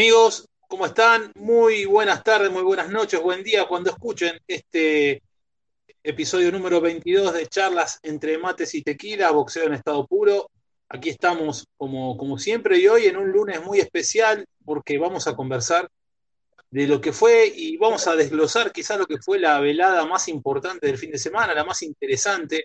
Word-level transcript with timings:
Amigos, 0.00 0.48
¿cómo 0.66 0.86
están? 0.86 1.30
Muy 1.34 1.84
buenas 1.84 2.24
tardes, 2.24 2.50
muy 2.50 2.62
buenas 2.62 2.88
noches, 2.88 3.20
buen 3.20 3.42
día 3.42 3.68
cuando 3.68 3.90
escuchen 3.90 4.40
este 4.48 5.22
episodio 6.02 6.50
número 6.50 6.80
22 6.80 7.34
de 7.34 7.46
charlas 7.46 7.98
entre 8.02 8.38
mates 8.38 8.74
y 8.74 8.80
tequila, 8.80 9.30
boxeo 9.30 9.66
en 9.66 9.74
estado 9.74 10.06
puro. 10.06 10.50
Aquí 10.88 11.10
estamos 11.10 11.66
como, 11.76 12.16
como 12.16 12.38
siempre 12.38 12.78
y 12.78 12.88
hoy 12.88 13.08
en 13.08 13.18
un 13.18 13.30
lunes 13.30 13.62
muy 13.62 13.78
especial 13.78 14.46
porque 14.64 14.96
vamos 14.96 15.26
a 15.26 15.36
conversar 15.36 15.86
de 16.70 16.86
lo 16.86 16.98
que 17.02 17.12
fue 17.12 17.52
y 17.54 17.76
vamos 17.76 18.06
a 18.06 18.16
desglosar 18.16 18.72
quizás 18.72 18.98
lo 18.98 19.04
que 19.04 19.18
fue 19.18 19.38
la 19.38 19.60
velada 19.60 20.06
más 20.06 20.28
importante 20.28 20.86
del 20.86 20.96
fin 20.96 21.10
de 21.10 21.18
semana, 21.18 21.52
la 21.52 21.64
más 21.64 21.82
interesante, 21.82 22.64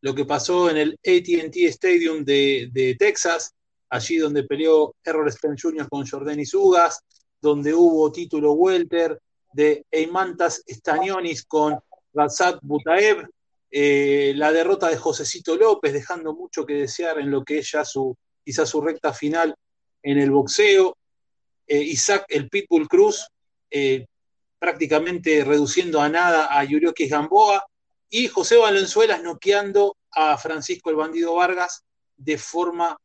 lo 0.00 0.12
que 0.12 0.24
pasó 0.24 0.68
en 0.68 0.78
el 0.78 0.94
ATT 0.94 1.54
Stadium 1.68 2.24
de, 2.24 2.68
de 2.72 2.96
Texas, 2.96 3.54
allí 3.88 4.16
donde 4.16 4.44
peleó 4.44 4.94
Errol 5.04 5.30
Spence 5.30 5.62
Jr. 5.62 5.88
con 5.88 6.06
Jordanis 6.06 6.54
Ugas, 6.54 7.00
donde 7.40 7.74
hubo 7.74 8.10
título 8.10 8.52
welter 8.52 9.20
de 9.52 9.84
Eimantas 9.90 10.62
Stanionis 10.66 11.44
con 11.44 11.78
Razat 12.12 12.58
Butaev, 12.62 13.28
eh, 13.70 14.32
la 14.36 14.52
derrota 14.52 14.88
de 14.88 14.96
Josecito 14.96 15.56
López, 15.56 15.92
dejando 15.92 16.34
mucho 16.34 16.64
que 16.64 16.74
desear 16.74 17.18
en 17.18 17.30
lo 17.30 17.44
que 17.44 17.58
es 17.58 17.72
ya 17.72 17.84
su, 17.84 18.16
su 18.46 18.80
recta 18.80 19.12
final 19.12 19.54
en 20.02 20.18
el 20.18 20.30
boxeo, 20.30 20.96
eh, 21.66 21.82
Isaac 21.82 22.26
el 22.28 22.48
Pitbull 22.48 22.88
Cruz, 22.88 23.26
eh, 23.70 24.06
prácticamente 24.58 25.44
reduciendo 25.44 26.00
a 26.00 26.08
nada 26.08 26.48
a 26.50 26.62
Yurioki 26.64 27.08
Gamboa, 27.08 27.64
y 28.08 28.28
José 28.28 28.56
Valenzuela 28.56 29.18
noqueando 29.18 29.96
a 30.12 30.38
Francisco 30.38 30.90
el 30.90 30.96
Bandido 30.96 31.34
Vargas 31.34 31.82
de 32.16 32.38
forma 32.38 32.96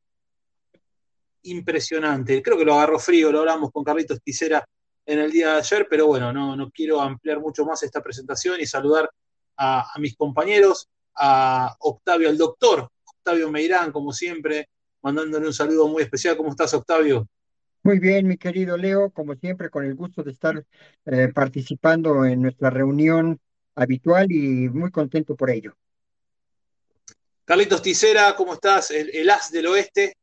impresionante. 1.43 2.41
Creo 2.41 2.57
que 2.57 2.65
lo 2.65 2.73
agarró 2.73 2.99
frío, 2.99 3.31
lo 3.31 3.39
hablamos 3.39 3.71
con 3.71 3.83
Carlitos 3.83 4.21
Ticera 4.21 4.65
en 5.05 5.19
el 5.19 5.31
día 5.31 5.53
de 5.53 5.59
ayer, 5.59 5.87
pero 5.89 6.07
bueno, 6.07 6.31
no, 6.31 6.55
no 6.55 6.69
quiero 6.71 7.01
ampliar 7.01 7.39
mucho 7.39 7.65
más 7.65 7.81
esta 7.83 8.01
presentación 8.01 8.59
y 8.59 8.65
saludar 8.65 9.09
a, 9.57 9.91
mis 9.99 10.15
compañeros, 10.15 10.87
a 11.15 11.75
Octavio, 11.79 12.29
al 12.29 12.37
doctor 12.37 12.89
Octavio 13.03 13.51
Meirán, 13.51 13.91
como 13.91 14.13
siempre, 14.13 14.69
mandándole 15.01 15.47
un 15.47 15.53
saludo 15.53 15.87
muy 15.87 16.03
especial. 16.03 16.37
¿Cómo 16.37 16.49
estás, 16.49 16.73
Octavio? 16.73 17.27
Muy 17.83 17.99
bien, 17.99 18.27
mi 18.27 18.37
querido 18.37 18.77
Leo, 18.77 19.09
como 19.09 19.35
siempre, 19.35 19.69
con 19.69 19.83
el 19.83 19.95
gusto 19.95 20.23
de 20.23 20.31
estar 20.31 20.63
eh, 21.05 21.29
participando 21.33 22.25
en 22.25 22.41
nuestra 22.41 22.69
reunión 22.69 23.39
habitual 23.75 24.31
y 24.31 24.69
muy 24.69 24.91
contento 24.91 25.35
por 25.35 25.49
ello. 25.49 25.75
Carlitos 27.45 27.81
Ticera, 27.81 28.35
¿cómo 28.35 28.53
estás? 28.53 28.91
el 28.91 29.29
as 29.29 29.51
del 29.51 29.67
oeste. 29.67 30.18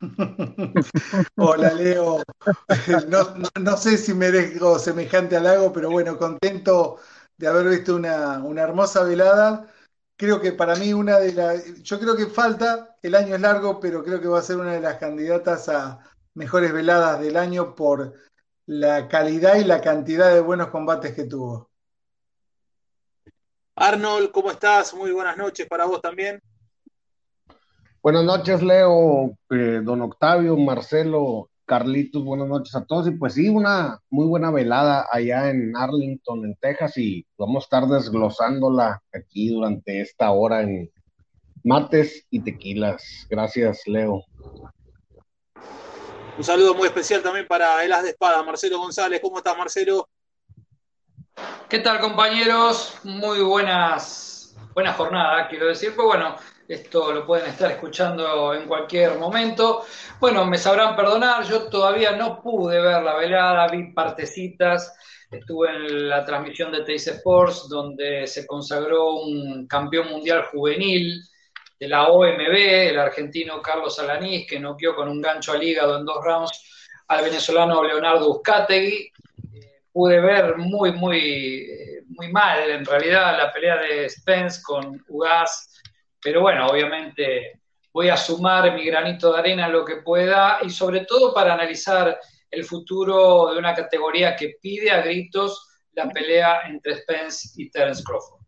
Hola 1.36 1.74
Leo, 1.74 2.22
no, 3.60 3.76
sé 3.76 3.98
si 3.98 4.14
merezco 4.14 4.78
semejante 4.78 5.36
halago, 5.36 5.72
pero 5.72 5.90
bueno, 5.90 6.16
contento 6.16 6.98
de 7.36 7.48
haber 7.48 7.68
visto 7.68 7.96
una, 7.96 8.42
hermosa 8.56 9.02
velada. 9.02 9.72
Creo 10.16 10.40
que 10.40 10.52
para 10.52 10.74
mí 10.76 10.92
una 10.92 11.18
de 11.18 11.32
las, 11.32 11.82
yo 11.82 11.98
creo 11.98 12.16
que 12.16 12.26
falta, 12.26 12.96
el 13.02 13.14
año 13.14 13.34
es 13.34 13.40
largo, 13.40 13.80
pero 13.80 14.02
creo 14.04 14.20
que 14.20 14.28
va 14.28 14.40
a 14.40 14.42
ser 14.42 14.56
una 14.56 14.72
de 14.72 14.80
las 14.80 14.98
candidatas 14.98 15.68
a 15.68 16.00
mejores 16.34 16.72
veladas 16.72 17.20
del 17.20 17.36
año 17.36 17.74
por 17.74 18.14
la 18.66 19.08
calidad 19.08 19.56
y 19.56 19.64
la 19.64 19.80
cantidad 19.80 20.32
de 20.32 20.40
buenos 20.40 20.68
combates 20.68 21.14
que 21.14 21.24
tuvo. 21.24 21.70
Arnold, 23.74 24.32
¿cómo 24.32 24.50
estás? 24.50 24.92
Muy 24.92 25.12
buenas 25.12 25.36
noches 25.36 25.66
para 25.68 25.84
vos 25.84 26.00
también. 26.00 26.40
Buenas 28.00 28.22
noches, 28.22 28.62
Leo, 28.62 29.36
eh, 29.50 29.80
don 29.82 30.02
Octavio, 30.02 30.56
Marcelo, 30.56 31.50
Carlitos, 31.66 32.24
buenas 32.24 32.46
noches 32.46 32.72
a 32.76 32.84
todos. 32.84 33.08
Y 33.08 33.10
pues 33.10 33.34
sí, 33.34 33.48
una 33.48 33.98
muy 34.08 34.26
buena 34.28 34.52
velada 34.52 35.08
allá 35.10 35.50
en 35.50 35.76
Arlington, 35.76 36.44
en 36.44 36.54
Texas, 36.60 36.96
y 36.96 37.26
vamos 37.36 37.64
a 37.64 37.66
estar 37.66 37.86
desglosándola 37.88 39.02
aquí 39.12 39.48
durante 39.48 40.00
esta 40.00 40.30
hora 40.30 40.62
en 40.62 40.92
mates 41.64 42.24
y 42.30 42.38
tequilas. 42.38 43.26
Gracias, 43.28 43.82
Leo. 43.86 44.22
Un 46.36 46.44
saludo 46.44 46.74
muy 46.74 46.86
especial 46.86 47.20
también 47.20 47.48
para 47.48 47.84
el 47.84 47.92
as 47.92 48.04
de 48.04 48.10
espada, 48.10 48.44
Marcelo 48.44 48.78
González. 48.78 49.20
¿Cómo 49.20 49.38
estás, 49.38 49.58
Marcelo? 49.58 50.08
¿Qué 51.68 51.80
tal, 51.80 51.98
compañeros? 51.98 52.96
Muy 53.02 53.40
buenas, 53.42 54.56
buena 54.72 54.92
jornada, 54.92 55.48
quiero 55.48 55.66
decir. 55.66 55.96
Pues 55.96 56.06
bueno, 56.06 56.36
esto 56.68 57.12
lo 57.12 57.26
pueden 57.26 57.48
estar 57.48 57.70
escuchando 57.70 58.52
en 58.52 58.68
cualquier 58.68 59.18
momento. 59.18 59.86
Bueno, 60.20 60.44
me 60.44 60.58
sabrán 60.58 60.94
perdonar, 60.94 61.42
yo 61.44 61.62
todavía 61.70 62.12
no 62.12 62.42
pude 62.42 62.78
ver 62.78 63.02
la 63.02 63.16
velada, 63.16 63.68
vi 63.68 63.90
partecitas. 63.92 64.94
Estuve 65.30 65.70
en 65.70 66.08
la 66.10 66.26
transmisión 66.26 66.70
de 66.70 66.82
Teis 66.82 67.06
Sports, 67.06 67.68
donde 67.70 68.26
se 68.26 68.46
consagró 68.46 69.14
un 69.14 69.66
campeón 69.66 70.10
mundial 70.10 70.44
juvenil 70.52 71.22
de 71.80 71.88
la 71.88 72.08
OMB, 72.08 72.54
el 72.54 72.98
argentino 72.98 73.62
Carlos 73.62 73.98
Alanís, 73.98 74.46
que 74.46 74.60
noqueó 74.60 74.94
con 74.94 75.08
un 75.08 75.22
gancho 75.22 75.52
al 75.52 75.62
hígado 75.62 75.98
en 75.98 76.04
dos 76.04 76.22
rounds 76.22 76.64
al 77.08 77.24
venezolano 77.24 77.82
Leonardo 77.82 78.30
Uzcategui. 78.30 79.10
Eh, 79.54 79.82
pude 79.90 80.20
ver 80.20 80.58
muy, 80.58 80.92
muy, 80.92 81.18
eh, 81.70 82.02
muy 82.08 82.30
mal, 82.30 82.70
en 82.70 82.84
realidad, 82.84 83.38
la 83.38 83.50
pelea 83.50 83.78
de 83.78 84.08
Spence 84.10 84.60
con 84.62 85.02
Ugas 85.08 85.77
pero 86.22 86.40
bueno, 86.40 86.66
obviamente 86.66 87.60
voy 87.92 88.08
a 88.08 88.16
sumar 88.16 88.74
mi 88.74 88.84
granito 88.84 89.32
de 89.32 89.38
arena 89.38 89.68
lo 89.68 89.84
que 89.84 89.96
pueda 89.96 90.58
y 90.62 90.70
sobre 90.70 91.04
todo 91.04 91.32
para 91.32 91.54
analizar 91.54 92.18
el 92.50 92.64
futuro 92.64 93.52
de 93.52 93.58
una 93.58 93.74
categoría 93.74 94.36
que 94.36 94.56
pide 94.60 94.90
a 94.90 95.02
gritos 95.02 95.66
la 95.92 96.08
pelea 96.08 96.60
entre 96.68 96.96
Spence 96.96 97.50
y 97.56 97.70
Terence 97.70 98.02
Crawford. 98.04 98.40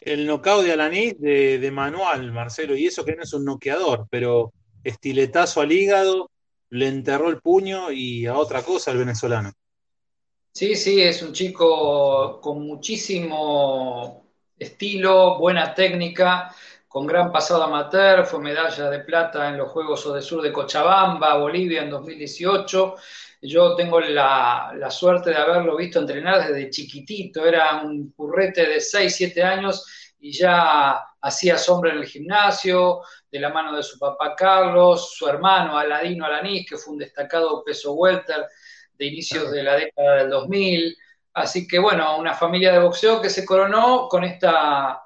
El 0.00 0.26
knockout 0.26 0.64
de 0.64 0.72
Alanis 0.72 1.20
de, 1.20 1.70
manual, 1.72 2.32
Marcelo, 2.32 2.76
y 2.76 2.86
eso 2.86 3.04
que 3.04 3.16
no 3.16 3.22
es 3.22 3.32
un 3.32 3.44
noqueador, 3.44 4.06
pero 4.10 4.52
estiletazo 4.84 5.60
al 5.60 5.72
hígado, 5.72 6.30
le 6.70 6.88
enterró 6.88 7.28
el 7.28 7.40
puño 7.40 7.90
y 7.90 8.26
a 8.26 8.36
otra 8.36 8.62
cosa 8.62 8.90
el 8.90 8.98
venezolano. 8.98 9.52
Sí, 10.52 10.74
sí, 10.76 11.00
es 11.02 11.22
un 11.22 11.32
chico 11.32 12.40
con 12.40 12.62
muchísimo 12.66 14.27
estilo, 14.58 15.38
buena 15.38 15.74
técnica, 15.74 16.54
con 16.88 17.06
gran 17.06 17.30
pasado 17.30 17.64
amateur, 17.64 18.24
fue 18.24 18.40
medalla 18.40 18.90
de 18.90 19.00
plata 19.00 19.48
en 19.48 19.58
los 19.58 19.70
Juegos 19.70 20.12
de 20.12 20.22
Sur 20.22 20.42
de 20.42 20.52
Cochabamba, 20.52 21.36
Bolivia 21.36 21.82
en 21.82 21.90
2018. 21.90 22.96
Yo 23.42 23.76
tengo 23.76 24.00
la, 24.00 24.88
suerte 24.90 25.30
de 25.30 25.36
haberlo 25.36 25.76
visto 25.76 26.00
entrenar 26.00 26.48
desde 26.48 26.70
chiquitito, 26.70 27.46
era 27.46 27.82
un 27.82 28.10
currete 28.12 28.66
de 28.66 28.80
6, 28.80 29.14
7 29.14 29.42
años 29.42 30.14
y 30.18 30.32
ya 30.32 31.04
hacía 31.20 31.56
sombra 31.56 31.92
en 31.92 31.98
el 31.98 32.06
gimnasio, 32.06 33.02
de 33.30 33.38
la 33.38 33.50
mano 33.50 33.76
de 33.76 33.82
su 33.82 33.98
papá 33.98 34.34
Carlos, 34.34 35.14
su 35.14 35.28
hermano 35.28 35.76
Aladino 35.76 36.24
Alanís, 36.24 36.68
que 36.68 36.78
fue 36.78 36.94
un 36.94 36.98
destacado 36.98 37.62
peso 37.62 37.92
welter 37.92 38.46
de 38.98 39.06
inicios 39.06 39.50
de 39.52 39.62
la 39.62 39.76
década 39.76 40.16
del 40.16 40.30
2000. 40.30 40.96
Así 41.38 41.66
que 41.66 41.78
bueno, 41.78 42.18
una 42.18 42.34
familia 42.34 42.72
de 42.72 42.80
boxeo 42.80 43.20
que 43.20 43.30
se 43.30 43.44
coronó 43.44 44.08
con 44.08 44.24
esta 44.24 45.02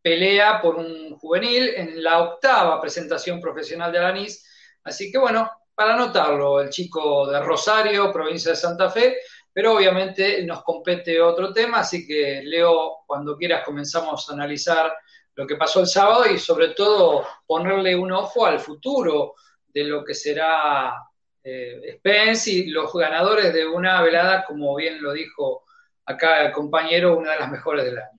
pelea 0.00 0.60
por 0.60 0.76
un 0.76 1.16
juvenil 1.16 1.70
en 1.76 2.02
la 2.02 2.20
octava 2.20 2.80
presentación 2.80 3.40
profesional 3.40 3.90
de 3.90 3.98
Alanís. 3.98 4.46
Así 4.84 5.10
que 5.10 5.18
bueno, 5.18 5.50
para 5.74 5.94
anotarlo, 5.94 6.60
el 6.60 6.70
chico 6.70 7.26
de 7.26 7.40
Rosario, 7.40 8.12
provincia 8.12 8.50
de 8.50 8.56
Santa 8.56 8.90
Fe, 8.90 9.16
pero 9.52 9.74
obviamente 9.74 10.44
nos 10.44 10.62
compete 10.62 11.20
otro 11.20 11.52
tema, 11.52 11.78
así 11.78 12.06
que 12.06 12.42
Leo, 12.44 12.98
cuando 13.06 13.36
quieras 13.36 13.64
comenzamos 13.64 14.28
a 14.28 14.32
analizar 14.34 14.94
lo 15.34 15.46
que 15.46 15.56
pasó 15.56 15.80
el 15.80 15.86
sábado 15.86 16.26
y 16.26 16.38
sobre 16.38 16.68
todo 16.68 17.26
ponerle 17.46 17.96
un 17.96 18.12
ojo 18.12 18.46
al 18.46 18.60
futuro 18.60 19.34
de 19.66 19.84
lo 19.84 20.04
que 20.04 20.14
será 20.14 20.94
eh, 21.42 21.96
Spence 21.98 22.50
y 22.50 22.66
los 22.66 22.92
ganadores 22.92 23.52
de 23.52 23.66
una 23.66 24.00
velada, 24.02 24.44
como 24.44 24.74
bien 24.76 25.02
lo 25.02 25.12
dijo 25.12 25.64
acá 26.06 26.52
compañero, 26.52 27.16
una 27.16 27.32
de 27.32 27.38
las 27.38 27.50
mejores 27.50 27.84
del 27.84 27.98
año. 27.98 28.18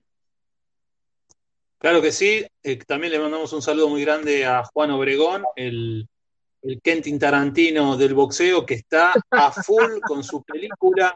Claro 1.78 2.00
que 2.00 2.10
sí, 2.10 2.46
eh, 2.62 2.78
también 2.86 3.12
le 3.12 3.18
mandamos 3.18 3.52
un 3.52 3.62
saludo 3.62 3.88
muy 3.88 4.02
grande 4.02 4.44
a 4.44 4.64
Juan 4.64 4.90
Obregón, 4.90 5.44
el, 5.54 6.08
el 6.62 6.80
Kentin 6.82 7.18
Tarantino 7.18 7.96
del 7.96 8.14
boxeo, 8.14 8.64
que 8.64 8.74
está 8.74 9.12
a 9.30 9.52
full 9.52 10.00
con 10.06 10.24
su 10.24 10.42
película. 10.42 11.14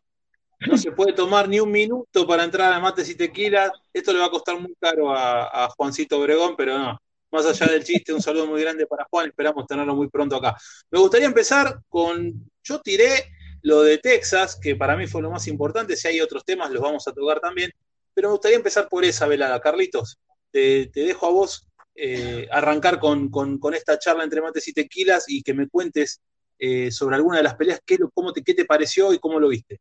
No 0.67 0.77
se 0.77 0.93
puede 0.93 1.15
tomar 1.15 1.49
ni 1.49 1.59
un 1.59 1.71
minuto 1.71 2.27
para 2.27 2.45
entrar 2.45 2.73
a 2.73 2.81
mates 2.81 3.09
y 3.09 3.15
tequilas. 3.15 3.71
Esto 3.93 4.13
le 4.13 4.19
va 4.19 4.27
a 4.27 4.31
costar 4.31 4.61
muy 4.61 4.75
caro 4.79 5.11
a 5.13 5.71
Juancito 5.77 6.19
Obregón, 6.19 6.55
pero 6.57 6.79
no, 6.79 7.01
más 7.31 7.47
allá 7.47 7.67
del 7.73 7.85
chiste, 7.85 8.13
un 8.13 8.23
saludo 8.23 8.47
muy 8.47 8.61
grande 8.61 8.87
para 8.87 9.07
Juan, 9.11 9.29
esperamos 9.29 9.67
tenerlo 9.67 9.95
muy 9.95 10.09
pronto 10.09 10.37
acá. 10.37 10.57
Me 10.91 10.99
gustaría 10.99 11.27
empezar 11.27 11.81
con, 11.89 12.51
yo 12.63 12.81
tiré 12.81 13.31
lo 13.63 13.83
de 13.83 13.99
Texas, 13.99 14.59
que 14.61 14.77
para 14.77 14.97
mí 14.97 15.07
fue 15.07 15.23
lo 15.23 15.31
más 15.31 15.47
importante, 15.47 15.97
si 15.97 16.09
hay 16.09 16.21
otros 16.21 16.45
temas 16.45 16.71
los 16.71 16.83
vamos 16.83 17.07
a 17.07 17.13
tocar 17.13 17.41
también, 17.41 17.71
pero 18.15 18.29
me 18.29 18.33
gustaría 18.33 18.57
empezar 18.57 18.89
por 18.89 19.05
esa 19.05 19.27
velada. 19.27 19.61
Carlitos, 19.61 20.19
te, 20.51 20.91
dejo 20.95 21.27
a 21.27 21.31
vos 21.31 21.67
eh, 21.95 22.49
arrancar 22.51 22.99
con, 22.99 23.31
esta 23.75 23.99
charla 23.99 24.25
entre 24.25 24.41
mates 24.41 24.67
y 24.69 24.73
tequilas 24.73 25.25
y 25.29 25.43
que 25.43 25.55
me 25.55 25.69
cuentes 25.69 26.21
eh, 26.59 26.91
sobre 26.91 27.17
alguna 27.17 27.39
de 27.39 27.45
las 27.45 27.55
peleas, 27.55 27.81
¿qué, 27.85 27.99
cómo 28.13 28.33
te, 28.33 28.43
¿qué 28.43 28.55
te 28.55 28.65
pareció 28.65 29.13
y 29.13 29.19
cómo 29.19 29.41
lo 29.41 29.49
viste? 29.49 29.81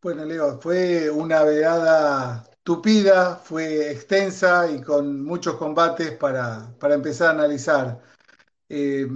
Bueno, 0.00 0.24
Leo, 0.24 0.60
fue 0.60 1.10
una 1.10 1.42
velada 1.42 2.48
tupida, 2.62 3.36
fue 3.36 3.90
extensa 3.90 4.70
y 4.70 4.80
con 4.80 5.24
muchos 5.24 5.56
combates 5.56 6.12
para, 6.12 6.74
para 6.78 6.94
empezar 6.94 7.28
a 7.28 7.30
analizar. 7.30 8.00
Eh, 8.68 9.06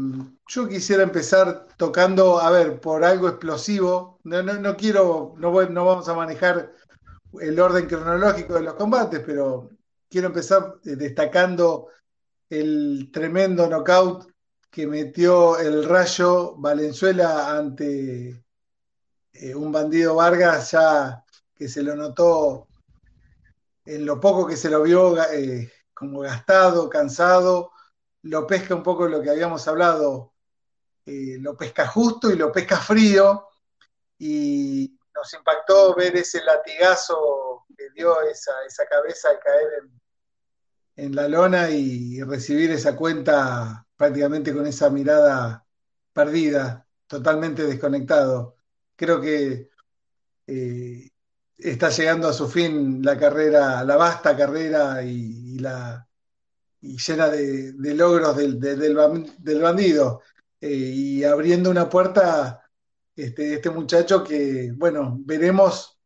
yo 0.47 0.69
quisiera 0.69 1.03
empezar 1.03 1.67
tocando, 1.77 2.39
a 2.41 2.51
ver, 2.51 2.81
por 2.81 3.05
algo 3.05 3.29
explosivo. 3.29 4.19
No, 4.25 4.43
no, 4.43 4.55
no 4.55 4.77
quiero, 4.77 5.35
no, 5.39 5.63
no 5.69 5.85
vamos 5.85 6.09
a 6.09 6.15
manejar 6.15 6.73
el 7.41 7.61
orden 7.61 7.87
cronológico 7.87 8.55
de 8.55 8.63
los 8.63 8.75
combates, 8.75 9.21
pero 9.25 9.71
quiero 10.09 10.29
empezar 10.29 10.77
eh, 10.85 10.97
destacando 10.97 11.89
el 12.49 13.11
tremendo 13.13 13.69
knockout 13.69 14.31
que 14.71 14.87
metió 14.87 15.59
el 15.59 15.85
Rayo 15.85 16.55
Valenzuela 16.57 17.57
ante 17.57 18.45
eh, 19.33 19.55
un 19.55 19.73
bandido 19.73 20.17
Vargas, 20.17 20.73
ya 20.73 21.25
que 21.55 21.69
se 21.69 21.83
lo 21.83 21.95
notó 21.97 22.67
en 23.85 24.07
lo 24.07 24.21
poco 24.21 24.47
que 24.47 24.57
se 24.57 24.71
lo 24.71 24.83
vio 24.83 25.21
eh, 25.33 25.73
como 25.95 26.21
gastado, 26.21 26.89
cansado, 26.89 27.70
lo 28.23 28.47
pesca 28.47 28.75
un 28.75 28.83
poco 28.83 29.07
lo 29.09 29.23
que 29.23 29.31
habíamos 29.31 29.67
hablado, 29.69 30.35
lo 31.07 31.57
pesca 31.57 31.87
justo 31.87 32.31
y 32.31 32.37
lo 32.37 32.53
pesca 32.53 32.77
frío, 32.79 33.47
y 34.19 34.99
nos 35.15 35.33
impactó 35.35 35.95
ver 35.95 36.17
ese 36.17 36.43
latigazo 36.45 37.65
que 37.77 37.91
dio 37.91 38.21
esa, 38.23 38.53
esa 38.67 38.87
cabeza 38.87 39.31
al 39.31 39.39
caer 39.39 39.69
en, 40.97 41.15
la 41.15 41.29
lona 41.29 41.71
y 41.71 42.23
recibir 42.23 42.71
esa 42.71 42.95
cuenta 42.95 43.87
prácticamente 43.97 44.53
con 44.53 44.67
esa 44.67 44.91
mirada 44.91 45.65
perdida, 46.13 46.87
totalmente 47.07 47.65
desconectado. 47.65 48.57
Creo 48.97 49.19
que 49.19 49.71
eh, 50.47 51.11
está 51.57 51.89
llegando 51.89 52.29
a 52.29 52.35
su 52.35 52.49
fin 52.49 53.03
la 53.03 53.19
carrera, 53.19 53.83
la 53.85 53.97
vasta 53.97 54.37
carrera 54.37 55.03
y 55.03 55.59
la, 55.59 56.07
y 56.83 56.97
llena 56.97 57.29
de, 57.29 57.75
logros 57.95 58.37
del, 58.37 58.59
de, 58.59 58.77
del, 58.77 59.61
bandido 59.61 60.23
eh, 60.61 60.71
y 60.71 61.25
abriendo 61.25 61.71
una 61.71 61.89
puerta 61.89 62.63
este, 63.15 63.55
este 63.55 63.71
muchacho 63.71 64.25
que, 64.25 64.73
bueno, 64.75 65.17
veremos 65.21 65.99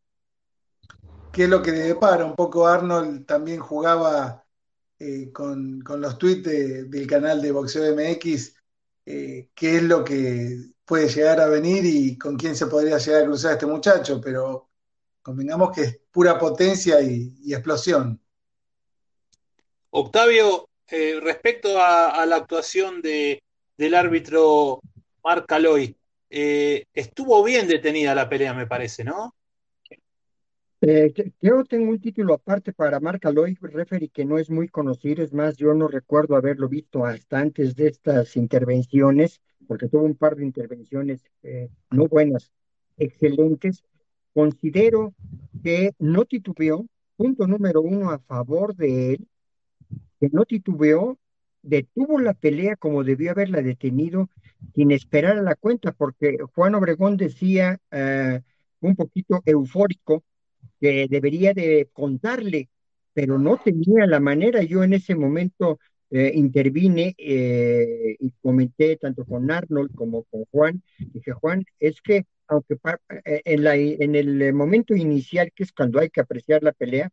qué 1.32 1.44
es 1.44 1.48
lo 1.48 1.62
que 1.62 1.72
le 1.72 1.80
depara. 1.80 2.24
Un 2.24 2.34
poco 2.34 2.66
Arnold 2.66 3.26
también 3.26 3.60
jugaba 3.60 4.44
eh, 4.98 5.30
con, 5.32 5.80
con, 5.82 6.00
los 6.00 6.18
tweets 6.18 6.44
de, 6.44 6.84
del 6.84 7.06
canal 7.06 7.40
de 7.40 7.52
Boxeo 7.52 7.94
MX, 7.94 8.54
eh, 9.06 9.50
qué 9.54 9.76
es 9.76 9.82
lo 9.82 10.04
que 10.04 10.72
puede 10.84 11.08
llegar 11.08 11.40
a 11.40 11.46
venir 11.46 11.84
y 11.84 12.18
con 12.18 12.36
quién 12.36 12.56
se 12.56 12.66
podría 12.66 12.98
llegar 12.98 13.22
a 13.22 13.26
cruzar 13.26 13.52
este 13.52 13.66
muchacho, 13.66 14.20
pero 14.20 14.70
convengamos 15.22 15.72
que 15.72 15.82
es 15.82 16.00
pura 16.10 16.38
potencia 16.38 17.00
y 17.00 17.52
explosión. 17.52 18.20
Octavio, 19.96 20.68
eh, 20.90 21.20
respecto 21.22 21.80
a, 21.80 22.26
la 22.26 22.34
actuación 22.34 23.00
de, 23.00 23.40
del 23.78 23.94
árbitro 23.94 24.80
Marc 25.22 25.46
Caloy, 25.46 25.96
eh, 26.30 26.84
estuvo 26.92 27.44
bien 27.44 27.68
detenida 27.68 28.12
la 28.12 28.28
pelea, 28.28 28.52
me 28.54 28.66
parece, 28.66 29.04
¿no? 29.04 29.36
Eh, 30.80 31.14
yo 31.40 31.62
tengo 31.64 31.90
un 31.90 32.00
título 32.00 32.34
aparte 32.34 32.72
para 32.72 32.98
Marc 32.98 33.24
Aloy, 33.24 33.56
referee, 33.60 34.08
que 34.08 34.24
no 34.24 34.36
es 34.38 34.50
muy 34.50 34.66
conocido, 34.66 35.22
es 35.22 35.32
más, 35.32 35.56
yo 35.56 35.74
no 35.74 35.86
recuerdo 35.86 36.34
haberlo 36.34 36.68
visto 36.68 37.06
hasta 37.06 37.38
antes 37.38 37.76
de 37.76 37.86
estas 37.86 38.34
intervenciones, 38.34 39.40
porque 39.68 39.88
tuvo 39.88 40.02
un 40.02 40.16
par 40.16 40.34
de 40.34 40.44
intervenciones 40.44 41.22
no 41.92 42.08
buenas, 42.08 42.50
excelentes. 42.96 43.84
Considero 44.34 45.14
que 45.62 45.92
no 46.00 46.24
titubeó, 46.24 46.84
punto 47.16 47.46
número 47.46 47.80
uno 47.80 48.10
a 48.10 48.18
favor 48.18 48.74
de 48.74 49.12
él, 49.12 49.28
que 50.24 50.34
no 50.34 50.44
titubeó, 50.44 51.18
detuvo 51.62 52.18
la 52.18 52.34
pelea 52.34 52.76
como 52.76 53.04
debió 53.04 53.30
haberla 53.32 53.62
detenido 53.62 54.28
sin 54.74 54.90
esperar 54.90 55.38
a 55.38 55.42
la 55.42 55.54
cuenta, 55.54 55.92
porque 55.92 56.38
Juan 56.54 56.74
Obregón 56.74 57.16
decía 57.16 57.78
uh, 57.92 58.40
un 58.80 58.96
poquito 58.96 59.42
eufórico 59.44 60.24
que 60.80 61.06
debería 61.08 61.52
de 61.52 61.88
contarle, 61.92 62.68
pero 63.12 63.38
no 63.38 63.58
tenía 63.62 64.06
la 64.06 64.20
manera. 64.20 64.62
Yo 64.62 64.82
en 64.82 64.94
ese 64.94 65.14
momento 65.14 65.78
eh, 66.10 66.32
intervine 66.34 67.14
eh, 67.18 68.16
y 68.18 68.30
comenté 68.40 68.96
tanto 68.96 69.24
con 69.24 69.50
Arnold 69.50 69.94
como 69.94 70.24
con 70.24 70.44
Juan. 70.46 70.82
Dije, 70.98 71.32
Juan, 71.32 71.64
es 71.78 72.00
que 72.00 72.24
aunque 72.46 72.76
en, 73.24 73.64
la, 73.64 73.76
en 73.76 74.14
el 74.14 74.52
momento 74.52 74.94
inicial, 74.94 75.50
que 75.54 75.62
es 75.62 75.72
cuando 75.72 75.98
hay 75.98 76.10
que 76.10 76.20
apreciar 76.20 76.62
la 76.62 76.72
pelea, 76.72 77.10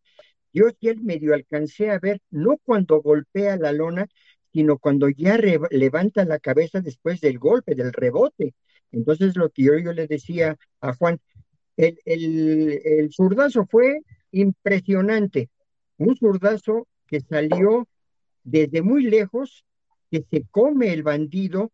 yo 0.53 0.65
sí 0.79 0.89
el 0.89 1.01
medio 1.01 1.33
alcancé 1.33 1.89
a 1.91 1.99
ver, 1.99 2.21
no 2.29 2.57
cuando 2.63 3.01
golpea 3.01 3.57
la 3.57 3.71
lona, 3.71 4.07
sino 4.53 4.77
cuando 4.77 5.09
ya 5.09 5.37
levanta 5.37 6.25
la 6.25 6.39
cabeza 6.39 6.81
después 6.81 7.21
del 7.21 7.39
golpe, 7.39 7.75
del 7.75 7.93
rebote. 7.93 8.53
Entonces, 8.91 9.35
lo 9.37 9.49
que 9.49 9.63
yo, 9.63 9.73
le 9.93 10.07
decía 10.07 10.57
a 10.81 10.93
Juan, 10.93 11.19
el, 11.77 11.99
el, 12.05 12.81
el, 12.83 13.11
zurdazo 13.13 13.65
fue 13.65 14.01
impresionante, 14.31 15.49
un 15.97 16.15
zurdazo 16.17 16.87
que 17.07 17.21
salió 17.21 17.87
desde 18.43 18.81
muy 18.81 19.03
lejos, 19.03 19.65
que 20.09 20.25
se 20.29 20.45
come 20.51 20.93
el 20.93 21.03
bandido, 21.03 21.71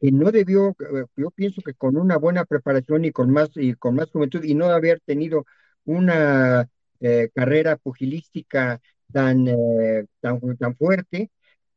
que 0.00 0.12
no 0.12 0.30
debió, 0.30 0.76
yo 1.16 1.30
pienso 1.30 1.62
que 1.62 1.74
con 1.74 1.96
una 1.96 2.18
buena 2.18 2.44
preparación 2.44 3.04
y 3.04 3.12
con 3.12 3.30
más, 3.30 3.50
y 3.54 3.74
con 3.74 3.94
más 3.96 4.10
juventud, 4.10 4.44
y 4.44 4.54
no 4.54 4.66
haber 4.66 5.00
tenido 5.00 5.46
una 5.84 6.68
eh, 7.00 7.28
carrera 7.34 7.76
pugilística 7.76 8.80
tan, 9.12 9.48
eh, 9.48 10.06
tan, 10.20 10.40
tan 10.56 10.76
fuerte, 10.76 11.30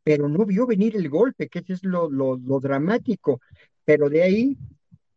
pero 0.03 0.27
no 0.27 0.45
vio 0.45 0.65
venir 0.65 0.95
el 0.95 1.09
golpe, 1.09 1.47
que 1.47 1.59
ese 1.59 1.73
es 1.73 1.83
lo, 1.83 2.09
lo, 2.09 2.37
lo, 2.37 2.59
dramático. 2.59 3.41
Pero 3.85 4.09
de 4.09 4.23
ahí, 4.23 4.57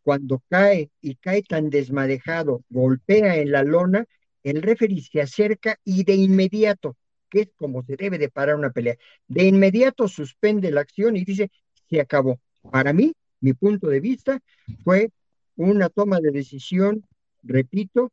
cuando 0.03 0.43
cae 0.49 0.91
y 1.01 1.17
cae 1.17 1.43
tan 1.43 1.71
desmadejado, 1.71 2.63
golpea 2.69 3.37
en 3.37 3.53
la 3.53 3.63
lona, 3.63 4.05
el 4.43 4.63
referee 4.63 5.01
se 5.01 5.23
acerca 5.23 5.79
y 5.85 6.05
de 6.05 6.15
inmediato, 6.15 6.97
que 7.31 7.43
es 7.43 7.49
como 7.57 7.83
se 7.83 7.97
debe 7.97 8.19
de 8.19 8.29
parar 8.29 8.57
una 8.57 8.71
pelea, 8.71 8.97
de 9.27 9.45
inmediato 9.45 10.07
suspende 10.07 10.71
la 10.71 10.83
acción 10.83 11.17
y 11.17 11.25
dice, 11.25 11.51
se 11.89 12.01
acabó. 12.01 12.39
Para 12.71 12.93
mí, 12.93 13.15
mi 13.41 13.55
punto 13.55 13.89
de 13.89 14.01
vista, 14.01 14.41
fue 14.85 15.11
una 15.57 15.89
toma 15.89 16.21
de 16.21 16.31
decisión, 16.31 17.05
repito, 17.43 18.13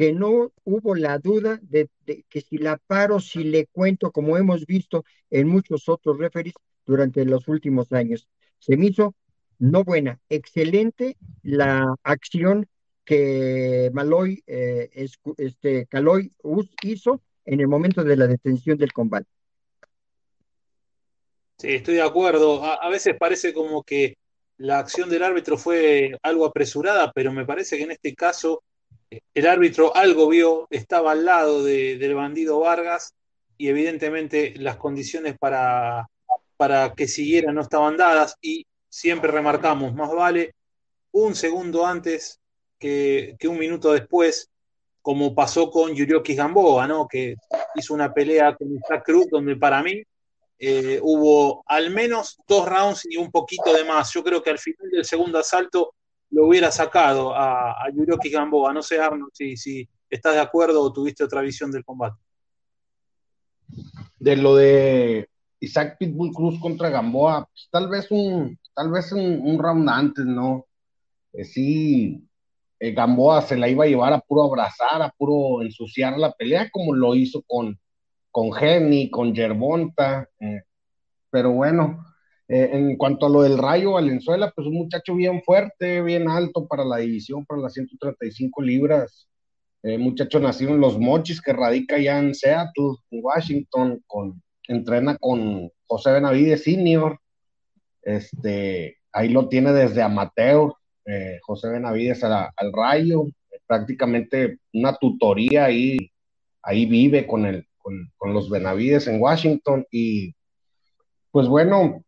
que 0.00 0.14
no 0.14 0.50
hubo 0.64 0.94
la 0.94 1.18
duda 1.18 1.60
de, 1.60 1.90
que 2.06 2.40
si 2.40 2.56
la 2.56 2.78
paro, 2.78 3.20
si 3.20 3.44
le 3.44 3.66
cuento, 3.66 4.12
como 4.12 4.38
hemos 4.38 4.64
visto 4.64 5.04
en 5.28 5.46
muchos 5.46 5.90
otros 5.90 6.16
referees 6.16 6.54
durante 6.86 7.22
los 7.26 7.48
últimos 7.48 7.92
años. 7.92 8.26
Se 8.60 8.78
me 8.78 8.86
hizo 8.86 9.14
no 9.58 9.84
buena, 9.84 10.18
excelente 10.30 11.18
la 11.42 11.94
acción 12.02 12.66
que 13.04 13.90
Maloy, 13.92 14.42
eh, 14.46 14.88
este, 15.36 15.84
Caloy 15.84 16.32
hizo 16.82 17.20
en 17.44 17.60
el 17.60 17.68
momento 17.68 18.02
de 18.02 18.16
la 18.16 18.26
detención 18.26 18.78
del 18.78 18.94
combate. 18.94 19.28
Sí, 21.58 21.74
estoy 21.74 21.96
de 21.96 22.02
acuerdo. 22.02 22.64
A 22.64 22.88
veces 22.88 23.16
parece 23.20 23.52
como 23.52 23.82
que 23.82 24.16
la 24.56 24.78
acción 24.78 25.10
del 25.10 25.24
árbitro 25.24 25.58
fue 25.58 26.16
algo 26.22 26.46
apresurada, 26.46 27.12
pero 27.14 27.34
me 27.34 27.44
parece 27.44 27.76
que 27.76 27.82
en 27.82 27.90
este 27.90 28.14
caso 28.14 28.62
el 29.10 29.46
árbitro 29.46 29.94
algo 29.96 30.28
vio, 30.28 30.66
estaba 30.70 31.12
al 31.12 31.24
lado 31.24 31.64
de, 31.64 31.98
del 31.98 32.14
bandido 32.14 32.60
Vargas 32.60 33.14
y 33.56 33.68
evidentemente 33.68 34.54
las 34.56 34.76
condiciones 34.76 35.36
para, 35.38 36.08
para 36.56 36.94
que 36.94 37.08
siguiera 37.08 37.52
no 37.52 37.60
estaban 37.60 37.96
dadas 37.96 38.36
y 38.40 38.66
siempre 38.88 39.30
remarcamos, 39.30 39.94
más 39.94 40.12
vale 40.12 40.54
un 41.12 41.34
segundo 41.34 41.86
antes 41.86 42.38
que, 42.78 43.36
que 43.38 43.48
un 43.48 43.58
minuto 43.58 43.92
después, 43.92 44.48
como 45.02 45.34
pasó 45.34 45.70
con 45.70 45.94
Yurioki 45.94 46.34
Gamboa, 46.34 46.86
¿no? 46.86 47.08
que 47.08 47.34
hizo 47.74 47.94
una 47.94 48.12
pelea 48.12 48.54
con 48.54 48.74
Isaac 48.74 49.04
Cruz 49.04 49.26
donde 49.30 49.56
para 49.56 49.82
mí 49.82 50.02
eh, 50.58 51.00
hubo 51.02 51.64
al 51.66 51.90
menos 51.90 52.38
dos 52.46 52.68
rounds 52.68 53.06
y 53.08 53.16
un 53.16 53.30
poquito 53.30 53.72
de 53.72 53.82
más. 53.84 54.12
Yo 54.12 54.22
creo 54.22 54.42
que 54.42 54.50
al 54.50 54.58
final 54.58 54.90
del 54.90 55.04
segundo 55.04 55.38
asalto 55.38 55.94
lo 56.30 56.46
hubiera 56.46 56.70
sacado 56.70 57.34
a, 57.34 57.72
a 57.72 57.90
Yuroki 57.92 58.30
Gamboa. 58.30 58.72
No 58.72 58.82
sé, 58.82 59.00
Arnold, 59.00 59.32
si, 59.32 59.56
si 59.56 59.88
estás 60.08 60.34
de 60.34 60.40
acuerdo 60.40 60.82
o 60.82 60.92
tuviste 60.92 61.24
otra 61.24 61.40
visión 61.40 61.70
del 61.70 61.84
combate. 61.84 62.16
De 64.18 64.36
lo 64.36 64.56
de 64.56 65.28
Isaac 65.60 65.96
Pitbull 65.98 66.32
Cruz 66.32 66.58
contra 66.60 66.88
Gamboa, 66.88 67.46
pues, 67.46 67.68
tal 67.70 67.88
vez 67.88 68.10
un, 68.10 68.58
tal 68.74 68.90
vez 68.90 69.12
un, 69.12 69.40
un 69.42 69.58
round 69.58 69.88
antes, 69.88 70.24
¿no? 70.24 70.66
Eh, 71.32 71.44
sí, 71.44 72.26
eh, 72.78 72.92
Gamboa 72.92 73.42
se 73.42 73.56
la 73.56 73.68
iba 73.68 73.84
a 73.84 73.88
llevar 73.88 74.12
a 74.12 74.20
puro 74.20 74.44
abrazar, 74.44 75.02
a 75.02 75.10
puro 75.10 75.62
ensuciar 75.62 76.18
la 76.18 76.32
pelea, 76.32 76.68
como 76.70 76.94
lo 76.94 77.14
hizo 77.14 77.42
con, 77.46 77.78
con 78.30 78.52
Jenny, 78.52 79.10
con 79.10 79.34
Yerbonta, 79.34 80.28
eh, 80.40 80.62
pero 81.30 81.52
bueno, 81.52 82.04
Eh, 82.52 82.68
en 82.72 82.96
cuanto 82.96 83.26
a 83.26 83.28
lo 83.28 83.42
del 83.42 83.58
Rayo 83.58 83.92
Valenzuela, 83.92 84.50
pues 84.50 84.66
un 84.66 84.74
muchacho 84.74 85.14
bien 85.14 85.40
fuerte, 85.44 86.02
bien 86.02 86.28
alto 86.28 86.66
para 86.66 86.84
la 86.84 86.96
división, 86.96 87.46
para 87.46 87.60
las 87.60 87.74
135 87.74 88.60
libras. 88.60 89.28
Eh, 89.84 89.96
muchacho 89.98 90.40
nacido 90.40 90.72
en 90.72 90.80
Los 90.80 90.98
Mochis, 90.98 91.40
que 91.40 91.52
radica 91.52 91.96
ya 91.98 92.18
en 92.18 92.34
Seattle, 92.34 92.96
en 93.12 93.20
Washington, 93.22 94.02
con, 94.04 94.42
entrena 94.66 95.16
con 95.18 95.70
José 95.86 96.10
Benavides 96.10 96.64
Senior. 96.64 97.20
Este, 98.02 98.96
ahí 99.12 99.28
lo 99.28 99.48
tiene 99.48 99.72
desde 99.72 100.02
amateur, 100.02 100.72
eh, 101.06 101.38
José 101.42 101.68
Benavides 101.68 102.24
al 102.24 102.72
Rayo, 102.72 103.26
prácticamente 103.64 104.58
una 104.72 104.96
tutoría 104.96 105.66
ahí, 105.66 106.10
ahí 106.62 106.84
vive 106.84 107.28
con, 107.28 107.46
el, 107.46 107.64
con, 107.78 108.10
con 108.16 108.34
los 108.34 108.50
Benavides 108.50 109.06
en 109.06 109.20
Washington 109.20 109.86
y 109.92 110.34
pues 111.30 111.46
bueno, 111.46 112.02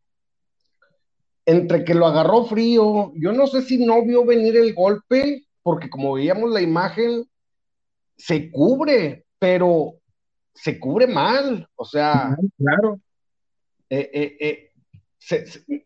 entre 1.44 1.84
que 1.84 1.94
lo 1.94 2.06
agarró 2.06 2.44
frío, 2.44 3.12
yo 3.14 3.32
no 3.32 3.46
sé 3.46 3.62
si 3.62 3.84
no 3.84 4.04
vio 4.04 4.24
venir 4.24 4.56
el 4.56 4.74
golpe, 4.74 5.44
porque 5.62 5.90
como 5.90 6.14
veíamos 6.14 6.50
la 6.50 6.60
imagen, 6.60 7.24
se 8.16 8.50
cubre, 8.50 9.24
pero 9.38 9.94
se 10.54 10.78
cubre 10.78 11.06
mal, 11.06 11.66
o 11.74 11.84
sea, 11.84 12.36
claro. 12.58 13.00
Eh, 13.90 14.10
eh, 14.12 14.36
eh, 14.40 14.72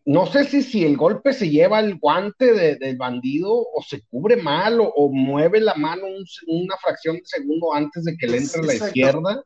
no 0.05 0.25
sé 0.25 0.45
si, 0.45 0.63
si 0.63 0.83
el 0.83 0.97
golpe 0.97 1.33
se 1.33 1.49
lleva 1.49 1.79
el 1.79 1.99
guante 1.99 2.53
del 2.77 2.97
bandido 2.97 3.51
o 3.51 3.83
se 3.87 4.01
cubre 4.07 4.37
mal 4.37 4.79
o, 4.79 5.09
mueve 5.09 5.59
la 5.59 5.75
mano 5.75 6.05
una 6.47 6.77
fracción 6.77 7.17
de 7.17 7.25
segundo 7.25 7.73
antes 7.73 8.05
de 8.05 8.17
que 8.17 8.27
le 8.27 8.37
entre 8.37 8.61
a 8.61 8.65
la 8.65 8.73
izquierda. 8.73 9.43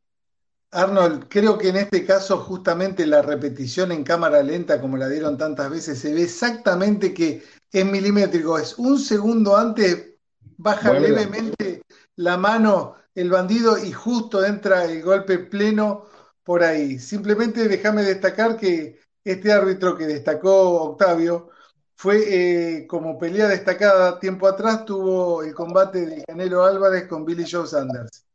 Arnold, 0.72 1.26
creo 1.28 1.58
que 1.58 1.70
en 1.70 1.78
este 1.78 2.06
caso 2.06 2.38
justamente 2.38 3.06
la 3.06 3.22
repetición 3.22 3.92
en 3.92 4.04
cámara 4.04 4.42
lenta, 4.42 4.80
como 4.80 4.96
la 4.96 5.10
dieron 5.10 5.38
tantas 5.38 5.70
veces, 5.70 6.00
se 6.00 6.14
ve 6.14 6.24
exactamente 6.24 7.14
que 7.14 7.44
es 7.72 7.86
milimétrico, 7.86 8.58
es 8.58 8.78
un 8.78 8.98
segundo 8.98 9.58
antes, 9.58 10.16
baja 10.58 10.94
levemente 10.94 11.84
la 12.16 12.38
mano 12.38 12.96
el 13.14 13.30
bandido 13.30 13.78
y 13.78 13.92
justo 13.92 14.46
entra 14.46 14.86
el 14.86 15.02
golpe 15.04 15.40
pleno 15.40 16.06
por 16.44 16.64
ahí. 16.64 17.00
Simplemente 17.00 17.68
déjame 17.68 18.04
destacar 18.04 18.58
que 18.58 19.00
este 19.24 19.52
árbitro 19.52 19.98
que 19.98 20.08
destacó 20.08 20.84
Octavio 20.84 21.50
fue 21.96 22.80
eh, 22.80 22.88
como 22.88 23.20
pelea 23.20 23.48
destacada 23.48 24.20
tiempo 24.20 24.48
atrás, 24.48 24.86
tuvo 24.86 25.44
el 25.44 25.54
combate 25.54 26.06
de 26.06 26.24
Canelo 26.24 26.64
Álvarez 26.64 27.08
con 27.08 27.26
Billy 27.26 27.46
Joe 27.50 27.68
Sanders. 27.68 28.31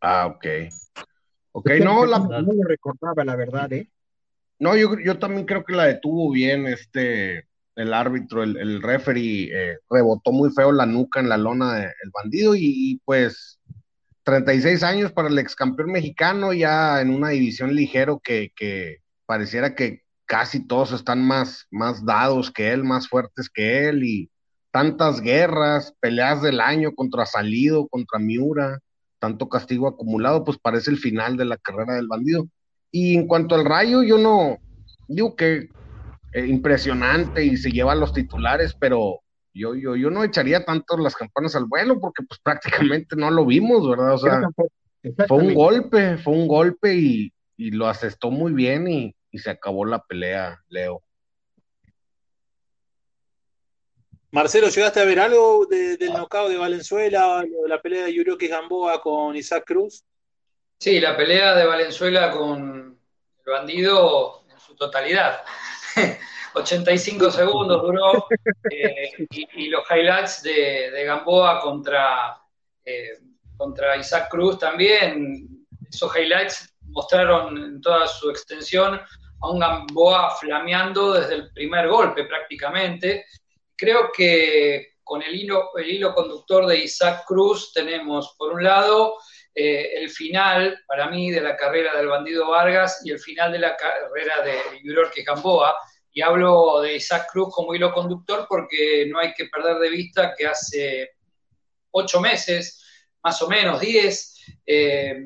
Ah, 0.00 0.26
ok. 0.26 0.46
Ok, 1.52 1.70
no, 1.82 2.06
la... 2.06 2.18
no 2.18 2.52
lo 2.52 2.64
recordaba, 2.64 3.24
la 3.24 3.36
verdad, 3.36 3.72
¿eh? 3.72 3.90
No, 4.58 4.76
yo, 4.76 4.98
yo 4.98 5.18
también 5.18 5.46
creo 5.46 5.64
que 5.64 5.74
la 5.74 5.86
detuvo 5.86 6.30
bien 6.30 6.66
este, 6.66 7.48
el 7.76 7.94
árbitro, 7.94 8.42
el, 8.42 8.56
el 8.56 8.82
referee, 8.82 9.50
eh, 9.52 9.78
rebotó 9.88 10.32
muy 10.32 10.50
feo 10.50 10.70
la 10.70 10.86
nuca 10.86 11.20
en 11.20 11.28
la 11.28 11.38
lona 11.38 11.76
del 11.76 12.10
bandido 12.12 12.54
y, 12.54 13.00
pues 13.04 13.58
36 14.24 14.82
años 14.82 15.12
para 15.12 15.28
el 15.28 15.38
ex 15.38 15.56
campeón 15.56 15.92
mexicano, 15.92 16.52
ya 16.52 17.00
en 17.00 17.10
una 17.10 17.30
división 17.30 17.74
ligero 17.74 18.20
que, 18.22 18.52
que 18.54 18.98
pareciera 19.24 19.74
que 19.74 20.02
casi 20.26 20.66
todos 20.66 20.92
están 20.92 21.26
más, 21.26 21.66
más 21.70 22.04
dados 22.04 22.50
que 22.50 22.70
él, 22.70 22.84
más 22.84 23.08
fuertes 23.08 23.48
que 23.48 23.88
él 23.88 24.04
y 24.04 24.30
tantas 24.70 25.20
guerras, 25.20 25.94
peleas 26.00 26.42
del 26.42 26.60
año 26.60 26.94
contra 26.94 27.26
Salido, 27.26 27.88
contra 27.88 28.18
Miura 28.18 28.78
tanto 29.20 29.48
castigo 29.48 29.86
acumulado, 29.86 30.44
pues 30.44 30.58
parece 30.58 30.90
el 30.90 30.96
final 30.96 31.36
de 31.36 31.44
la 31.44 31.56
carrera 31.56 31.94
del 31.94 32.08
bandido. 32.08 32.48
Y 32.90 33.16
en 33.16 33.28
cuanto 33.28 33.54
al 33.54 33.64
rayo, 33.64 34.02
yo 34.02 34.18
no, 34.18 34.58
digo 35.06 35.36
que 35.36 35.68
eh, 36.32 36.46
impresionante 36.46 37.44
y 37.44 37.56
se 37.56 37.70
lleva 37.70 37.92
a 37.92 37.96
los 37.96 38.12
titulares, 38.12 38.74
pero 38.78 39.20
yo, 39.52 39.74
yo, 39.74 39.94
yo 39.94 40.10
no 40.10 40.24
echaría 40.24 40.64
tanto 40.64 40.96
las 40.96 41.14
campanas 41.14 41.54
al 41.54 41.66
vuelo 41.66 42.00
porque 42.00 42.24
pues 42.24 42.40
prácticamente 42.42 43.14
no 43.14 43.30
lo 43.30 43.46
vimos, 43.46 43.88
¿verdad? 43.88 44.14
O 44.14 44.18
sea, 44.18 44.42
fue 45.28 45.38
un 45.38 45.54
golpe, 45.54 46.16
fue 46.18 46.34
un 46.34 46.48
golpe 46.48 46.94
y, 46.94 47.32
y 47.56 47.70
lo 47.70 47.86
asestó 47.86 48.30
muy 48.30 48.52
bien 48.52 48.88
y, 48.88 49.14
y 49.30 49.38
se 49.38 49.50
acabó 49.50 49.84
la 49.84 50.02
pelea, 50.02 50.58
Leo. 50.68 51.02
Marcelo, 54.32 54.68
¿llegaste 54.68 55.00
a 55.00 55.04
ver 55.04 55.18
algo 55.18 55.66
del 55.66 56.12
knockout 56.12 56.50
de 56.50 56.56
Valenzuela, 56.56 57.44
la 57.66 57.82
pelea 57.82 58.04
de 58.04 58.14
Yuroki 58.14 58.46
Gamboa 58.46 59.00
con 59.00 59.34
Isaac 59.36 59.64
Cruz? 59.66 60.04
Sí, 60.78 61.00
la 61.00 61.16
pelea 61.16 61.54
de 61.54 61.66
Valenzuela 61.66 62.30
con 62.30 62.98
el 63.44 63.52
bandido 63.52 64.44
en 64.48 64.58
su 64.60 64.74
totalidad. 64.76 65.42
85 66.54 67.30
segundos 67.30 67.82
duró 67.82 68.26
eh, 68.70 69.26
y, 69.30 69.68
los 69.68 69.84
highlights 69.90 70.42
de, 70.42 71.04
Gamboa 71.04 71.60
contra, 71.60 72.40
eh, 72.84 73.18
contra 73.56 73.96
Isaac 73.96 74.28
Cruz 74.30 74.58
también, 74.58 75.66
esos 75.88 76.14
highlights 76.16 76.74
mostraron 76.86 77.56
en 77.56 77.80
toda 77.80 78.06
su 78.06 78.30
extensión 78.30 79.00
a 79.42 79.50
un 79.50 79.58
Gamboa 79.58 80.36
flameando 80.36 81.12
desde 81.12 81.34
el 81.34 81.52
primer 81.52 81.88
golpe 81.88 82.24
prácticamente, 82.24 83.26
creo 83.80 84.12
que 84.12 84.96
con 85.02 85.22
el 85.22 85.34
hilo, 85.34 85.70
el 85.76 85.90
hilo 85.90 86.14
conductor 86.14 86.66
de 86.66 86.84
Isaac 86.84 87.24
Cruz 87.26 87.72
tenemos, 87.72 88.34
por 88.38 88.52
un 88.52 88.62
lado, 88.62 89.16
eh, 89.54 89.92
el 89.94 90.10
final, 90.10 90.78
para 90.86 91.08
mí, 91.08 91.30
de 91.30 91.40
la 91.40 91.56
carrera 91.56 91.96
del 91.96 92.08
bandido 92.08 92.50
Vargas 92.50 93.00
y 93.04 93.10
el 93.10 93.18
final 93.18 93.50
de 93.52 93.58
la 93.58 93.74
carrera 93.76 94.42
de 94.42 94.80
Yurorque 94.84 95.22
Gamboa. 95.22 95.74
Y 96.12 96.20
hablo 96.20 96.82
de 96.82 96.96
Isaac 96.96 97.28
Cruz 97.32 97.48
como 97.54 97.74
hilo 97.74 97.92
conductor 97.92 98.46
porque 98.48 99.06
no 99.10 99.18
hay 99.18 99.32
que 99.32 99.46
perder 99.46 99.78
de 99.78 99.88
vista 99.88 100.34
que 100.36 100.46
hace 100.46 101.12
ocho 101.90 102.20
meses, 102.20 102.84
más 103.22 103.40
o 103.40 103.48
menos, 103.48 103.80
diez, 103.80 104.36
eh, 104.66 105.24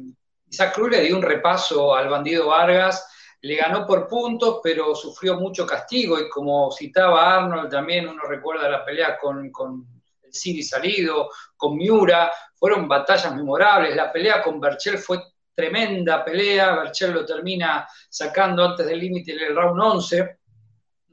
Isaac 0.49 0.75
Cruz 0.75 0.91
le 0.93 1.01
dio 1.01 1.17
un 1.17 1.23
repaso 1.23 1.95
al 1.95 2.09
bandido 2.09 2.47
Vargas 2.47 3.05
le 3.45 3.57
ganó 3.57 3.87
por 3.87 4.09
puntos, 4.09 4.61
pero 4.63 4.95
sufrió 4.95 5.39
mucho 5.39 5.67
castigo. 5.67 6.19
Y 6.19 6.31
como 6.31 6.73
citaba 6.73 7.37
Arnold 7.37 7.71
también, 7.71 8.09
uno 8.09 8.23
recuerda 8.23 8.71
la 8.71 8.83
pelea 8.83 9.19
con, 9.19 9.51
con 9.51 9.87
el 10.23 10.33
Ciri 10.33 10.63
Salido, 10.63 11.29
con 11.55 11.77
Miura, 11.77 12.33
fueron 12.55 12.89
batallas 12.89 13.35
memorables, 13.37 13.95
la 13.95 14.11
pelea 14.11 14.43
con 14.43 14.59
Berchel 14.59 14.97
fue 14.97 15.19
tremenda 15.55 16.25
pelea, 16.25 16.75
Berchel 16.75 17.13
lo 17.13 17.27
termina 17.27 17.87
sacando 18.09 18.65
antes 18.65 18.87
del 18.87 18.99
límite 18.99 19.37
del 19.37 19.55
round 19.55 19.79
11, 19.79 20.39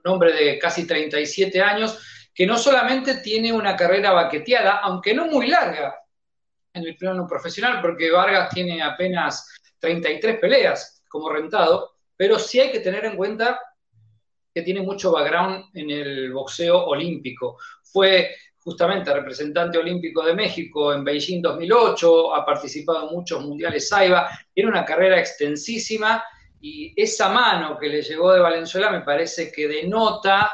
un 0.04 0.12
hombre 0.12 0.32
de 0.32 0.58
casi 0.58 0.88
37 0.88 1.62
años, 1.62 2.00
que 2.34 2.48
no 2.48 2.58
solamente 2.58 3.16
tiene 3.18 3.52
una 3.52 3.76
carrera 3.76 4.14
baqueteada, 4.14 4.78
aunque 4.78 5.14
no 5.14 5.26
muy 5.26 5.48
larga 5.48 6.00
en 6.74 6.84
el 6.84 6.96
plano 6.96 7.28
profesional, 7.28 7.82
porque 7.82 8.10
Vargas 8.10 8.50
tiene 8.54 8.82
apenas 8.82 9.54
33 9.80 10.40
peleas 10.40 11.04
como 11.10 11.30
rentado, 11.30 11.91
pero 12.22 12.38
sí 12.38 12.60
hay 12.60 12.72
que 12.72 12.82
tener 12.82 13.04
en 13.06 13.18
cuenta 13.18 13.60
que 14.54 14.62
tiene 14.62 14.84
mucho 14.84 15.12
background 15.12 15.72
en 15.74 15.90
el 15.90 16.32
boxeo 16.32 16.86
olímpico. 16.86 17.58
Fue 17.82 18.36
justamente 18.60 19.12
representante 19.12 19.80
olímpico 19.80 20.24
de 20.24 20.36
México 20.36 20.94
en 20.94 21.04
Beijing 21.04 21.42
2008, 21.42 22.36
ha 22.36 22.46
participado 22.46 23.10
en 23.10 23.16
muchos 23.16 23.44
mundiales 23.44 23.90
Saiba, 23.90 24.30
tiene 24.54 24.70
una 24.70 24.86
carrera 24.86 25.18
extensísima 25.18 26.24
y 26.60 26.94
esa 26.96 27.30
mano 27.30 27.76
que 27.80 27.90
le 27.90 28.04
llegó 28.04 28.32
de 28.32 28.40
Valenzuela 28.40 28.92
me 28.92 29.02
parece 29.02 29.52
que 29.52 29.68
denota 29.68 30.52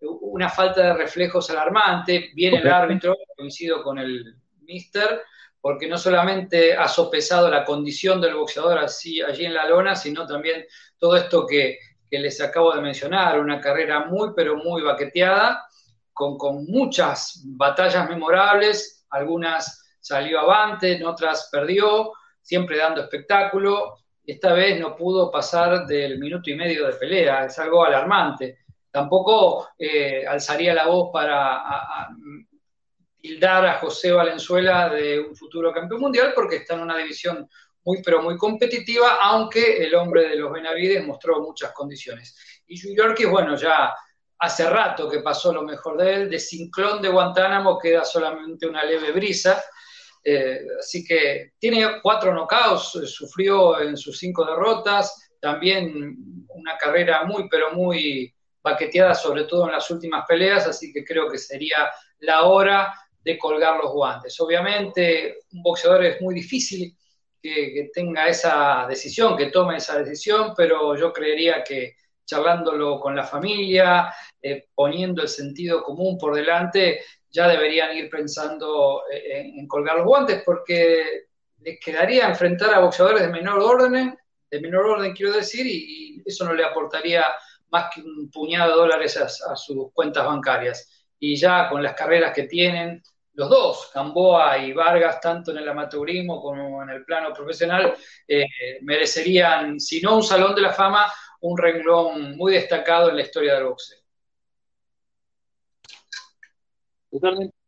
una 0.00 0.48
falta 0.48 0.80
de 0.80 0.94
reflejos 0.94 1.50
alarmante. 1.50 2.30
Viene 2.34 2.60
el 2.60 2.68
árbitro, 2.68 3.14
coincido 3.36 3.82
con 3.82 3.98
el 3.98 4.36
mister, 4.62 5.20
porque 5.60 5.86
no 5.86 5.98
solamente 5.98 6.74
ha 6.74 6.88
sopesado 6.88 7.50
la 7.50 7.66
condición 7.66 8.22
del 8.22 8.36
boxeador 8.36 8.78
así, 8.78 9.20
allí 9.20 9.44
en 9.44 9.52
la 9.52 9.68
lona, 9.68 9.94
sino 9.94 10.26
también 10.26 10.64
todo 11.00 11.16
esto 11.16 11.46
que, 11.46 11.78
les 12.12 12.40
acabo 12.40 12.74
de 12.74 12.80
mencionar, 12.80 13.38
una 13.40 13.60
carrera 13.60 14.04
muy, 14.04 14.30
pero 14.34 14.56
muy 14.56 14.82
baqueteada, 14.82 15.64
con, 16.12 16.64
muchas 16.66 17.42
batallas 17.46 18.08
memorables, 18.08 19.06
algunas 19.10 19.96
salió 20.00 20.40
avante, 20.40 21.02
otras 21.04 21.48
perdió, 21.50 22.12
siempre 22.42 22.78
dando 22.78 23.02
espectáculo. 23.02 23.98
Esta 24.26 24.52
vez 24.52 24.78
no 24.78 24.96
pudo 24.96 25.30
pasar 25.30 25.86
del 25.86 26.18
minuto 26.18 26.50
y 26.50 26.56
medio 26.56 26.86
de 26.86 26.94
pelea, 26.94 27.46
es 27.46 27.58
algo 27.58 27.84
alarmante. 27.84 28.58
Tampoco 28.90 29.68
eh, 29.78 30.26
alzaría 30.26 30.74
la 30.74 30.88
voz 30.88 31.10
para 31.12 32.08
tildar 33.20 33.66
a 33.66 33.78
José 33.78 34.10
Valenzuela 34.10 34.88
de 34.88 35.20
un 35.20 35.36
futuro 35.36 35.72
campeón 35.72 36.00
mundial 36.00 36.32
porque 36.34 36.56
está 36.56 36.74
en 36.74 36.80
una 36.80 36.96
división 36.96 37.48
muy 37.90 38.02
pero 38.02 38.22
muy 38.22 38.36
competitiva, 38.36 39.18
aunque 39.20 39.84
el 39.84 39.94
hombre 39.96 40.28
de 40.28 40.36
los 40.36 40.52
Benavides 40.52 41.04
mostró 41.04 41.40
muchas 41.40 41.72
condiciones. 41.72 42.62
Y 42.68 42.96
York, 42.96 43.18
bueno, 43.28 43.56
ya 43.56 43.92
hace 44.38 44.70
rato 44.70 45.08
que 45.08 45.18
pasó 45.20 45.52
lo 45.52 45.62
mejor 45.62 45.96
de 45.98 46.14
él, 46.14 46.30
de 46.30 46.38
Cinclón 46.38 47.02
de 47.02 47.08
Guantánamo 47.08 47.78
queda 47.78 48.04
solamente 48.04 48.66
una 48.66 48.84
leve 48.84 49.10
brisa, 49.10 49.62
eh, 50.22 50.60
así 50.78 51.04
que 51.04 51.52
tiene 51.58 52.00
cuatro 52.00 52.32
knockouts, 52.32 53.10
sufrió 53.12 53.80
en 53.80 53.96
sus 53.96 54.18
cinco 54.18 54.44
derrotas, 54.44 55.30
también 55.40 56.46
una 56.48 56.76
carrera 56.78 57.24
muy, 57.24 57.48
pero 57.48 57.72
muy 57.72 58.32
paqueteada, 58.62 59.14
sobre 59.14 59.44
todo 59.44 59.66
en 59.66 59.72
las 59.72 59.90
últimas 59.90 60.24
peleas, 60.28 60.66
así 60.66 60.92
que 60.92 61.04
creo 61.04 61.28
que 61.28 61.38
sería 61.38 61.90
la 62.20 62.44
hora 62.44 62.94
de 63.24 63.36
colgar 63.36 63.76
los 63.82 63.92
guantes. 63.92 64.38
Obviamente, 64.40 65.38
un 65.52 65.62
boxeador 65.62 66.04
es 66.04 66.20
muy 66.20 66.34
difícil 66.34 66.94
que, 67.42 67.90
tenga 67.92 68.28
esa 68.28 68.86
decisión, 68.88 69.36
que 69.36 69.46
tome 69.46 69.76
esa 69.76 69.98
decisión, 69.98 70.52
pero 70.56 70.96
yo 70.96 71.12
creería 71.12 71.62
que 71.64 71.96
charlándolo 72.24 73.00
con 73.00 73.16
la 73.16 73.24
familia, 73.24 74.12
eh, 74.40 74.68
poniendo 74.74 75.22
el 75.22 75.28
sentido 75.28 75.82
común 75.82 76.16
por 76.16 76.34
delante, 76.34 77.00
ya 77.30 77.48
deberían 77.48 77.96
ir 77.96 78.08
pensando 78.08 79.02
eh, 79.12 79.52
en, 79.56 79.66
colgar 79.66 79.96
los 79.96 80.06
guantes, 80.06 80.42
porque 80.44 81.26
les 81.60 81.80
quedaría 81.80 82.28
enfrentar 82.28 82.72
a 82.72 82.80
boxeadores 82.80 83.22
de 83.22 83.28
menor 83.28 83.60
orden, 83.60 84.16
de 84.50 84.60
menor 84.60 84.86
orden 84.86 85.12
quiero 85.12 85.32
decir, 85.32 85.66
y, 85.66 86.22
eso 86.24 86.44
no 86.44 86.54
le 86.54 86.64
aportaría 86.64 87.24
más 87.70 87.86
que 87.92 88.02
un 88.02 88.30
puñado 88.30 88.70
de 88.70 88.76
dólares 88.76 89.16
a 89.16 89.56
sus 89.56 89.92
cuentas 89.92 90.24
bancarias. 90.24 91.06
Y 91.18 91.36
ya 91.36 91.68
con 91.68 91.82
las 91.82 91.94
carreras 91.94 92.32
que 92.32 92.44
tienen, 92.44 93.02
los 93.34 93.48
dos, 93.48 93.90
Gamboa 93.94 94.58
y 94.58 94.72
Vargas, 94.72 95.20
tanto 95.20 95.50
en 95.52 95.58
el 95.58 95.68
amateurismo 95.68 96.40
como 96.40 96.82
en 96.82 96.90
el 96.90 97.04
plano 97.04 97.32
profesional, 97.32 97.94
eh, 98.26 98.46
merecerían, 98.82 99.78
si 99.78 100.00
no 100.00 100.16
un 100.16 100.22
salón 100.22 100.54
de 100.54 100.62
la 100.62 100.72
fama, 100.72 101.12
un 101.40 101.56
renglón 101.56 102.36
muy 102.36 102.52
destacado 102.52 103.08
en 103.10 103.16
la 103.16 103.22
historia 103.22 103.54
del 103.54 103.64
boxeo. 103.64 103.98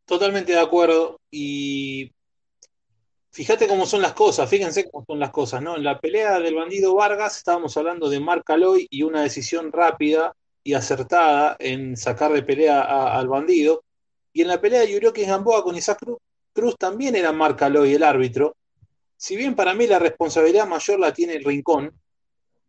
Totalmente, 0.05 0.53
de 0.53 0.61
acuerdo. 0.61 1.21
Y 1.31 2.13
fíjate 3.31 3.67
cómo 3.67 3.87
son 3.87 4.03
las 4.03 4.13
cosas, 4.13 4.49
fíjense 4.49 4.91
cómo 4.91 5.05
son 5.07 5.19
las 5.19 5.31
cosas, 5.31 5.63
¿no? 5.63 5.77
En 5.77 5.85
la 5.85 5.99
pelea 5.99 6.39
del 6.39 6.55
bandido 6.55 6.95
Vargas 6.95 7.39
estábamos 7.39 7.77
hablando 7.77 8.11
de 8.11 8.21
Marc 8.21 8.49
Aloy 8.51 8.87
y 8.91 9.03
una 9.03 9.23
decisión 9.23 9.73
rápida 9.73 10.35
y 10.63 10.75
acertada 10.75 11.57
en 11.59 11.97
sacar 11.97 12.33
de 12.33 12.43
pelea 12.43 12.83
al 13.17 13.29
bandido. 13.29 13.85
Y 14.33 14.43
en 14.43 14.49
la 14.49 14.61
pelea 14.61 14.81
de 14.81 14.93
Yurioki 14.93 15.25
Gamboa 15.25 15.63
con 15.63 15.77
Isaac 15.77 15.99
Cruz, 16.53 16.77
también 16.79 17.17
era 17.17 17.33
Marc 17.33 17.63
Aloy 17.63 17.95
el 17.95 18.03
árbitro. 18.03 18.57
Si 19.17 19.37
bien 19.37 19.55
para 19.55 19.75
mí 19.75 19.87
la 19.87 19.99
responsabilidad 19.99 20.67
mayor 20.67 20.99
la 20.99 21.13
tiene 21.13 21.35
el 21.35 21.45
Rincón, 21.45 21.93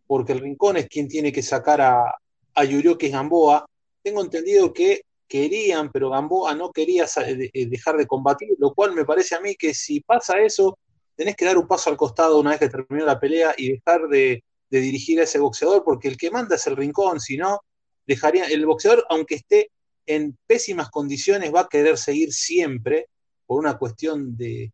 porque 0.06 0.34
el 0.34 0.40
Rincón 0.40 0.78
es 0.78 0.88
quien 0.88 1.08
tiene 1.08 1.32
que 1.32 1.42
sacar 1.42 1.82
a, 1.82 2.16
a 2.54 2.64
Yurioki 2.64 3.10
Gamboa, 3.10 3.66
tengo 4.02 4.22
entendido 4.22 4.74
que 4.74 5.02
querían, 5.28 5.92
pero 5.92 6.10
Gamboa 6.10 6.54
no 6.54 6.72
quería 6.72 7.06
eh, 7.26 7.66
dejar 7.68 7.98
de 7.98 8.06
combatir, 8.06 8.50
lo 8.60 8.74
cual 8.74 8.94
me 8.94 9.06
parece 9.06 9.36
a 9.36 9.40
mí 9.40 9.56
que 9.56 9.74
si 9.74 10.02
pasa 10.02 10.40
eso, 10.40 10.78
tenés 11.16 11.36
que 11.36 11.46
dar 11.46 11.58
un 11.58 11.68
paso 11.68 11.90
al 11.90 11.98
costado 11.98 12.40
una 12.40 12.52
vez 12.52 12.60
que 12.60 12.70
terminó 12.70 13.06
la 13.06 13.20
pelea 13.20 13.54
y 13.58 13.72
dejar 13.72 14.08
de, 14.10 14.44
de 14.70 14.80
dirigir 14.80 15.20
a 15.20 15.24
ese 15.24 15.40
boxeador, 15.40 15.84
porque 15.84 16.08
el 16.08 16.18
que 16.18 16.30
manda 16.30 16.56
es 16.56 16.68
el 16.68 16.76
rincón, 16.76 17.20
si 17.20 17.38
no, 17.38 17.62
dejaría, 18.06 18.46
el 18.46 18.66
boxeador, 18.66 19.06
aunque 19.10 19.36
esté 19.36 19.72
en 20.06 20.38
pésimas 20.46 20.90
condiciones 20.90 21.54
va 21.54 21.62
a 21.62 21.68
querer 21.68 21.98
seguir 21.98 22.34
siempre 22.34 23.08
por 23.46 23.60
una 23.60 23.78
cuestión 23.78 24.36
de, 24.36 24.72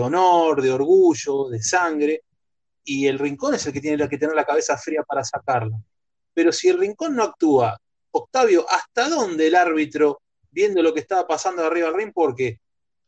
honor, 0.00 0.62
de 0.62 0.72
orgullo, 0.72 1.48
de 1.48 1.62
sangre, 1.62 2.22
y 2.84 3.06
el 3.06 3.18
rincón 3.18 3.54
es 3.54 3.66
el 3.66 3.72
que 3.72 3.80
tiene 3.80 4.08
que 4.08 4.18
tener 4.18 4.34
la 4.34 4.44
cabeza 4.44 4.76
fría 4.76 5.02
para 5.02 5.22
sacarla. 5.22 5.76
Pero 6.34 6.52
si 6.52 6.68
el 6.68 6.78
rincón 6.78 7.14
no 7.14 7.24
actúa, 7.24 7.78
Octavio, 8.10 8.66
¿hasta 8.68 9.08
dónde 9.08 9.46
el 9.46 9.54
árbitro, 9.54 10.20
viendo 10.50 10.82
lo 10.82 10.92
que 10.92 11.00
estaba 11.00 11.26
pasando 11.26 11.62
de 11.62 11.68
arriba 11.68 11.88
del 11.88 11.96
ring? 11.96 12.12
Porque 12.12 12.58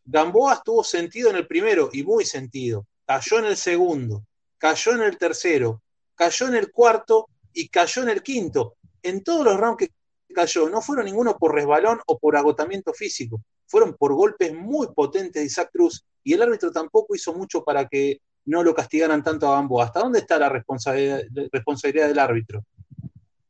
Gamboa 0.05 0.55
estuvo 0.55 0.85
sentido 0.85 1.31
en 1.31 1.37
el 1.37 1.47
primero 1.47 1.91
y 1.93 2.03
muy 2.03 2.25
sentido, 2.25 2.87
cayó 3.07 3.39
en 3.39 3.47
el 3.47 3.57
segundo, 3.57 4.25
cayó 4.59 4.93
en 4.93 5.03
el 5.03 5.19
tercero, 5.19 5.83
cayó 6.15 6.49
en 6.49 6.55
el 6.55 6.71
cuarto 6.71 7.29
y 7.53 7.69
cayó 7.69 8.03
en 8.03 8.11
el 8.11 8.23
quinto. 8.23 8.77
En 9.03 9.23
todos 9.23 9.45
los 9.45 9.59
rounds 9.59 9.79
que 9.79 9.93
cayó 10.33 10.69
no 10.69 10.81
fueron 10.81 11.07
ninguno 11.07 11.37
por 11.39 11.55
resbalón 11.55 12.01
o 12.07 12.19
por 12.19 12.37
agotamiento 12.37 12.93
físico, 12.93 13.43
fueron 13.67 13.95
por 13.95 14.15
golpes 14.15 14.55
muy 14.55 14.89
potentes 14.95 15.35
de 15.35 15.45
Isaac 15.45 15.71
Cruz 15.73 16.05
y 16.23 16.35
el 16.35 16.43
árbitro 16.43 16.71
tampoco 16.71 17.15
hizo 17.15 17.35
mucho 17.35 17.65
para 17.65 17.87
que 17.87 18.21
no 18.47 18.63
lo 18.63 18.75
castigaran 18.75 19.23
tanto 19.23 19.49
a 19.49 19.59
ambos. 19.59 19.85
¿Hasta 19.85 20.01
dónde 20.01 20.19
está 20.21 20.39
la 20.39 20.49
responsabilidad, 20.49 22.09
del 22.09 22.19
árbitro? 22.19 22.65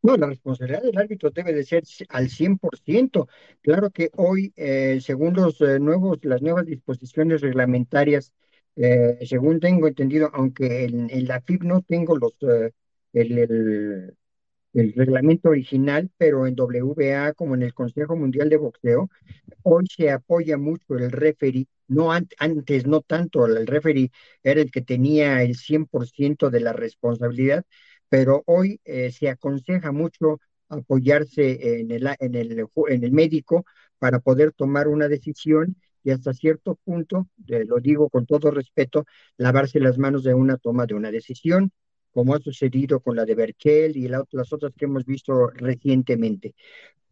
No, 0.03 0.17
la 0.17 0.27
responsabilidad 0.27 0.83
del 0.83 0.99
árbitro 0.99 1.31
debe 1.31 1.53
de 1.53 1.65
ser 1.65 1.85
al 2.11 2.29
100%. 2.29 3.27
Claro 3.63 3.91
que 3.91 4.11
hoy, 4.17 4.53
eh, 4.57 5.01
según 5.01 5.35
los 5.35 5.61
eh, 5.61 5.79
nuevos, 5.81 6.19
las 6.23 6.43
nuevas 6.43 6.67
disposiciones 6.67 7.41
reglamentarias, 7.41 8.33
eh, 8.77 9.19
según 9.25 9.61
tengo 9.61 9.89
entendido, 9.89 10.31
aunque 10.35 10.85
en, 10.85 11.27
la 11.27 11.41
FIB 11.41 11.65
no 11.65 11.83
tengo 11.83 12.17
los 12.17 12.35
el 13.13 14.17
reglamento 14.75 15.49
original, 15.51 16.11
pero 16.17 16.47
en 16.47 16.55
WBA 16.57 17.33
como 17.35 17.55
en 17.55 17.63
el 17.63 17.75
Consejo 17.75 18.17
Mundial 18.17 18.49
de 18.49 18.57
Boxeo, 18.57 19.09
hoy 19.63 19.87
se 19.87 20.11
apoya 20.11 20.57
mucho 20.59 20.97
el 20.99 21.11
referee, 21.13 21.67
no 21.89 22.13
antes 22.13 22.87
no 22.87 23.01
tanto, 23.03 23.47
el 23.47 23.67
referee 23.67 24.11
era 24.43 24.61
el 24.61 24.71
que 24.71 24.83
tenía 24.83 25.43
el 25.43 25.57
100% 25.57 26.51
de 26.51 26.61
la 26.61 26.73
responsabilidad, 26.73 27.65
pero 28.09 28.43
hoy 28.47 28.81
eh, 28.85 29.11
se 29.13 29.29
aconseja 29.29 29.93
mucho 29.93 30.41
apoyarse 30.69 31.81
en 31.81 31.91
el, 31.91 32.09
en, 32.21 32.35
el, 32.35 32.67
en 32.89 33.05
el 33.05 33.13
médico 33.13 33.65
para 33.99 34.19
poder 34.21 34.53
tomar 34.53 34.89
una 34.89 35.09
decisión 35.09 35.77
y 36.03 36.11
hasta 36.11 36.35
cierto 36.35 36.79
punto, 36.85 37.29
lo 37.47 37.81
digo 37.81 38.11
con 38.11 38.27
todo 38.27 38.51
respeto, 38.51 39.07
lavarse 39.39 39.81
las 39.81 39.99
manos 39.99 40.23
de 40.25 40.35
una 40.35 40.59
toma 40.59 40.85
de 40.87 40.95
una 40.95 41.11
decisión 41.11 41.73
como 42.15 42.35
ha 42.35 42.39
sucedido 42.41 43.01
con 43.01 43.17
la 43.17 43.25
de 43.25 43.35
Berkel 43.35 43.97
y 43.97 44.07
las 44.09 44.53
otras 44.53 44.73
que 44.79 44.85
hemos 44.85 45.05
visto 45.05 45.49
recientemente. 45.49 46.55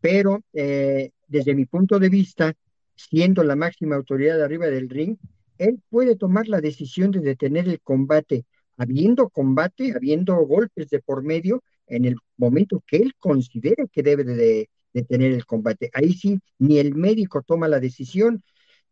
Pero 0.01 0.43
eh, 0.53 1.11
desde 1.27 1.55
mi 1.55 1.67
punto 1.67 1.99
de 1.99 2.09
vista, 2.09 2.55
siendo 2.95 3.43
la 3.43 3.57
máxima 3.57 3.97
autoridad 3.97 4.41
arriba 4.43 4.67
del 4.67 4.88
ring, 4.88 5.17
él 5.59 5.81
puede 5.91 6.15
tomar 6.17 6.47
la 6.49 6.61
decisión 6.61 7.11
de 7.11 7.21
detener 7.21 7.69
el 7.69 7.81
combate, 7.81 8.45
habiendo 8.77 9.29
combate, 9.29 9.93
habiendo 9.95 10.37
golpes 10.37 10.88
de 10.88 11.01
por 11.01 11.25
medio, 11.25 11.62
en 11.87 12.05
el 12.05 12.17
momento 12.37 12.83
que 12.87 12.99
él 12.99 13.12
considere 13.19 13.88
que 13.93 14.03
debe 14.05 14.23
de 14.25 14.71
detener 14.93 15.33
el 15.33 15.45
combate. 15.47 15.91
Ahí 15.95 16.12
sí, 16.12 16.38
ni 16.59 16.79
el 16.79 16.95
médico 16.95 17.43
toma 17.43 17.67
la 17.67 17.81
decisión. 17.81 18.43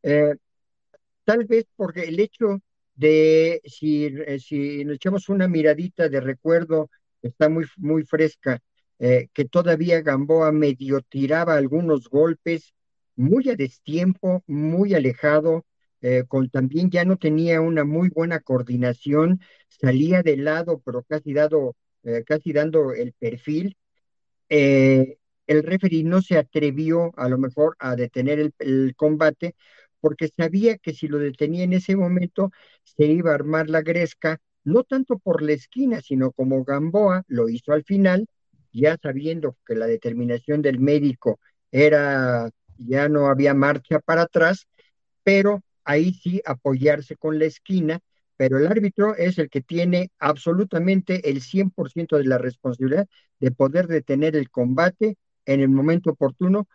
Eh, 0.03 0.35
tal 1.25 1.45
vez 1.45 1.67
porque 1.77 2.03
el 2.03 2.19
hecho 2.19 2.61
de 2.95 3.61
si, 3.65 4.07
eh, 4.07 4.39
si 4.39 4.85
nos 4.85 4.97
echamos 4.97 5.29
una 5.29 5.49
miradita 5.49 6.09
de 6.09 6.21
recuerdo, 6.21 6.91
está 7.23 7.49
muy, 7.49 7.67
muy 7.77 8.05
fresca, 8.05 8.61
eh, 8.99 9.29
que 9.33 9.47
todavía 9.47 10.03
Gamboa 10.03 10.53
medio 10.53 11.01
tiraba 11.03 11.57
algunos 11.57 12.09
golpes 12.09 12.75
muy 13.17 13.49
a 13.49 13.57
destiempo, 13.57 14.43
muy 14.47 14.95
alejado, 14.95 15.65
eh, 16.03 16.25
con 16.29 16.51
también 16.51 16.91
ya 16.91 17.05
no 17.05 17.17
tenía 17.17 17.61
una 17.61 17.85
muy 17.85 18.09
buena 18.11 18.41
coordinación, 18.41 19.41
salía 19.69 20.23
de 20.23 20.37
lado, 20.37 20.83
pero 20.85 21.03
casi 21.03 21.33
dado, 21.35 21.77
casi 22.27 22.53
dando 22.53 22.93
el 22.93 23.13
perfil. 23.13 23.77
el 24.49 25.63
referee 25.63 26.05
no 26.05 26.23
se 26.23 26.39
atrevió 26.39 27.13
a 27.17 27.29
lo 27.29 27.39
mejor 27.39 27.77
a 27.79 27.97
detener 27.97 28.53
el 28.59 28.95
combate 28.97 29.55
porque 30.01 30.29
sabía 30.29 30.79
que 30.79 30.93
si 30.95 31.09
lo 31.09 31.19
detenía 31.19 31.65
en 31.65 31.73
ese 31.75 31.97
momento 31.97 32.51
se 32.85 33.07
iba 33.07 33.33
a 33.33 33.35
armar 33.35 33.69
la 33.71 33.83
gresca, 33.83 34.39
no 34.65 34.85
tanto 34.85 35.19
por 35.19 35.43
la 35.43 35.53
esquina, 35.53 36.01
sino 36.01 36.33
como 36.33 36.65
Gamboa 36.65 37.25
lo 37.29 37.49
hizo 37.49 37.73
al 37.73 37.85
final, 37.85 38.27
ya 38.73 38.97
sabiendo 39.03 39.57
que 39.67 39.75
la 39.75 39.87
determinación 39.87 40.63
del 40.63 40.79
médico 40.81 41.41
era, 41.73 42.51
ya 42.79 43.09
no 43.09 43.27
había 43.29 43.55
marcha 43.55 44.01
para 44.01 44.23
atrás, 44.23 44.67
pero 45.23 45.63
ahí 45.85 46.13
sí 46.15 46.41
apoyarse 46.45 47.17
con 47.17 47.39
la 47.39 47.47
esquina, 47.47 48.01
pero 48.37 48.59
el 48.59 48.67
árbitro 48.67 49.15
es 49.17 49.39
el 49.39 49.51
que 49.51 49.61
tiene 49.61 50.11
absolutamente 50.19 51.29
el 51.31 51.41
100% 51.43 52.17
de 52.17 52.25
la 52.25 52.39
responsabilidad 52.39 53.07
de 53.39 53.51
poder 53.51 53.87
detener 53.87 54.37
el 54.37 54.51
combate 54.51 55.17
en 55.47 55.61
el 55.61 55.69
momento 55.69 56.11
oportuno, 56.11 56.69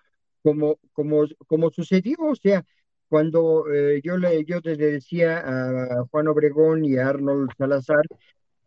como, 0.44 0.78
como, 0.94 1.26
como 1.48 1.72
sucedió, 1.72 2.18
o 2.20 2.36
sea, 2.36 2.64
cuando 3.10 3.66
eh, 3.74 4.02
yo, 4.04 4.18
le, 4.18 4.44
yo 4.46 4.60
le 4.64 4.76
decía 4.76 5.40
a 5.40 6.06
Juan 6.12 6.28
Obregón 6.28 6.86
y 6.86 6.98
a 6.98 7.10
Arnold 7.10 7.52
Salazar 7.58 8.06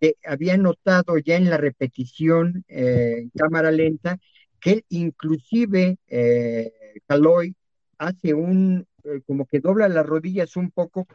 que 0.01 0.17
había 0.25 0.57
notado 0.57 1.19
ya 1.19 1.37
en 1.37 1.51
la 1.51 1.57
repetición 1.57 2.65
eh, 2.69 3.17
en 3.19 3.31
cámara 3.31 3.71
lenta 3.71 4.19
que 4.61 4.85
inclusive, 4.89 5.99
eh, 6.09 6.73
Caloy, 7.07 7.55
hace 7.99 8.35
un, 8.35 8.87
eh, 9.05 9.21
como 9.27 9.47
que 9.47 9.61
dobla 9.61 9.89
las 9.89 10.07
rodillas 10.07 10.57
un 10.57 10.71
poco 10.71 11.07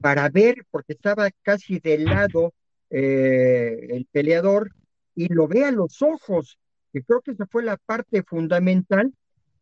para 0.00 0.28
ver, 0.30 0.64
porque 0.70 0.94
estaba 0.94 1.30
casi 1.42 1.78
de 1.78 1.98
lado 1.98 2.52
el 2.88 4.06
peleador, 4.12 4.70
y 5.14 5.28
lo 5.28 5.48
ve 5.48 5.64
a 5.64 5.72
los 5.72 6.00
ojos, 6.02 6.56
que 6.92 7.02
creo 7.02 7.20
que 7.20 7.32
esa 7.32 7.46
fue 7.46 7.64
la 7.64 7.76
parte 7.76 8.22
fundamental, 8.22 9.12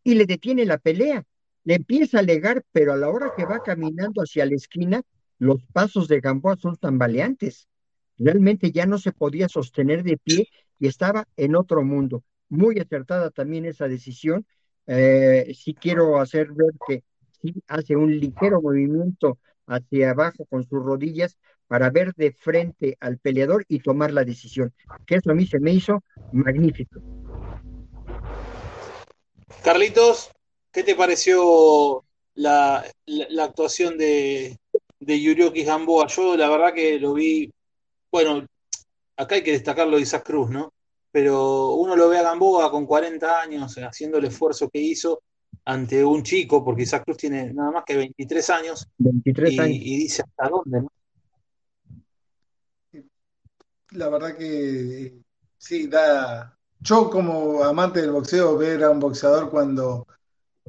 y 0.05 0.14
le 0.14 0.27
detiene 0.27 0.66
la 0.66 0.79
pelea 0.79 1.24
le 1.64 1.74
empieza 1.74 2.18
a 2.18 2.20
alegar, 2.20 2.64
pero 2.72 2.92
a 2.92 2.96
la 2.96 3.09
hora 3.09 3.33
que 3.37 3.46
va 3.46 3.62
caminando 3.62 4.22
hacia 4.22 4.46
la 4.46 4.55
esquina, 4.55 5.03
los 5.38 5.62
pasos 5.72 6.09
de 6.09 6.20
Gamboa 6.20 6.57
son 6.57 6.77
tambaleantes. 6.77 7.68
realmente 8.16 8.70
ya 8.70 8.87
no 8.87 8.98
se 8.98 9.11
podía 9.11 9.48
sostener 9.48 10.05
de 10.05 10.16
pie 10.16 10.48
y 10.79 10.87
estaba 10.87 11.27
en 11.37 11.57
otro 11.57 11.83
mundo. 11.83 12.22
Muy 12.48 12.79
acertada 12.79 13.31
también 13.31 13.64
esa 13.64 13.88
decisión. 13.88 14.46
Eh, 14.87 15.53
sí 15.55 15.74
quiero 15.74 16.20
hacer 16.20 16.53
ver 16.53 16.72
que 16.87 17.03
sí 17.40 17.55
hace 17.66 17.96
un 17.96 18.16
ligero 18.16 18.62
movimiento 18.62 19.38
hacia 19.66 20.11
abajo 20.11 20.44
con 20.46 20.62
sus 20.62 20.83
rodillas 20.83 21.37
para 21.66 21.90
ver 21.90 22.14
de 22.14 22.33
frente 22.33 22.96
al 23.00 23.18
peleador 23.18 23.64
y 23.68 23.81
tomar 23.81 24.12
la 24.12 24.24
decisión, 24.24 24.72
que 25.07 25.16
eso 25.16 25.31
a 25.31 25.35
mí 25.35 25.46
se 25.46 25.59
me 25.59 25.72
hizo 25.72 26.05
magnífico. 26.33 27.00
Carlitos, 29.64 30.31
¿qué 30.75 30.83
te 30.83 30.97
pareció 30.97 32.05
la, 32.35 32.85
actuación 33.41 33.97
de, 33.97 34.59
de 34.99 35.21
Yurioki 35.21 35.63
Gamboa? 35.63 36.09
Yo 36.09 36.37
la 36.37 36.51
verdad 36.51 36.75
que 36.75 36.99
lo 36.99 37.15
vi, 37.15 37.51
bueno, 38.11 38.45
acá 39.17 39.37
hay 39.37 39.45
que 39.45 39.53
destacarlo 39.53 39.97
de 39.97 40.03
Isaac 40.03 40.25
Cruz, 40.27 40.51
¿no? 40.51 40.75
Pero 41.13 41.75
uno 41.75 41.95
lo 41.95 42.09
ve 42.09 42.19
a 42.19 42.23
Gamboa 42.23 42.73
con 42.73 42.87
40 42.87 43.41
años, 43.41 43.77
haciendo 43.79 44.19
el 44.19 44.25
esfuerzo 44.25 44.69
que 44.69 44.81
hizo 44.81 45.23
ante 45.65 46.05
un 46.05 46.25
chico, 46.25 46.65
porque 46.65 46.83
Isaac 46.83 47.05
Cruz 47.05 47.19
tiene 47.19 47.55
nada 47.55 47.71
más 47.71 47.85
que 47.87 47.97
23 47.97 48.51
años, 48.51 48.89
23 48.99 49.53
y, 49.53 49.59
años. 49.61 49.77
y 49.81 49.97
dice 49.97 50.23
hasta 50.23 50.49
dónde, 50.49 50.81
¿no? 50.83 50.93
La 53.93 54.09
verdad 54.09 54.37
que 54.37 55.21
sí, 55.57 55.87
da. 55.87 56.59
Yo, 56.81 57.09
como 57.09 57.63
amante 57.63 58.01
del 58.01 58.11
boxeo, 58.11 58.59
ver 58.59 58.83
a 58.83 58.91
un 58.91 58.99
boxeador 58.99 59.51
cuando 59.51 60.05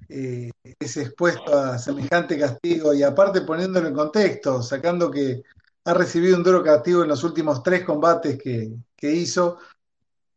eh, 0.10 0.52
es 0.80 0.98
expuesto 0.98 1.58
a 1.58 1.78
semejante 1.78 2.38
castigo 2.38 2.94
y 2.94 3.04
aparte 3.04 3.42
poniéndolo 3.42 3.88
en 3.88 3.94
contexto, 3.94 4.62
sacando 4.62 5.10
que 5.10 5.44
ha 5.86 5.94
recibido 5.94 6.38
un 6.38 6.44
duro 6.44 6.64
castigo 6.64 7.04
en 7.04 7.10
los 7.10 7.24
últimos 7.24 7.64
tres 7.64 7.84
combates 7.84 8.38
que, 8.42 8.76
que 8.96 9.12
hizo, 9.12 9.58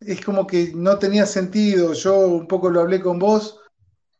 es 0.00 0.24
como 0.24 0.46
que 0.46 0.72
no 0.74 0.98
tenía 0.98 1.26
sentido. 1.26 1.92
Yo 1.92 2.18
un 2.28 2.46
poco 2.46 2.70
lo 2.70 2.80
hablé 2.80 3.00
con 3.00 3.18
vos 3.18 3.60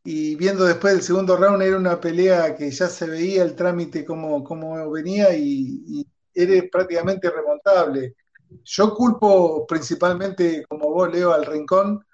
y 0.05 0.37
viendo 0.37 0.65
después 0.65 0.95
del 0.95 1.03
segundo 1.03 1.37
round 1.37 1.63
era 1.63 1.77
una 1.77 2.01
pelea 2.01 2.57
que 2.57 2.71
ya 2.71 2.89
se 2.89 3.07
veía 3.07 3.43
el 3.43 3.55
trámite 3.55 4.05
como, 4.05 4.43
como 4.43 4.91
venía 4.91 5.35
y, 5.35 5.85
y 5.87 6.07
era 6.35 6.65
prácticamente 6.71 7.31
remontable. 7.31 8.17
Yo 8.65 8.95
culpo 8.95 9.67
principalmente, 9.67 10.65
como 10.69 10.91
vos, 10.91 11.13
Leo, 11.13 11.33
al 11.33 11.45
Rincón 11.45 12.05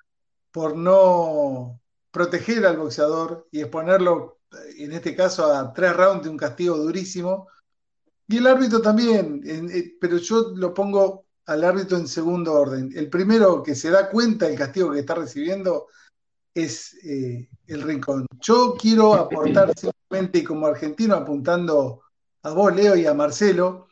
por 0.51 0.77
no 0.77 1.81
proteger 2.15 2.65
al 2.65 2.77
boxeador 2.77 3.49
y 3.51 3.61
exponerlo, 3.61 4.39
en 4.79 4.93
este 4.93 5.17
caso, 5.17 5.53
a 5.53 5.73
tres 5.73 5.97
rounds 5.97 6.23
de 6.23 6.31
un 6.31 6.37
castigo 6.37 6.77
durísimo. 6.77 7.49
Y 8.29 8.37
el 8.39 8.47
árbitro 8.47 8.81
también, 8.81 9.43
eh, 9.45 9.97
pero 10.01 10.19
yo 10.19 10.53
lo 10.55 10.73
pongo 10.73 11.27
al 11.47 11.65
árbitro 11.65 11.99
en 11.99 12.07
segundo 12.07 12.53
orden. 12.53 12.93
El 12.95 13.11
primero 13.11 13.65
que 13.65 13.75
se 13.75 13.91
da 13.91 14.09
cuenta 14.09 14.47
del 14.47 14.57
castigo 14.57 14.93
que 14.93 15.01
está 15.01 15.17
recibiendo 15.17 15.89
es 16.55 16.95
eh, 17.05 17.49
el 17.67 17.83
Rincón. 17.83 18.27
Yo 18.41 18.77
quiero 18.81 19.15
aportar 19.15 19.75
simplemente 19.77 20.45
como 20.45 20.69
argentino, 20.69 21.17
apuntando 21.17 22.03
a 22.45 22.51
vos, 22.53 22.75
Leo, 22.77 22.95
y 22.95 23.07
a 23.07 23.13
Marcelo, 23.13 23.89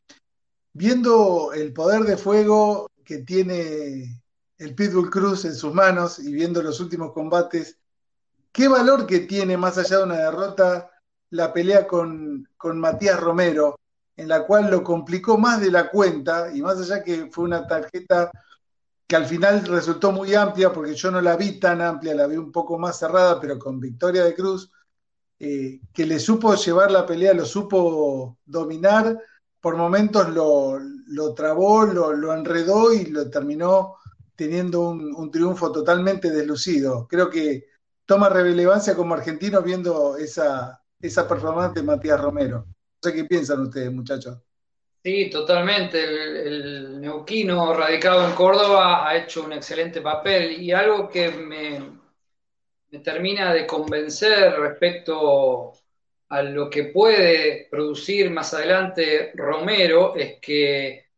viendo 0.72 1.52
el 1.52 1.72
poder 1.72 2.04
de 2.04 2.16
fuego 2.16 2.88
que 3.04 3.18
tiene 3.18 4.22
el 4.58 4.74
Pitbull 4.76 5.10
Cruz 5.10 5.44
en 5.44 5.56
sus 5.56 5.74
manos 5.74 6.20
y 6.20 6.32
viendo 6.32 6.62
los 6.62 6.78
últimos 6.78 7.12
combates, 7.12 7.81
qué 8.52 8.68
valor 8.68 9.06
que 9.06 9.20
tiene 9.20 9.56
más 9.56 9.78
allá 9.78 9.98
de 9.98 10.04
una 10.04 10.16
derrota 10.16 10.90
la 11.30 11.52
pelea 11.52 11.86
con, 11.86 12.46
con 12.56 12.78
Matías 12.78 13.18
Romero, 13.18 13.80
en 14.16 14.28
la 14.28 14.44
cual 14.46 14.70
lo 14.70 14.84
complicó 14.84 15.38
más 15.38 15.60
de 15.60 15.70
la 15.70 15.88
cuenta 15.88 16.54
y 16.54 16.60
más 16.60 16.78
allá 16.78 17.02
que 17.02 17.30
fue 17.30 17.44
una 17.44 17.66
tarjeta 17.66 18.30
que 19.06 19.16
al 19.16 19.26
final 19.26 19.64
resultó 19.66 20.12
muy 20.12 20.34
amplia, 20.34 20.72
porque 20.72 20.94
yo 20.94 21.10
no 21.10 21.20
la 21.20 21.36
vi 21.36 21.58
tan 21.58 21.80
amplia, 21.80 22.14
la 22.14 22.26
vi 22.26 22.36
un 22.36 22.52
poco 22.52 22.78
más 22.78 22.98
cerrada, 22.98 23.40
pero 23.40 23.58
con 23.58 23.80
victoria 23.80 24.24
de 24.24 24.34
Cruz, 24.34 24.70
eh, 25.38 25.80
que 25.92 26.06
le 26.06 26.20
supo 26.20 26.54
llevar 26.54 26.90
la 26.90 27.06
pelea, 27.06 27.34
lo 27.34 27.44
supo 27.44 28.38
dominar 28.44 29.18
por 29.60 29.76
momentos 29.76 30.28
lo, 30.30 30.78
lo 31.06 31.34
trabó, 31.34 31.84
lo, 31.84 32.12
lo, 32.12 32.34
enredó 32.34 32.92
y 32.92 33.06
lo 33.06 33.30
terminó 33.30 33.94
teniendo 34.34 34.88
un, 34.88 35.14
un, 35.14 35.30
triunfo 35.30 35.70
totalmente 35.70 36.30
deslucido. 36.30 37.06
Creo 37.08 37.30
que 37.30 37.66
toma 38.06 38.28
relevancia 38.28 38.94
como 38.94 39.14
argentino 39.14 39.62
viendo 39.62 40.16
esa, 40.16 40.82
esa 41.00 41.28
performance 41.28 41.74
de 41.74 41.82
Matías 41.82 42.20
Romero. 42.20 42.66
No 42.66 43.10
sé 43.10 43.14
qué 43.14 43.24
piensan 43.24 43.62
ustedes, 43.62 43.92
muchachos. 43.92 44.38
Sí, 45.02 45.30
totalmente. 45.30 46.02
El, 46.02 46.36
el, 46.36 47.00
neuquino 47.00 47.74
radicado 47.74 48.28
en 48.28 48.34
Córdoba 48.34 49.08
ha 49.08 49.16
hecho 49.16 49.44
un 49.44 49.52
excelente 49.52 50.00
papel 50.00 50.62
y 50.62 50.70
algo 50.70 51.08
que 51.08 51.30
me, 51.30 51.80
me 52.90 52.98
termina 53.00 53.52
de 53.52 53.66
convencer 53.66 54.54
respecto 54.60 55.72
a 56.28 56.42
lo 56.42 56.70
que 56.70 56.84
puede 56.84 57.68
producir 57.70 58.30
más 58.30 58.54
adelante 58.54 59.32
Romero 59.34 60.14
es 60.14 60.38
que 60.40 61.11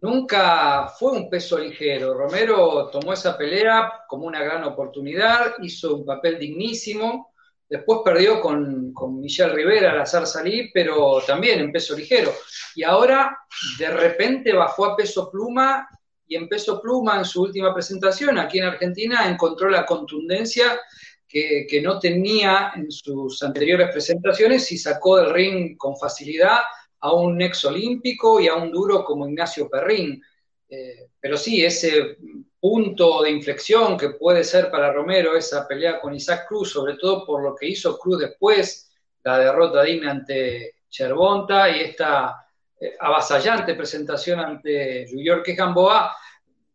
nunca 0.00 0.88
fue 0.98 1.12
un 1.12 1.30
peso 1.30 1.58
ligero. 1.58 2.14
Romero 2.14 2.88
tomó 2.90 3.12
esa 3.12 3.36
pelea 3.36 4.04
como 4.06 4.26
una 4.26 4.42
gran 4.42 4.64
oportunidad, 4.64 5.54
hizo 5.62 5.96
un 5.96 6.04
papel 6.04 6.38
dignísimo, 6.38 7.34
después 7.68 8.00
perdió 8.04 8.40
con, 8.40 8.92
con 8.92 9.20
Michelle 9.20 9.52
Rivera 9.52 9.92
al 9.92 10.00
azar 10.00 10.26
salí, 10.26 10.70
pero 10.72 11.22
también 11.26 11.60
en 11.60 11.72
peso 11.72 11.96
ligero. 11.96 12.32
Y 12.74 12.82
ahora 12.82 13.38
de 13.78 13.90
repente 13.90 14.52
bajó 14.52 14.86
a 14.86 14.96
peso 14.96 15.30
pluma 15.30 15.88
y 16.26 16.36
en 16.36 16.48
peso 16.48 16.80
pluma 16.80 17.18
en 17.18 17.24
su 17.24 17.42
última 17.42 17.72
presentación 17.72 18.38
aquí 18.38 18.58
en 18.58 18.66
Argentina 18.66 19.28
encontró 19.28 19.70
la 19.70 19.86
contundencia 19.86 20.78
que, 21.26 21.66
que, 21.68 21.80
no 21.82 21.98
tenía 21.98 22.72
en 22.74 22.90
sus 22.90 23.42
anteriores 23.42 23.90
presentaciones 23.90 24.70
y 24.72 24.78
sacó 24.78 25.18
del 25.18 25.30
ring 25.30 25.76
con 25.76 25.96
facilidad 25.96 26.60
a 27.00 27.12
un 27.12 27.40
ex 27.40 27.64
olímpico 27.64 28.40
y 28.40 28.48
a 28.48 28.56
un 28.56 28.70
duro 28.70 29.04
como 29.04 29.28
Ignacio 29.28 29.68
Perrín. 29.68 30.22
Eh, 30.68 31.10
pero 31.20 31.36
sí, 31.36 31.64
ese 31.64 32.16
punto 32.60 33.22
de 33.22 33.30
inflexión 33.30 33.96
que 33.96 34.10
puede 34.10 34.44
ser 34.44 34.70
para 34.70 34.92
Romero 34.92 35.36
esa 35.36 35.66
pelea 35.66 36.00
con 36.00 36.14
Isaac 36.14 36.46
Cruz, 36.48 36.72
sobre 36.72 36.96
todo 36.96 37.24
por 37.24 37.42
lo 37.42 37.54
que 37.54 37.68
hizo 37.68 37.98
Cruz 37.98 38.18
después, 38.18 38.90
la 39.22 39.38
derrota 39.38 39.82
digna 39.82 40.10
ante 40.10 40.74
Chervonta 40.88 41.68
y 41.70 41.80
esta 41.80 42.46
eh, 42.80 42.94
avasallante 42.98 43.74
presentación 43.74 44.40
ante 44.40 45.06
York 45.12 45.46
Gamboa, 45.56 46.16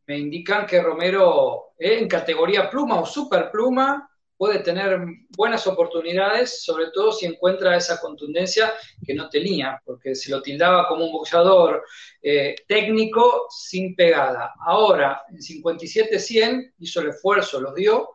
me 0.05 0.17
indican 0.17 0.65
que 0.65 0.81
Romero 0.81 1.73
en 1.77 2.07
categoría 2.07 2.69
pluma 2.69 2.99
o 2.99 3.05
super 3.05 3.49
pluma 3.51 4.09
puede 4.37 4.59
tener 4.59 4.99
buenas 5.29 5.65
oportunidades, 5.67 6.63
sobre 6.63 6.87
todo 6.91 7.11
si 7.11 7.25
encuentra 7.25 7.77
esa 7.77 7.99
contundencia 7.99 8.73
que 9.05 9.13
no 9.13 9.29
tenía, 9.29 9.81
porque 9.85 10.15
se 10.15 10.31
lo 10.31 10.41
tildaba 10.41 10.87
como 10.87 11.05
un 11.05 11.11
boxeador 11.11 11.83
eh, 12.21 12.55
técnico 12.67 13.47
sin 13.49 13.95
pegada. 13.95 14.53
Ahora, 14.65 15.21
en 15.29 15.37
57-100 15.37 16.73
hizo 16.79 17.01
el 17.01 17.09
esfuerzo, 17.09 17.61
los 17.61 17.75
dio, 17.75 18.09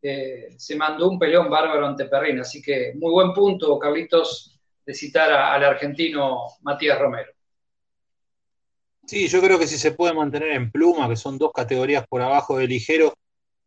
eh, 0.00 0.54
se 0.56 0.76
mandó 0.76 1.08
un 1.08 1.18
peleón 1.18 1.50
bárbaro 1.50 1.86
ante 1.86 2.06
Perrin, 2.06 2.40
así 2.40 2.62
que 2.62 2.92
muy 2.94 3.12
buen 3.12 3.32
punto, 3.32 3.78
Carlitos, 3.78 4.58
de 4.84 4.94
citar 4.94 5.32
al 5.32 5.64
argentino 5.64 6.42
Matías 6.62 6.98
Romero. 6.98 7.32
Sí, 9.06 9.28
yo 9.28 9.40
creo 9.40 9.58
que 9.58 9.66
si 9.66 9.78
se 9.78 9.92
puede 9.92 10.14
mantener 10.14 10.52
en 10.52 10.70
pluma, 10.70 11.08
que 11.08 11.16
son 11.16 11.38
dos 11.38 11.52
categorías 11.52 12.04
por 12.08 12.22
abajo 12.22 12.58
de 12.58 12.66
ligero, 12.66 13.14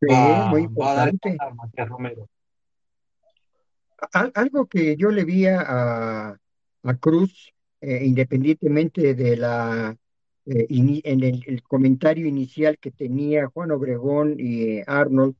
Sí, 0.02 0.08
va, 0.10 0.50
muy 0.50 0.62
va 0.62 0.92
a 0.92 0.96
dar 0.96 1.10
importante. 1.10 1.38
pasar 1.38 1.56
Matías 1.56 1.90
Romero. 1.90 2.28
Al- 4.14 4.32
algo 4.36 4.66
que 4.68 4.96
yo 4.96 5.12
le 5.12 5.26
vi 5.26 5.46
a, 5.48 6.30
a 6.84 6.94
Cruz, 7.00 7.54
eh, 7.82 8.06
independientemente 8.06 9.14
de 9.14 9.36
la, 9.38 9.96
eh, 10.46 10.68
en 10.70 11.24
el, 11.24 11.44
el 11.46 11.64
comentario 11.64 12.26
inicial 12.28 12.78
que 12.80 12.92
tenía 12.92 13.48
Juan 13.48 13.72
Obregón 13.72 14.36
y 14.40 14.78
eh, 14.80 14.84
Arnold, 14.88 15.36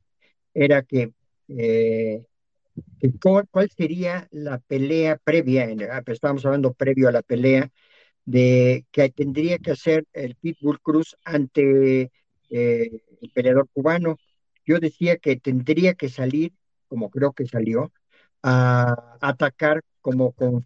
era 0.52 0.82
que, 0.82 1.12
eh, 1.48 2.22
que 3.00 3.12
cuál, 3.22 3.46
cuál 3.50 3.70
sería 3.70 4.28
la 4.30 4.58
pelea 4.58 5.16
previa, 5.22 5.64
en- 5.70 5.82
ah, 5.90 6.02
pues 6.04 6.16
estábamos 6.16 6.44
hablando 6.44 6.74
previo 6.74 7.08
a 7.08 7.12
la 7.12 7.22
pelea, 7.22 7.70
de 8.26 8.84
que 8.92 9.08
tendría 9.10 9.58
que 9.58 9.72
hacer 9.72 10.04
el 10.12 10.36
Pitbull 10.36 10.80
Cruz 10.80 11.16
ante 11.24 12.10
eh, 12.50 13.02
el 13.22 13.30
peleador 13.34 13.68
cubano. 13.72 14.18
Yo 14.70 14.78
decía 14.78 15.16
que 15.18 15.34
tendría 15.36 15.94
que 15.94 16.08
salir, 16.08 16.52
como 16.88 17.10
creo 17.10 17.32
que 17.32 17.44
salió, 17.46 17.92
a 18.42 19.18
atacar 19.20 19.82
como, 20.00 20.32
como, 20.32 20.64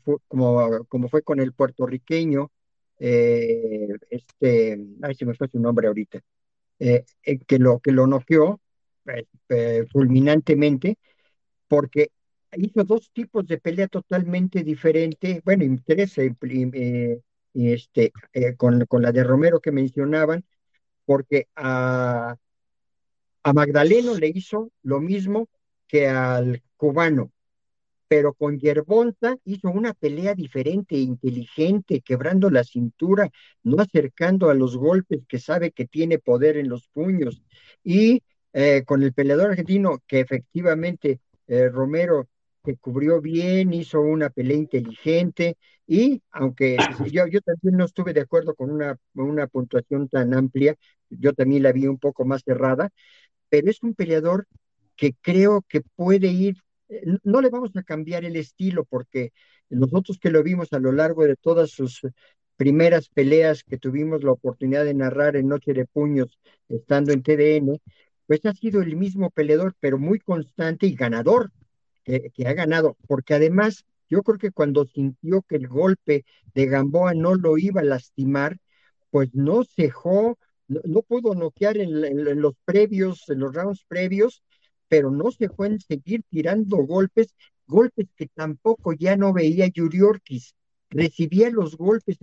como 0.89 1.09
fue 1.09 1.23
con 1.23 1.41
el 1.41 1.55
puertorriqueño, 1.55 2.51
eh, 2.99 3.89
este, 4.11 4.79
ay, 5.03 5.15
se 5.15 5.25
me 5.25 5.35
fue 5.35 5.49
su 5.49 5.59
nombre 5.59 5.89
ahorita, 5.89 6.21
eh, 6.81 7.05
eh, 7.23 7.39
que 7.47 7.59
lo, 7.59 7.81
que 7.81 7.93
lo 7.93 8.07
noqueó 8.07 8.61
eh, 9.07 9.25
eh, 9.49 9.87
fulminantemente, 9.91 10.99
porque 11.69 12.11
hizo 12.57 12.85
dos 12.85 13.11
tipos 13.13 13.47
de 13.47 13.59
pelea 13.59 13.89
totalmente 13.89 14.63
diferentes, 14.65 15.43
bueno, 15.45 15.65
y 15.65 15.79
tres, 15.79 16.19
eh, 16.19 17.21
este, 17.55 18.13
con, 18.59 18.85
con, 18.87 19.03
la 19.03 19.13
de 19.13 19.25
Romero 19.25 19.61
que 19.61 19.73
mencionaban, 19.73 20.45
porque 21.07 21.49
a, 21.57 22.37
a 23.45 23.53
Magdaleno 23.53 24.15
le 24.17 24.29
hizo 24.35 24.71
lo 24.83 25.01
mismo 25.01 25.49
que 25.87 26.09
al 26.09 26.63
cubano, 26.77 27.31
pero 28.09 28.33
con 28.33 28.59
Yerbonta 28.59 29.37
hizo 29.45 29.69
una 29.69 29.93
pelea 29.95 30.35
diferente, 30.35 30.97
inteligente, 30.97 32.01
quebrando 32.01 32.51
la 32.51 32.65
cintura, 32.65 33.31
no 33.63 33.81
acercando 33.81 34.51
a 34.51 34.55
los 34.55 34.77
golpes 34.77 35.21
que 35.29 35.39
sabe 35.39 35.73
que 35.73 35.87
tiene 35.87 36.19
poder 36.19 36.57
en 36.57 36.69
los 36.69 36.89
puños. 36.89 37.43
Y 37.83 38.23
eh, 38.53 38.83
con 38.87 39.03
el 39.03 39.13
peleador 39.13 39.51
argentino, 39.51 40.03
que 40.07 40.21
efectivamente 40.21 41.21
eh, 41.47 41.69
Romero 41.69 42.29
se 42.65 42.77
cubrió 42.79 43.21
bien, 43.21 43.75
hizo 43.75 44.01
una 44.01 44.31
pelea 44.31 44.57
inteligente, 44.57 45.57
y 45.87 46.23
aunque 46.31 46.77
yo, 47.13 47.27
yo 47.27 47.41
también 47.43 47.77
no 47.77 47.85
estuve 47.85 48.13
de 48.15 48.21
acuerdo 48.23 48.55
con 48.55 48.71
una, 48.71 48.97
una 49.15 49.47
puntuación 49.49 50.09
tan 50.09 50.33
amplia, 50.35 50.77
yo 51.11 51.33
también 51.33 51.63
la 51.63 51.73
vi 51.73 51.87
un 51.87 51.99
poco 51.99 52.25
más 52.25 52.43
cerrada, 52.45 52.91
pero 53.49 53.71
es 53.71 53.83
un 53.83 53.95
peleador 53.95 54.47
que 54.97 55.15
creo 55.21 55.63
que 55.69 55.81
puede 55.81 56.29
ir, 56.29 56.57
eh, 56.89 57.03
no 57.23 57.41
le 57.41 57.51
vamos 57.51 57.77
a 57.77 57.83
cambiar 57.83 58.25
el 58.25 58.37
estilo 58.37 58.85
porque 58.85 59.33
nosotros 59.71 60.19
que 60.19 60.31
lo 60.31 60.43
vimos 60.43 60.73
a 60.73 60.79
lo 60.79 60.93
largo 60.93 61.25
de 61.25 61.37
todas 61.37 61.71
sus 61.71 62.01
primeras 62.57 63.09
peleas 63.09 63.65
que 63.65 63.79
tuvimos 63.79 64.23
la 64.23 64.33
oportunidad 64.33 64.85
de 64.85 64.95
narrar 64.95 65.37
en 65.37 65.49
Noche 65.49 65.73
de 65.73 65.87
Puños 65.87 66.39
estando 66.69 67.13
en 67.13 67.23
TDN, 67.23 67.81
pues 68.27 68.45
ha 68.47 68.53
sido 68.53 68.81
el 68.83 68.97
mismo 68.97 69.31
peleador, 69.31 69.75
pero 69.81 69.99
muy 69.99 70.19
constante 70.19 70.87
y 70.87 70.95
ganador, 70.95 71.51
que, 72.05 72.31
ha 72.47 72.53
ganado, 72.53 72.97
porque 73.07 73.35
además 73.35 73.85
yo 74.11 74.23
creo 74.23 74.39
que 74.39 74.51
cuando 74.51 74.85
sintió 74.85 75.43
que 75.43 75.57
el 75.57 75.69
golpe 75.69 76.25
de 76.55 76.67
Gamboa 76.67 77.15
no 77.15 77.35
lo 77.35 77.57
iba 77.57 77.81
a 77.81 77.85
lastimar, 77.85 78.59
pues 79.11 79.35
no 79.35 79.65
cejó, 79.65 80.39
no, 80.85 81.03
pudo 81.03 81.35
noquear 81.35 81.77
en, 81.79 82.41
los 82.41 82.55
previos, 82.65 83.29
en 83.29 83.41
los 83.41 83.55
rounds 83.55 83.85
previos, 83.87 84.43
pero 84.89 85.11
no 85.11 85.31
se 85.31 85.49
fue 85.49 85.79
seguir 85.81 86.23
tirando 86.29 86.77
golpes, 86.79 87.35
golpes 87.67 88.07
que 88.17 88.29
tampoco 88.29 88.93
ya 88.93 89.17
no 89.17 89.33
veía 89.33 89.67
Yuriorkis. 89.69 90.55
Recibía 90.91 91.51
los 91.51 91.77
golpes, 91.77 92.19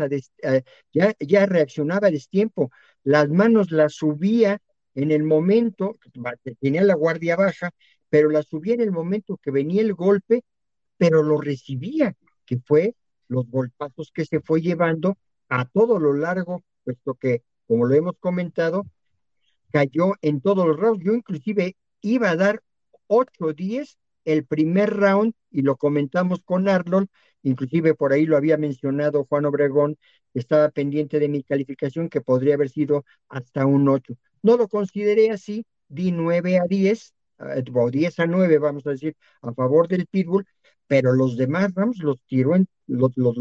ya, 0.94 1.14
ya 1.20 1.46
reaccionaba 1.46 2.08
a 2.08 2.12
destiempo, 2.12 2.72
las 3.04 3.28
manos 3.30 3.72
las 3.72 3.96
subía 3.96 4.62
en 4.96 5.12
el 5.12 5.24
momento, 5.24 5.98
tenía 6.60 6.84
la 6.84 6.96
guardia 6.96 7.36
baja, 7.36 7.72
pero 8.10 8.30
las 8.30 8.48
subía 8.48 8.74
en 8.74 8.82
el 8.82 8.92
momento 8.92 9.38
que 9.42 9.52
venía 9.52 9.82
el 9.82 9.94
golpe, 9.94 10.44
pero 10.98 11.24
lo 11.24 11.40
recibía, 11.40 12.16
que 12.46 12.60
fue 12.60 12.96
los 13.28 13.50
golpazos 13.50 14.12
que 14.14 14.26
se 14.26 14.42
fue 14.42 14.62
llevando 14.62 15.18
a 15.50 15.66
todo 15.66 16.00
lo 16.00 16.14
largo, 16.14 16.62
puesto 16.84 17.16
que 17.16 17.44
como 17.72 17.86
lo 17.86 17.96
hemos 17.96 18.18
comentado, 18.20 18.86
cayó 19.72 20.16
en 20.22 20.42
todos 20.42 20.68
los 20.68 20.76
rounds. 20.76 21.02
Yo 21.06 21.14
inclusive 21.14 21.78
iba 22.02 22.30
a 22.30 22.36
dar 22.36 22.62
8 23.08 23.46
o 23.46 23.54
10 23.54 23.98
el 24.26 24.46
primer 24.46 24.90
round 24.90 25.34
y 25.50 25.62
lo 25.62 25.78
comentamos 25.78 26.44
con 26.44 26.68
Arnold, 26.68 27.08
inclusive 27.44 27.96
por 27.96 28.12
ahí 28.12 28.26
lo 28.26 28.36
había 28.36 28.58
mencionado 28.58 29.24
Juan 29.24 29.46
Obregón, 29.46 29.98
estaba 30.34 30.68
pendiente 30.68 31.18
de 31.18 31.30
mi 31.30 31.44
calificación 31.44 32.10
que 32.10 32.20
podría 32.20 32.56
haber 32.56 32.70
sido 32.70 33.06
hasta 33.30 33.66
un 33.66 33.88
8. 33.88 34.18
No 34.44 34.58
lo 34.58 34.68
consideré 34.68 35.32
así, 35.32 35.66
di 35.88 36.12
9 36.12 36.60
a 36.60 36.66
10, 36.66 37.14
eh, 37.40 37.64
o 37.74 37.90
10 37.90 38.20
a 38.20 38.26
9, 38.26 38.58
vamos 38.58 38.86
a 38.86 38.90
decir, 38.90 39.16
a 39.42 39.54
favor 39.54 39.88
del 39.88 40.08
Pitbull, 40.08 40.46
pero 40.88 41.14
los 41.14 41.38
demás 41.38 41.74
rounds 41.74 42.00
los 42.00 42.22
tiró 42.28 42.54
en, 42.54 42.68
los, 42.88 43.16
los, 43.16 43.38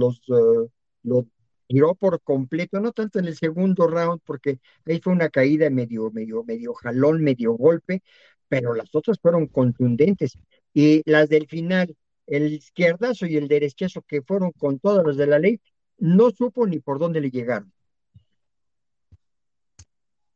los 1.02 1.26
tiró 1.70 1.94
por 1.94 2.20
completo, 2.22 2.80
no 2.80 2.90
tanto 2.90 3.20
en 3.20 3.26
el 3.26 3.36
segundo 3.36 3.86
round, 3.86 4.20
porque 4.24 4.58
ahí 4.86 5.00
fue 5.00 5.12
una 5.12 5.28
caída 5.28 5.70
medio, 5.70 6.10
medio, 6.10 6.42
medio 6.42 6.74
jalón, 6.74 7.22
medio 7.22 7.52
golpe, 7.52 8.02
pero 8.48 8.74
las 8.74 8.92
otras 8.92 9.20
fueron 9.22 9.46
contundentes. 9.46 10.36
Y 10.74 11.08
las 11.08 11.28
del 11.28 11.46
final, 11.46 11.96
el 12.26 12.54
izquierdazo 12.54 13.24
y 13.26 13.36
el 13.36 13.46
derechazo, 13.46 14.02
que 14.02 14.20
fueron 14.22 14.50
con 14.50 14.80
todas 14.80 15.06
las 15.06 15.16
de 15.16 15.28
la 15.28 15.38
ley, 15.38 15.60
no 15.98 16.30
supo 16.32 16.66
ni 16.66 16.80
por 16.80 16.98
dónde 16.98 17.20
le 17.20 17.30
llegaron. 17.30 17.72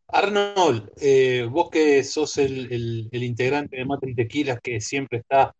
Arnold, 0.06 0.92
eh, 1.00 1.48
vos 1.50 1.68
que 1.68 2.04
sos 2.04 2.38
el, 2.38 3.08
el 3.10 3.22
integrante 3.24 3.76
de 3.76 3.84
Mate 3.84 4.10
y 4.10 4.14
Tequilas 4.14 4.60
que 4.62 4.80
siempre 4.80 5.18
está 5.18 5.52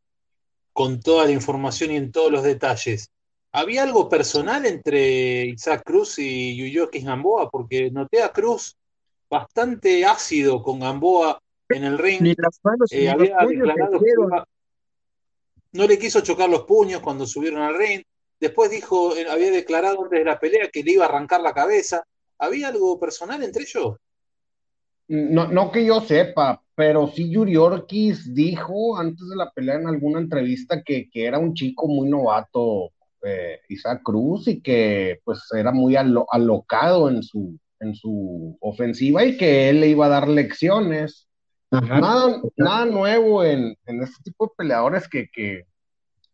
con 0.72 1.00
toda 1.00 1.24
la 1.24 1.32
información 1.32 1.90
y 1.90 1.96
en 1.96 2.12
todos 2.12 2.30
los 2.30 2.44
detalles, 2.44 3.10
¿Había 3.56 3.84
algo 3.84 4.08
personal 4.08 4.66
entre 4.66 5.46
Isaac 5.46 5.84
Cruz 5.84 6.18
y 6.18 6.56
Yuyokis 6.56 7.04
Gamboa? 7.04 7.48
Porque 7.48 7.88
noté 7.88 8.20
a 8.20 8.32
Cruz 8.32 8.76
bastante 9.30 10.04
ácido 10.04 10.60
con 10.60 10.80
Gamboa 10.80 11.40
en 11.68 11.84
el 11.84 11.96
ring. 11.96 12.20
Ni 12.20 12.34
las 12.36 12.58
manos, 12.64 12.90
eh, 12.90 13.08
había 13.08 13.36
declarado 13.46 14.00
no 15.70 15.86
le 15.86 15.98
quiso 16.00 16.20
chocar 16.20 16.50
los 16.50 16.64
puños 16.64 17.00
cuando 17.00 17.26
subieron 17.26 17.62
al 17.62 17.78
ring. 17.78 18.02
Después 18.40 18.72
dijo, 18.72 19.16
eh, 19.16 19.26
había 19.30 19.52
declarado 19.52 20.02
antes 20.02 20.18
de 20.18 20.24
la 20.24 20.40
pelea 20.40 20.68
que 20.72 20.82
le 20.82 20.92
iba 20.92 21.04
a 21.04 21.08
arrancar 21.08 21.40
la 21.40 21.54
cabeza. 21.54 22.02
¿Había 22.38 22.68
algo 22.68 22.98
personal 22.98 23.40
entre 23.44 23.62
ellos? 23.62 23.98
No, 25.06 25.46
no 25.46 25.70
que 25.70 25.84
yo 25.84 26.00
sepa, 26.00 26.60
pero 26.74 27.06
sí 27.06 27.30
Yuri 27.30 27.56
Orkiz 27.56 28.34
dijo 28.34 28.96
antes 28.96 29.28
de 29.28 29.36
la 29.36 29.48
pelea 29.52 29.76
en 29.76 29.86
alguna 29.86 30.18
entrevista 30.18 30.82
que, 30.82 31.08
que 31.08 31.24
era 31.24 31.38
un 31.38 31.54
chico 31.54 31.86
muy 31.86 32.08
novato 32.08 32.90
eh, 33.24 33.60
Isaac 33.68 34.02
Cruz 34.02 34.48
y 34.48 34.60
que 34.60 35.20
pues 35.24 35.40
era 35.52 35.72
muy 35.72 35.96
alocado 35.96 37.08
en 37.08 37.22
su, 37.22 37.58
en 37.80 37.94
su 37.94 38.56
ofensiva 38.60 39.24
y 39.24 39.36
que 39.36 39.68
él 39.68 39.80
le 39.80 39.88
iba 39.88 40.06
a 40.06 40.10
dar 40.10 40.28
lecciones. 40.28 41.28
Nada, 41.70 42.40
nada, 42.56 42.86
nuevo 42.86 43.42
en, 43.42 43.76
en, 43.86 44.02
este 44.02 44.22
tipo 44.22 44.46
de 44.46 44.52
peleadores 44.56 45.08
que, 45.08 45.28
que 45.32 45.64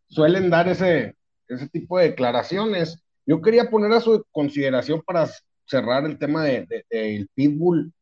suelen 0.09 0.51
dar 0.51 0.69
ese, 0.69 1.15
ese 1.49 1.69
tipo 1.69 1.99
de 1.99 2.11
declaraciones. 2.11 3.03
Yo 3.27 3.41
quería 3.41 3.71
poner 3.71 3.93
a 3.93 4.01
su 4.01 4.25
consideración 4.33 5.03
para 5.07 5.31
cerrar 5.65 6.05
el 6.05 6.19
tema 6.19 6.45
del 6.45 6.67
de, 6.69 7.29
Pitbull. 7.35 7.93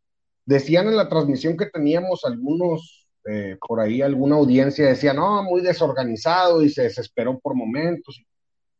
Decían 0.44 0.88
en 0.88 0.96
la 0.96 1.08
transmisión 1.08 1.56
que 1.56 1.66
teníamos 1.66 2.24
algunos, 2.24 3.08
eh, 3.26 3.56
por 3.66 3.80
ahí 3.80 4.00
alguna 4.00 4.36
audiencia 4.36 4.86
decía, 4.86 5.12
no, 5.12 5.42
muy 5.42 5.60
desorganizado 5.60 6.62
y 6.62 6.70
se 6.70 6.84
desesperó 6.84 7.38
por 7.38 7.54
momentos. 7.54 8.20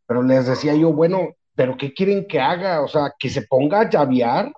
Pero 0.09 0.23
les 0.23 0.47
decía 0.47 0.75
yo, 0.75 0.91
bueno, 0.91 1.37
¿pero 1.55 1.77
qué 1.77 1.93
quieren 1.93 2.27
que 2.27 2.41
haga? 2.41 2.81
O 2.81 2.89
sea, 2.89 3.13
que 3.19 3.29
se 3.29 3.43
ponga 3.43 3.83
a 3.83 3.91
llavear. 3.91 4.51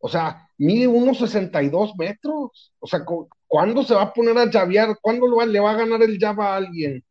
O 0.00 0.08
sea, 0.08 0.48
mide 0.58 0.88
unos 0.88 1.18
62 1.18 1.92
metros. 1.96 2.72
O 2.80 2.86
sea, 2.88 3.04
¿cuándo 3.46 3.84
se 3.84 3.94
va 3.94 4.02
a 4.02 4.12
poner 4.12 4.36
a 4.36 4.50
llavear? 4.50 4.98
¿Cuándo 5.00 5.28
le 5.46 5.60
va 5.60 5.70
a 5.70 5.76
ganar 5.76 6.02
el 6.02 6.18
llave 6.18 6.42
a 6.42 6.56
alguien? 6.56 7.04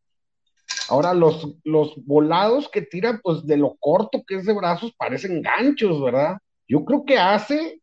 Ahora, 0.89 1.13
los, 1.13 1.55
los 1.63 1.95
volados 2.05 2.67
que 2.67 2.81
tira, 2.81 3.21
pues 3.23 3.45
de 3.45 3.55
lo 3.55 3.77
corto 3.79 4.23
que 4.27 4.35
es 4.35 4.45
de 4.45 4.53
brazos, 4.53 4.93
parecen 4.97 5.41
ganchos, 5.41 6.03
¿verdad? 6.03 6.37
Yo 6.67 6.83
creo 6.83 7.05
que 7.05 7.17
hace 7.17 7.81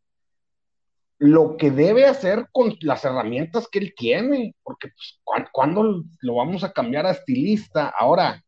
lo 1.19 1.57
que 1.57 1.71
debe 1.71 2.05
hacer 2.05 2.49
con 2.53 2.77
las 2.83 3.03
herramientas 3.07 3.67
que 3.73 3.79
él 3.79 3.95
tiene, 3.97 4.55
porque 4.63 4.89
pues, 4.89 5.21
¿cuándo 5.53 6.05
lo 6.21 6.35
vamos 6.35 6.65
a 6.65 6.73
cambiar 6.73 7.07
a 7.07 7.13
estilista? 7.13 7.89
Ahora, 7.99 8.45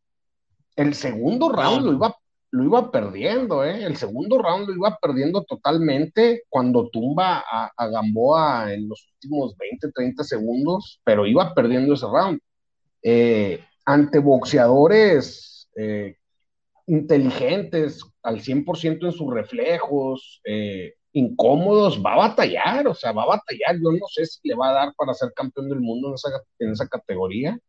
el 0.79 0.93
segundo 0.93 1.49
round 1.51 1.85
lo 1.85 1.91
iba, 1.91 2.15
lo 2.51 2.63
iba 2.63 2.89
perdiendo, 2.89 3.65
¿eh? 3.65 3.83
El 3.83 3.97
segundo 3.97 4.37
round 4.37 4.69
lo 4.69 4.75
iba 4.75 4.97
perdiendo 5.01 5.43
totalmente 5.43 6.43
cuando 6.47 6.89
tumba 6.89 7.43
a, 7.51 7.87
Gamboa 7.89 8.73
en 8.73 8.87
los 8.87 9.11
últimos 9.13 9.57
20, 9.57 9.91
30 9.91 10.23
segundos, 10.23 11.01
pero 11.03 11.27
iba 11.27 11.53
perdiendo 11.53 11.93
ese 11.93 12.05
round. 12.05 12.39
Eh, 13.03 13.61
ante 13.85 14.19
boxeadores 14.19 15.69
eh, 15.75 16.15
inteligentes, 16.87 18.01
al 18.23 18.39
100% 18.39 19.05
en 19.05 19.11
sus 19.11 19.33
reflejos, 19.33 20.41
eh, 20.45 20.93
incómodos, 21.11 22.01
va 22.01 22.13
a 22.13 22.27
batallar, 22.29 22.87
o 22.87 22.93
sea, 22.93 23.11
va 23.11 23.23
a 23.23 23.35
batallar. 23.37 23.75
Yo 23.75 23.91
no 23.91 24.07
sé 24.07 24.25
si 24.25 24.39
le 24.47 24.55
va 24.55 24.69
a 24.69 24.73
dar 24.73 24.93
para 24.95 25.13
ser 25.13 25.33
campeón 25.35 25.67
del 25.67 25.81
mundo 25.81 26.07
en 26.07 26.13
esa, 26.13 26.29
en 26.59 26.71
esa 26.71 26.87
categoría. 26.87 27.59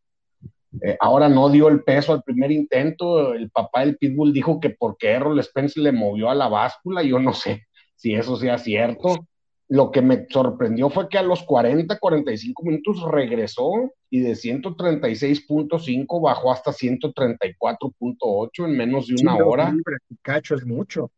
Eh, 0.79 0.95
ahora 0.99 1.27
no 1.27 1.49
dio 1.49 1.67
el 1.67 1.83
peso 1.83 2.13
al 2.13 2.23
primer 2.23 2.51
intento. 2.51 3.33
El 3.33 3.49
papá 3.49 3.81
del 3.81 3.97
Pitbull 3.97 4.31
dijo 4.31 4.59
que 4.59 4.69
porque 4.69 5.09
Errol 5.09 5.43
Spence 5.43 5.79
le 5.79 5.91
movió 5.91 6.29
a 6.29 6.35
la 6.35 6.47
báscula. 6.47 7.03
Yo 7.03 7.19
no 7.19 7.33
sé 7.33 7.67
si 7.95 8.13
eso 8.13 8.37
sea 8.37 8.57
cierto. 8.57 9.27
Lo 9.67 9.91
que 9.91 10.01
me 10.01 10.25
sorprendió 10.29 10.89
fue 10.89 11.07
que 11.07 11.17
a 11.17 11.23
los 11.23 11.43
40, 11.43 11.97
45 11.97 12.63
minutos 12.63 13.01
regresó 13.09 13.71
y 14.09 14.19
de 14.19 14.31
136.5 14.33 16.21
bajó 16.21 16.51
hasta 16.51 16.71
134.8 16.71 18.65
en 18.65 18.77
menos 18.77 19.07
de 19.07 19.15
una 19.21 19.37
hora. 19.37 19.73
Cacho 20.21 20.55
es 20.55 20.65
mucho. 20.65 21.11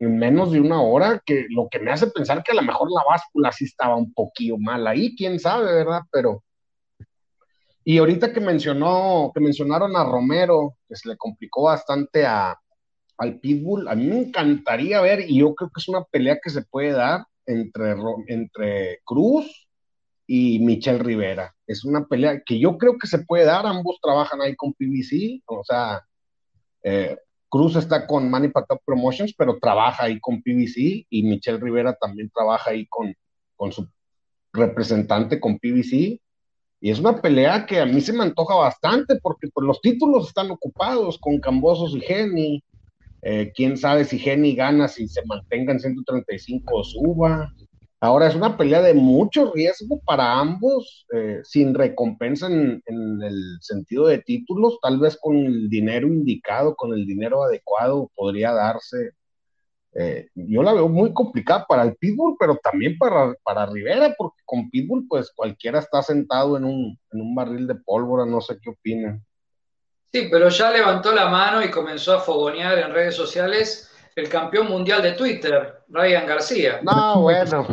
En 0.00 0.18
menos 0.18 0.50
de 0.50 0.60
una 0.60 0.82
hora, 0.82 1.22
que 1.24 1.46
lo 1.50 1.68
que 1.70 1.78
me 1.78 1.92
hace 1.92 2.08
pensar 2.08 2.42
que 2.42 2.50
a 2.50 2.56
lo 2.56 2.62
mejor 2.62 2.90
la 2.90 3.04
báscula 3.08 3.52
sí 3.52 3.66
estaba 3.66 3.94
un 3.94 4.12
poquillo 4.12 4.58
mal 4.58 4.84
ahí, 4.88 5.14
quién 5.14 5.38
sabe, 5.38 5.72
¿verdad? 5.72 6.00
Pero 6.10 6.42
y 7.84 7.98
ahorita 7.98 8.32
que 8.32 8.40
mencionó, 8.40 9.30
que 9.34 9.40
mencionaron 9.40 9.96
a 9.96 10.04
Romero, 10.04 10.76
que 10.88 10.96
se 10.96 11.08
le 11.08 11.16
complicó 11.16 11.64
bastante 11.64 12.24
a, 12.26 12.58
al 13.18 13.40
Pitbull. 13.40 13.88
A 13.88 13.94
mí 13.94 14.06
me 14.06 14.18
encantaría 14.18 15.00
ver, 15.00 15.28
y 15.28 15.38
yo 15.38 15.54
creo 15.54 15.70
que 15.70 15.80
es 15.80 15.88
una 15.88 16.04
pelea 16.04 16.38
que 16.42 16.50
se 16.50 16.62
puede 16.62 16.92
dar 16.92 17.24
entre, 17.46 17.94
entre 18.28 19.00
Cruz 19.04 19.68
y 20.26 20.58
Michelle 20.60 20.98
Rivera. 20.98 21.54
Es 21.66 21.84
una 21.84 22.06
pelea 22.06 22.42
que 22.44 22.58
yo 22.58 22.78
creo 22.78 22.98
que 22.98 23.06
se 23.06 23.20
puede 23.20 23.44
dar, 23.44 23.66
ambos 23.66 23.98
trabajan 24.02 24.40
ahí 24.40 24.54
con 24.56 24.72
PBC, 24.72 25.42
o 25.46 25.64
sea, 25.64 26.02
eh, 26.84 27.16
Cruz 27.48 27.76
está 27.76 28.06
con 28.06 28.30
Packup 28.30 28.80
Promotions, 28.84 29.34
pero 29.36 29.58
trabaja 29.60 30.04
ahí 30.04 30.18
con 30.20 30.42
PBC 30.42 31.06
y 31.10 31.22
Michelle 31.22 31.58
Rivera 31.58 31.94
también 32.00 32.30
trabaja 32.30 32.70
ahí 32.70 32.86
con, 32.86 33.14
con 33.56 33.72
su 33.72 33.86
representante 34.54 35.38
con 35.38 35.58
PBC. 35.58 36.18
Y 36.84 36.90
es 36.90 36.98
una 36.98 37.22
pelea 37.22 37.64
que 37.64 37.78
a 37.78 37.86
mí 37.86 38.00
se 38.00 38.12
me 38.12 38.24
antoja 38.24 38.56
bastante 38.56 39.14
porque 39.22 39.46
pues, 39.54 39.64
los 39.64 39.80
títulos 39.80 40.26
están 40.26 40.50
ocupados 40.50 41.16
con 41.16 41.38
Cambosos 41.38 41.94
y 41.94 42.00
Jenny. 42.00 42.64
Eh, 43.22 43.52
quién 43.54 43.76
sabe 43.76 44.04
si 44.04 44.18
Jenny 44.18 44.56
gana, 44.56 44.88
si 44.88 45.06
se 45.06 45.24
mantenga 45.24 45.72
en 45.72 45.78
135 45.78 46.74
o 46.74 46.82
suba. 46.82 47.54
Ahora 48.00 48.26
es 48.26 48.34
una 48.34 48.56
pelea 48.56 48.82
de 48.82 48.94
mucho 48.94 49.52
riesgo 49.54 50.00
para 50.00 50.40
ambos, 50.40 51.06
eh, 51.14 51.38
sin 51.44 51.72
recompensa 51.72 52.48
en, 52.48 52.82
el 52.84 53.58
sentido 53.60 54.08
de 54.08 54.18
títulos, 54.18 54.80
tal 54.82 54.98
vez 54.98 55.16
con 55.22 55.36
el 55.36 55.68
dinero 55.68 56.08
indicado, 56.08 56.74
con 56.74 56.92
el 56.94 57.06
dinero 57.06 57.44
adecuado 57.44 58.10
podría 58.16 58.50
darse. 58.50 59.12
Eh, 59.94 60.28
yo 60.34 60.62
la 60.62 60.72
veo 60.72 60.88
muy 60.88 61.12
complicada 61.12 61.66
para 61.66 61.82
el 61.82 61.96
Pitbull, 61.96 62.36
pero 62.38 62.56
también 62.56 62.96
para, 62.96 63.34
para 63.42 63.66
Rivera, 63.66 64.14
porque 64.16 64.42
con 64.44 64.70
Pitbull 64.70 65.06
pues 65.06 65.30
cualquiera 65.34 65.80
está 65.80 66.02
sentado 66.02 66.56
en 66.56 66.64
un, 66.64 66.98
en 67.12 67.20
un 67.20 67.34
barril 67.34 67.66
de 67.66 67.74
pólvora, 67.74 68.24
no 68.24 68.40
sé 68.40 68.58
qué 68.62 68.70
opinan. 68.70 69.22
Sí, 70.12 70.28
pero 70.30 70.48
ya 70.48 70.70
levantó 70.70 71.12
la 71.12 71.28
mano 71.28 71.62
y 71.62 71.70
comenzó 71.70 72.14
a 72.14 72.20
fogonear 72.20 72.78
en 72.78 72.92
redes 72.92 73.14
sociales 73.14 73.90
el 74.14 74.28
campeón 74.28 74.68
mundial 74.68 75.02
de 75.02 75.12
Twitter, 75.12 75.82
Ryan 75.88 76.26
García. 76.26 76.80
No, 76.82 77.22
bueno. 77.22 77.66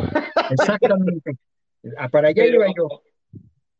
Exactamente. 0.50 1.38
Ah, 1.98 2.10
para 2.10 2.30
allá 2.30 2.46
iba 2.46 2.66
yo. 2.68 3.02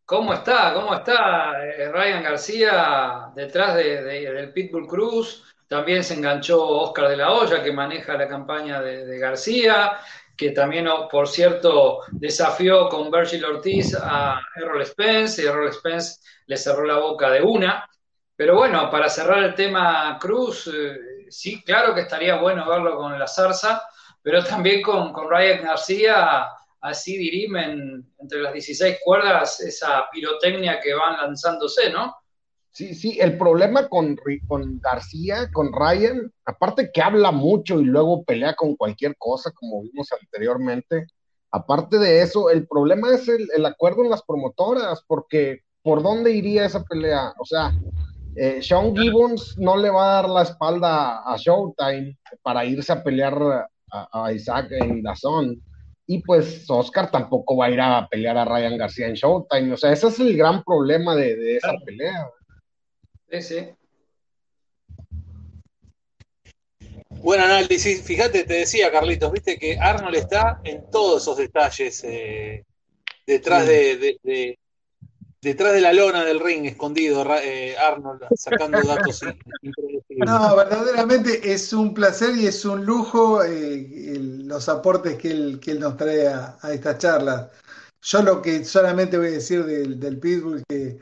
¿Cómo 0.06 0.34
está? 0.34 0.74
¿Cómo 0.74 0.94
está 0.96 1.54
eh, 1.64 1.92
Ryan 1.92 2.24
García 2.24 3.32
detrás 3.36 3.76
de, 3.76 4.02
del 4.04 4.52
Pitbull 4.52 4.88
Cruz? 4.88 5.49
También 5.70 6.04
se 6.04 6.16
enganchó 6.16 6.68
Oscar 6.68 7.10
de 7.10 7.18
la 7.18 7.32
Hoya, 7.32 7.62
que 7.62 7.72
maneja 7.72 8.18
la 8.18 8.28
campaña 8.28 8.82
de, 8.82 9.20
García, 9.20 10.00
que 10.36 10.50
también, 10.50 10.88
oh, 10.88 11.08
por 11.08 11.28
cierto, 11.28 12.00
desafió 12.12 12.90
con 12.90 13.12
Virgil 13.12 13.46
Ortiz 13.46 13.96
a 13.96 14.42
Errol 14.56 14.84
Spence, 14.84 15.44
y 15.44 15.46
Errol 15.46 15.72
Spence 15.72 16.22
le 16.48 16.58
cerró 16.58 16.86
la 16.86 16.98
boca 16.98 17.30
de 17.30 17.44
una. 17.44 17.88
Pero 18.36 18.56
bueno, 18.56 18.90
para 18.90 19.10
cerrar 19.10 19.44
el 19.44 19.54
tema 19.54 20.18
Cruz, 20.20 20.72
eh, 20.74 21.28
sí, 21.30 21.64
claro 21.64 21.94
que 21.94 22.02
estaría 22.02 22.38
bueno 22.38 22.68
verlo 22.68 22.98
con 22.98 23.20
la 23.20 23.28
zarza, 23.28 23.84
pero 24.24 24.44
también 24.44 24.82
con, 24.82 25.14
con 25.14 25.30
Ryan 25.30 25.66
García, 25.66 26.48
así 26.82 27.16
dirimen 27.16 28.12
entre 28.18 28.42
las 28.42 28.54
16 28.54 28.98
cuerdas 29.04 29.60
esa 29.60 30.10
pirotecnia 30.12 30.80
que 30.80 30.96
van 30.96 31.18
lanzándose, 31.18 31.92
¿no? 31.92 32.16
Sí, 32.72 32.94
sí, 32.94 33.18
el 33.20 33.38
problema 33.38 33.88
con, 33.90 34.18
con 34.48 34.80
García, 34.80 35.50
con 35.52 35.74
Ryan, 35.74 36.32
aparte 36.46 36.92
que 36.94 37.02
habla 37.02 37.32
mucho 37.32 37.80
y 37.80 37.86
luego 37.86 38.24
pelea 38.24 38.54
con 38.56 38.76
cualquier 38.76 39.16
cosa, 39.18 39.52
como 39.52 39.82
vimos 39.82 40.08
anteriormente, 40.12 41.08
aparte 41.52 41.98
de 41.98 42.22
eso, 42.22 42.50
el 42.50 42.68
problema 42.68 43.14
es 43.14 43.28
el, 43.28 43.48
el 43.56 43.66
acuerdo 43.66 44.04
en 44.04 44.12
las 44.12 44.24
promotoras, 44.24 45.04
porque 45.08 45.62
¿por 45.82 46.04
dónde 46.04 46.32
iría 46.32 46.66
esa 46.66 46.84
pelea? 46.84 47.34
O 47.40 47.46
sea, 47.46 47.74
eh, 48.36 48.62
Sean 48.62 48.96
Gibbons 48.96 49.58
no 49.58 49.78
le 49.78 49.90
va 49.90 50.04
a 50.04 50.22
dar 50.22 50.30
la 50.30 50.44
espalda 50.44 51.20
a 51.24 51.36
Showtime 51.38 52.18
para 52.42 52.64
irse 52.64 52.92
a 52.94 53.04
pelear 53.04 53.68
a, 53.92 54.32
Isaac 54.34 54.68
en 54.72 55.02
Dazón. 55.02 55.62
Y 56.06 56.20
pues 56.20 56.66
Oscar 56.70 57.12
tampoco 57.12 57.58
va 57.58 57.66
a 57.66 57.72
ir 57.72 57.82
a 57.82 58.08
pelear 58.10 58.38
a 58.38 58.46
Ryan 58.46 58.78
García 58.78 59.08
en 59.08 59.16
Showtime. 59.16 59.74
O 59.74 59.78
sea, 59.78 59.92
ese 59.92 60.08
es 60.08 60.20
el 60.20 60.38
gran 60.38 60.64
problema 60.64 61.16
de, 61.16 61.58
esa 61.58 61.74
pelea. 61.86 62.30
Sí, 63.32 63.42
sí. 63.42 63.68
Buen 67.10 67.42
análisis. 67.42 68.02
Fíjate, 68.02 68.44
te 68.44 68.54
decía 68.54 68.92
Carlitos, 68.92 69.32
viste 69.32 69.60
que 69.60 69.78
Arnold 69.78 70.16
está 70.16 70.62
en 70.64 70.90
todos 70.90 71.22
esos 71.22 71.38
detalles 71.38 72.04
eh, 72.06 72.66
detrás 73.28 73.68
de, 73.68 74.58
detrás 75.42 75.74
de 75.74 75.82
la 75.82 75.94
lona 75.94 76.24
del 76.24 76.40
ring, 76.40 76.66
escondido, 76.66 77.26
eh, 77.36 77.76
Arnold, 77.78 78.24
sacando 78.36 78.82
datos 78.82 79.22
No, 80.10 80.56
verdaderamente 80.56 81.52
es 81.52 81.72
un 81.72 81.94
placer 81.94 82.36
y 82.36 82.48
es 82.48 82.66
un 82.66 82.84
lujo 82.84 83.44
eh, 83.44 84.18
los 84.20 84.70
aportes 84.70 85.18
que 85.18 85.30
él, 85.30 85.60
que 85.60 85.72
él 85.72 85.80
nos 85.82 85.98
trae 85.98 86.28
a, 86.28 86.58
esta 86.72 86.98
charla. 86.98 87.52
Yo 88.02 88.24
lo 88.24 88.42
que 88.42 88.64
solamente 88.66 89.18
voy 89.18 89.28
a 89.28 89.32
decir 89.32 89.66
del, 89.66 90.00
del 90.00 90.20
Pitbull, 90.20 90.64
que 90.68 90.98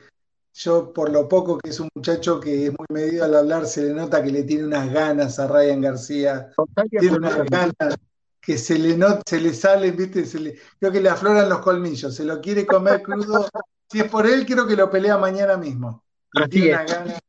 yo 0.57 0.91
por 0.91 1.11
lo 1.11 1.29
poco 1.29 1.59
que 1.59 1.69
es 1.69 1.79
un 1.79 1.89
muchacho 1.93 2.39
que 2.39 2.65
es 2.65 2.71
muy 2.71 2.87
medido 2.89 3.25
al 3.25 3.35
hablar, 3.35 3.67
se 3.67 3.83
le 3.83 3.93
nota 3.93 4.23
que 4.23 4.31
le 4.31 4.43
tiene 4.43 4.65
unas 4.65 4.91
ganas 4.91 5.37
a 5.37 5.47
Ryan 5.47 5.81
García, 5.81 6.51
tiene 6.89 7.17
unas 7.17 7.45
ganas 7.45 7.95
que 8.41 8.57
se 8.57 8.79
le, 8.79 8.97
not, 8.97 9.21
se 9.27 9.39
le 9.39 9.53
salen, 9.53 9.95
¿viste? 9.95 10.25
Se 10.25 10.39
le, 10.39 10.57
creo 10.79 10.91
que 10.91 11.01
le 11.01 11.09
afloran 11.09 11.47
los 11.47 11.59
colmillos, 11.59 12.15
se 12.15 12.25
lo 12.25 12.41
quiere 12.41 12.65
comer 12.65 13.03
crudo 13.03 13.47
si 13.89 13.99
es 13.99 14.09
por 14.09 14.25
él, 14.25 14.47
quiero 14.47 14.65
que 14.65 14.75
lo 14.75 14.89
pelea 14.89 15.17
mañana 15.17 15.57
mismo. 15.57 16.03
tiene 16.49 16.69
una 16.69 16.83
gana 16.85 17.19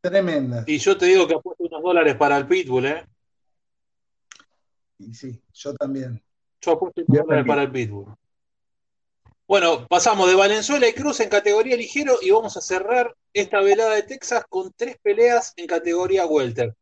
tremenda. 0.00 0.64
Y 0.66 0.78
yo 0.78 0.96
te 0.96 1.06
digo 1.06 1.26
que 1.26 1.34
apuesto 1.34 1.64
unos 1.64 1.82
dólares 1.82 2.14
para 2.14 2.36
el 2.36 2.46
Pitbull, 2.46 2.86
¿eh? 2.86 3.06
Y 4.98 5.12
sí, 5.12 5.42
yo 5.54 5.74
también. 5.74 6.22
Yo 6.60 6.72
apuesto 6.72 7.02
unos 7.04 7.26
dólares 7.26 7.46
para 7.46 7.62
el 7.64 7.72
Pitbull. 7.72 8.14
Bueno, 9.46 9.86
pasamos 9.88 10.28
de 10.28 10.34
Valenzuela 10.34 10.88
y 10.88 10.94
Cruz 10.94 11.20
en 11.20 11.28
categoría 11.28 11.76
ligero 11.76 12.18
y 12.22 12.30
vamos 12.30 12.56
a 12.56 12.60
cerrar 12.60 13.14
esta 13.32 13.60
velada 13.60 13.94
de 13.94 14.02
Texas 14.02 14.44
con 14.48 14.72
tres 14.74 14.96
peleas 15.02 15.52
en 15.56 15.66
categoría 15.66 16.26
welter. 16.26 16.74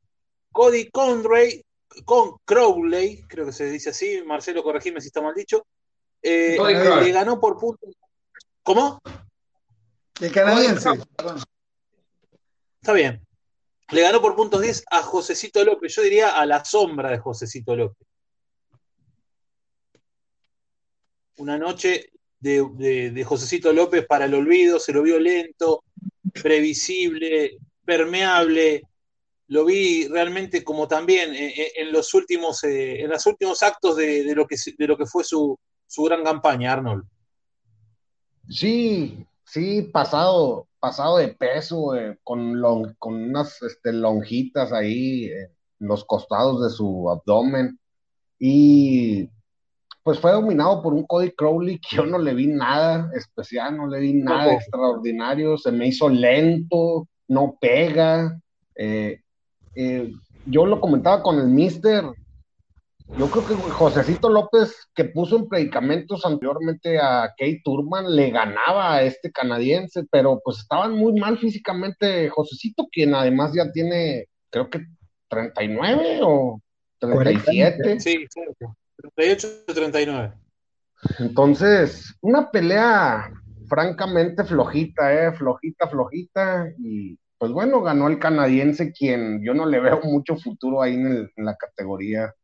Cody 0.53 0.90
Conray, 0.90 1.64
con 2.05 2.37
Crowley, 2.44 3.23
creo 3.29 3.46
que 3.46 3.53
se 3.53 3.70
dice 3.70 3.90
así, 3.90 4.23
Marcelo, 4.25 4.62
corregime 4.62 5.01
si 5.01 5.09
está 5.09 5.20
mal 5.20 5.35
dicho, 5.35 5.66
eh, 6.23 6.59
le 7.03 7.12
ganó 7.12 7.40
por 7.40 7.59
puntos 7.59 7.90
¿Cómo? 8.62 9.01
El 10.20 10.33
canadiense. 10.33 10.90
Está 12.81 12.92
bien. 12.92 13.27
Le 13.90 14.03
ganó 14.03 14.20
por 14.20 14.37
puntos 14.37 14.61
10 14.61 14.85
a 14.90 15.03
Josecito 15.03 15.64
López. 15.64 15.94
Yo 15.94 16.03
diría 16.03 16.38
a 16.38 16.46
la 16.46 16.64
sombra 16.64 17.11
de 17.11 17.18
Josecito 17.18 17.75
López. 17.75 18.07
Una 21.38 21.59
noche 21.59 22.10
de, 22.40 23.11
de, 23.12 23.24
Josecito 23.24 23.72
López 23.72 24.07
para 24.07 24.24
el 24.24 24.35
olvido. 24.35 24.81
Se 24.81 24.92
lo 24.92 25.03
vio 25.03 25.18
lento, 25.18 25.85
previsible, 26.33 27.59
permeable. 27.85 28.83
Lo 29.48 29.64
vi 29.64 30.09
realmente 30.09 30.64
como 30.64 30.88
también 30.88 31.35
eh, 31.35 31.53
eh, 31.57 31.72
en, 31.76 31.92
los 31.92 32.14
últimos, 32.14 32.64
eh, 32.64 33.03
en 33.03 33.11
los 33.11 33.26
últimos 33.26 33.62
actos 33.62 33.96
de, 33.96 34.35
lo 34.35 34.46
que, 34.46 34.57
de 34.79 34.87
lo 34.87 34.96
que 34.96 35.07
fue 35.07 35.24
su, 35.24 35.59
su 35.87 36.03
gran 36.05 36.24
campaña, 36.24 36.72
Arnold. 36.72 37.05
Sí, 38.49 39.26
sí, 39.45 39.82
pasado, 39.82 40.68
pasado 40.78 41.18
de 41.18 41.28
peso, 41.28 41.93
con, 42.24 42.61
con 42.99 43.14
unas 43.14 43.61
este, 43.62 43.93
lonjitas 43.93 44.72
ahí 44.72 45.26
en 45.26 45.51
los 45.78 46.05
costados 46.05 46.62
de 46.62 46.70
su 46.70 47.11
abdomen. 47.11 47.78
Y 48.38 49.28
pues 50.11 50.19
fue 50.19 50.33
dominado 50.33 50.83
por 50.83 50.93
un 50.93 51.07
Cody 51.07 51.31
Crowley 51.31 51.79
que 51.79 51.95
yo 51.95 52.05
no 52.05 52.19
le 52.19 52.35
vi 52.35 52.49
nada 52.49 53.13
especial, 53.15 53.77
no 53.77 53.87
le 53.87 54.01
vi 54.01 54.13
nada 54.13 54.55
extraordinario, 54.55 55.57
se 55.57 55.71
me 55.71 55.87
hizo 55.87 56.09
lento, 56.09 57.07
no 57.29 57.57
pega. 57.61 58.37
Eh, 58.75 59.21
eh, 59.77 60.13
yo 60.47 60.67
lo 60.67 60.81
comentaba 60.81 61.23
con 61.23 61.39
el 61.39 61.47
mister, 61.47 62.05
yo 63.17 63.31
creo 63.31 63.47
que 63.47 63.55
Josecito 63.55 64.29
López, 64.29 64.89
que 64.97 65.05
puso 65.05 65.37
en 65.37 65.49
predicamentos 65.49 66.27
anteriormente 66.27 66.99
a 66.99 67.29
Kate 67.39 67.61
Turman, 67.63 68.17
le 68.17 68.33
ganaba 68.33 68.95
a 68.95 69.03
este 69.05 69.31
canadiense, 69.31 70.03
pero 70.11 70.41
pues 70.45 70.59
estaban 70.59 70.97
muy 70.97 71.13
mal 71.21 71.39
físicamente 71.39 72.29
Josecito, 72.31 72.89
quien 72.91 73.15
además 73.15 73.53
ya 73.55 73.71
tiene, 73.71 74.27
creo 74.51 74.69
que 74.69 74.81
39 75.29 76.19
o 76.25 76.61
37. 76.99 77.77
40, 77.79 78.01
sí, 78.01 78.27
sí, 78.29 78.67
38-39. 79.03 80.34
Entonces, 81.18 82.14
una 82.20 82.51
pelea 82.51 83.32
francamente 83.68 84.44
flojita, 84.44 85.14
¿eh? 85.14 85.32
Flojita, 85.32 85.88
flojita. 85.88 86.72
Y 86.78 87.18
pues 87.38 87.53
bueno, 87.53 87.80
ganó 87.80 88.09
el 88.09 88.18
canadiense, 88.18 88.92
quien 88.92 89.42
yo 89.42 89.55
no 89.55 89.64
le 89.64 89.80
veo 89.80 90.01
mucho 90.03 90.36
futuro 90.36 90.82
ahí 90.82 90.94
en, 90.94 91.30
la 91.36 91.57
categoría. 91.57 92.34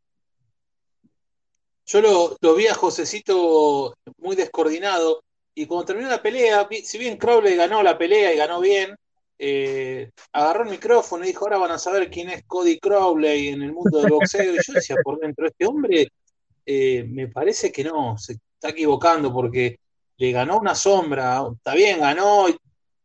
Yo 1.85 2.01
lo, 2.41 2.55
vi 2.55 2.67
a 2.67 2.75
Josecito 2.75 3.95
muy 4.19 4.37
descoordinado. 4.37 5.23
Y 5.55 5.67
cuando 5.67 5.87
terminó 5.87 6.09
la 6.09 6.23
pelea, 6.23 6.69
si 6.83 6.99
bien 6.99 7.17
Crowley 7.17 7.57
ganó 7.57 7.83
la 7.83 7.97
pelea 7.97 8.33
y 8.33 8.37
ganó 8.37 8.61
bien, 8.61 8.95
eh, 9.39 10.11
agarró 10.33 10.65
el 10.65 10.71
micrófono 10.71 11.25
y 11.25 11.29
dijo: 11.29 11.45
Ahora 11.45 11.59
van 11.59 11.73
a 11.73 11.79
saber 11.79 12.11
quién 12.11 12.31
es 12.31 12.45
Cody 12.47 12.79
Crowley 12.79 13.49
en 13.49 13.63
el 13.63 13.73
mundo 13.73 13.99
del 14.01 14.11
boxeo. 14.11 14.55
Y 14.55 14.59
yo 14.67 14.73
decía: 14.75 14.97
Por 15.03 15.19
dentro, 15.19 15.47
este 15.47 15.67
hombre 15.67 16.09
eh, 16.67 17.05
me 17.09 17.29
parece 17.29 17.71
que 17.71 17.85
no, 17.85 18.19
se 18.19 18.41
está 18.55 18.71
equivocando 18.71 19.33
porque 19.33 19.79
le 20.17 20.33
ganó 20.33 20.59
una 20.59 20.75
sombra, 20.75 21.43
está 21.55 21.75
bien, 21.75 22.01
ganó, 22.01 22.47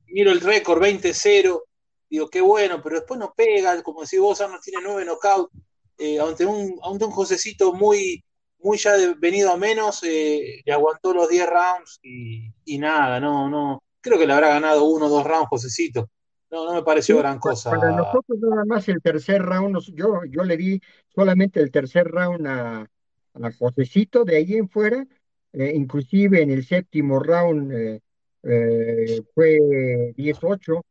miro 0.08 0.32
el 0.32 0.42
récord 0.42 0.82
20-0, 0.82 1.62
digo, 2.10 2.30
qué 2.30 2.42
bueno, 2.42 2.82
pero 2.82 2.96
después 2.96 3.20
no 3.20 3.34
pega, 3.36 3.82
como 3.84 4.06
si 4.06 4.18
vos, 4.18 4.42
Arnold 4.42 4.64
tiene 4.64 4.84
nueve 4.84 5.06
knockouts, 5.06 5.54
eh, 6.00 6.20
ante, 6.20 6.46
un, 6.46 6.80
ante 6.84 7.06
un 7.06 7.12
Josecito 7.12 7.74
muy, 7.74 8.24
muy 8.60 8.80
ya 8.80 8.94
venido 9.20 9.52
a 9.52 9.58
menos, 9.58 10.02
eh, 10.04 10.62
le 10.66 10.74
aguantó 10.74 11.14
los 11.14 11.30
10 11.30 11.48
rounds 11.48 12.00
y, 12.02 12.78
nada, 12.80 13.20
no, 13.20 13.48
no, 13.48 13.84
creo 14.02 14.18
que 14.18 14.26
le 14.26 14.34
habrá 14.34 14.50
ganado 14.50 14.86
uno 14.86 15.06
o 15.06 15.10
dos 15.10 15.24
rounds 15.24 15.50
Josecito. 15.50 16.10
No, 16.50 16.66
no 16.66 16.74
me 16.74 16.84
pareció 16.84 17.18
gran 17.18 17.40
cosa. 17.40 17.70
Para 17.70 17.96
nosotros 17.96 18.38
nada 18.42 18.66
más 18.66 18.86
el 18.90 19.02
tercer 19.02 19.42
round, 19.42 19.80
yo, 19.94 20.20
yo 20.30 20.44
le 20.44 20.58
di 20.58 20.82
solamente 21.08 21.62
el 21.62 21.72
tercer 21.72 22.08
round 22.08 22.46
a, 22.46 22.90
a 23.34 23.52
Josecito, 23.52 24.26
de 24.26 24.38
ahí 24.38 24.56
en 24.56 24.70
fuera, 24.70 25.06
eh, 25.54 25.74
inclusive 25.76 26.42
en 26.42 26.52
el 26.52 26.66
séptimo 26.66 27.20
round 27.20 27.72
eh, 27.74 28.02
eh, 28.44 29.22
fue 29.34 30.14
18 30.16 30.86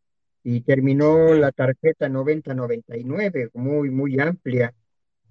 y 0.44 0.60
terminó 0.62 1.34
la 1.34 1.52
tarjeta 1.52 2.08
90-99, 2.08 3.50
muy, 3.54 3.90
muy 3.90 4.18
amplia. 4.20 4.74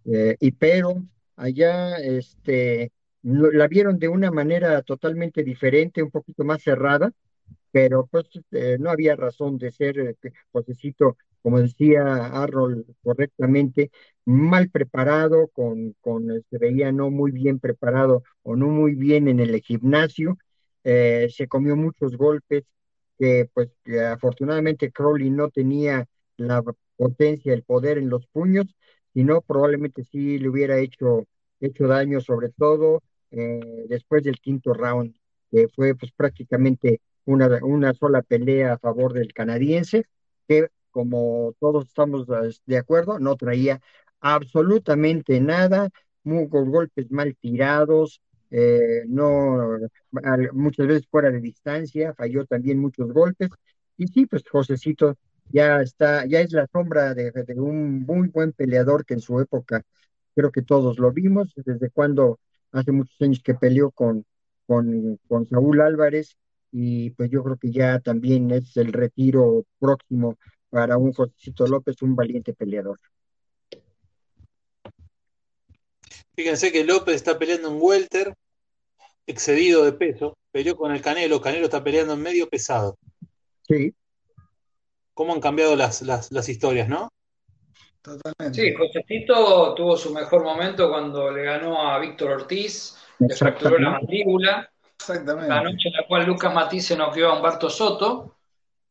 y 0.05 0.51
pero 0.51 1.03
allá 1.35 1.97
este, 1.97 2.91
la 3.23 3.67
vieron 3.67 3.99
de 3.99 4.07
una 4.07 4.31
manera 4.31 4.81
totalmente 4.83 5.43
diferente, 5.43 6.03
un 6.03 6.11
poquito 6.11 6.43
más 6.43 6.61
cerrada, 6.63 7.11
pero 7.71 8.07
pues 8.07 8.25
no 8.79 8.89
había 8.89 9.15
razón 9.15 9.57
de 9.57 9.71
ser, 9.71 10.15
Josecito 10.51 11.17
como 11.41 11.59
decía 11.61 12.25
Arnold 12.27 12.85
correctamente, 13.03 13.91
mal 14.25 14.69
preparado, 14.69 15.47
con, 15.49 15.95
con 16.01 16.27
se 16.29 16.37
este, 16.37 16.57
veía 16.59 16.91
no 16.91 17.09
muy 17.09 17.31
bien 17.31 17.59
preparado 17.59 18.23
o 18.43 18.55
no 18.55 18.67
muy 18.67 18.95
bien 18.95 19.27
en 19.27 19.39
el 19.39 19.59
gimnasio, 19.61 20.37
eh, 20.83 21.27
se 21.35 21.47
comió 21.47 21.75
muchos 21.75 22.15
golpes, 22.17 22.63
que 23.17 23.49
pues 23.53 23.69
afortunadamente 24.11 24.91
Crowley 24.91 25.29
no 25.29 25.49
tenía 25.49 26.05
la 26.37 26.63
potencia, 26.95 27.53
el 27.53 27.63
poder 27.63 27.97
en 27.97 28.09
los 28.09 28.27
puños, 28.27 28.67
sino 29.13 29.41
probablemente 29.41 30.03
sí 30.03 30.39
le 30.39 30.49
hubiera 30.49 30.79
hecho, 30.79 31.25
hecho 31.59 31.87
daño, 31.87 32.21
sobre 32.21 32.49
todo 32.49 33.01
eh, 33.31 33.85
después 33.89 34.23
del 34.23 34.39
quinto 34.39 34.73
round, 34.73 35.15
que 35.51 35.67
fue 35.69 35.95
pues 35.95 36.11
prácticamente 36.11 37.01
una, 37.25 37.59
una 37.63 37.93
sola 37.93 38.21
pelea 38.21 38.73
a 38.73 38.79
favor 38.79 39.13
del 39.13 39.33
canadiense, 39.33 40.05
que 40.47 40.69
como 40.91 41.53
todos 41.59 41.87
estamos 41.87 42.27
de 42.65 42.77
acuerdo, 42.77 43.19
no 43.19 43.35
traía 43.35 43.81
absolutamente 44.19 45.39
nada, 45.39 45.89
con 46.23 46.71
golpes 46.71 47.09
mal 47.11 47.35
tirados, 47.39 48.21
eh, 48.51 49.03
no 49.07 49.77
muchas 50.53 50.87
veces 50.87 51.07
fuera 51.09 51.31
de 51.31 51.39
distancia, 51.39 52.13
falló 52.13 52.45
también 52.45 52.79
muchos 52.79 53.11
golpes. 53.11 53.49
Y 53.97 54.07
sí, 54.07 54.25
pues 54.25 54.43
Josecito 54.49 55.15
ya 55.49 55.81
está, 55.81 56.25
ya 56.25 56.41
es 56.41 56.51
la 56.53 56.67
sombra 56.71 57.13
de, 57.13 57.31
un 57.57 58.05
muy 58.05 58.27
buen 58.29 58.53
peleador 58.53 59.05
que 59.05 59.15
en 59.15 59.21
su 59.21 59.39
época 59.39 59.83
creo 60.35 60.51
que 60.51 60.61
todos 60.61 60.99
lo 60.99 61.11
vimos, 61.11 61.53
desde 61.55 61.89
cuando 61.89 62.39
hace 62.71 62.91
muchos 62.91 63.19
años 63.21 63.41
que 63.43 63.55
peleó 63.55 63.91
con, 63.91 64.25
con, 64.67 65.19
con 65.27 65.47
Saúl 65.47 65.81
Álvarez, 65.81 66.37
y 66.71 67.09
pues 67.11 67.29
yo 67.31 67.43
creo 67.43 67.57
que 67.57 67.71
ya 67.71 67.99
también 67.99 68.51
es 68.51 68.77
el 68.77 68.93
retiro 68.93 69.65
próximo 69.79 70.37
para 70.69 70.97
un 70.97 71.13
Josecito 71.13 71.67
López, 71.67 72.01
un 72.01 72.15
valiente 72.15 72.53
peleador. 72.53 72.99
Fíjense 76.35 76.71
que 76.71 76.85
López 76.85 77.15
está 77.15 77.37
peleando 77.37 77.67
en 77.67 77.77
welter, 77.81 78.33
excedido 79.27 79.83
de 79.83 79.93
peso, 79.93 80.37
peleó 80.51 80.77
con 80.77 80.93
el 80.93 81.01
Canelo, 81.01 81.41
Canelo 81.41 81.65
está 81.65 81.83
peleando 81.83 82.13
en 82.13 82.21
medio 82.21 82.49
pesado. 82.49 82.97
Sí. 83.67 83.93
¿Cómo 85.13 85.33
han 85.33 85.41
cambiado 85.41 85.75
las, 85.75 86.01
historias, 86.47 86.87
no? 86.87 87.09
Totalmente. 88.01 88.61
Sí, 88.61 88.73
Josecito 88.73 89.75
tuvo 89.75 89.97
su 89.97 90.13
mejor 90.13 90.43
momento 90.43 90.89
cuando 90.89 91.29
le 91.29 91.43
ganó 91.43 91.81
a 91.81 91.99
Víctor 91.99 92.31
Ortiz, 92.31 92.95
le 93.19 93.35
fracturó 93.35 93.77
la 93.77 93.91
mandíbula. 93.91 94.71
Exactamente. 94.97 95.49
La 95.49 95.61
noche 95.61 95.89
en 95.89 95.93
la 95.93 96.07
cual 96.07 96.25
Lucas 96.25 96.53
Matiz 96.53 96.85
se 96.85 96.95
noqueó 96.95 97.29
a 97.29 97.37
Humberto 97.37 97.69
Soto. 97.69 98.37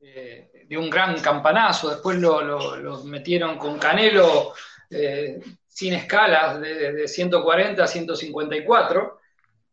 Eh, 0.00 0.47
de 0.68 0.76
un 0.76 0.90
gran 0.90 1.18
campanazo, 1.20 1.88
después 1.88 2.18
lo, 2.18 3.02
metieron 3.04 3.56
con 3.56 3.78
Canelo 3.78 4.52
eh, 4.90 5.40
sin 5.66 5.94
escalas, 5.94 6.60
de, 6.60 7.08
140 7.08 7.82
a 7.82 7.86
154, 7.86 9.20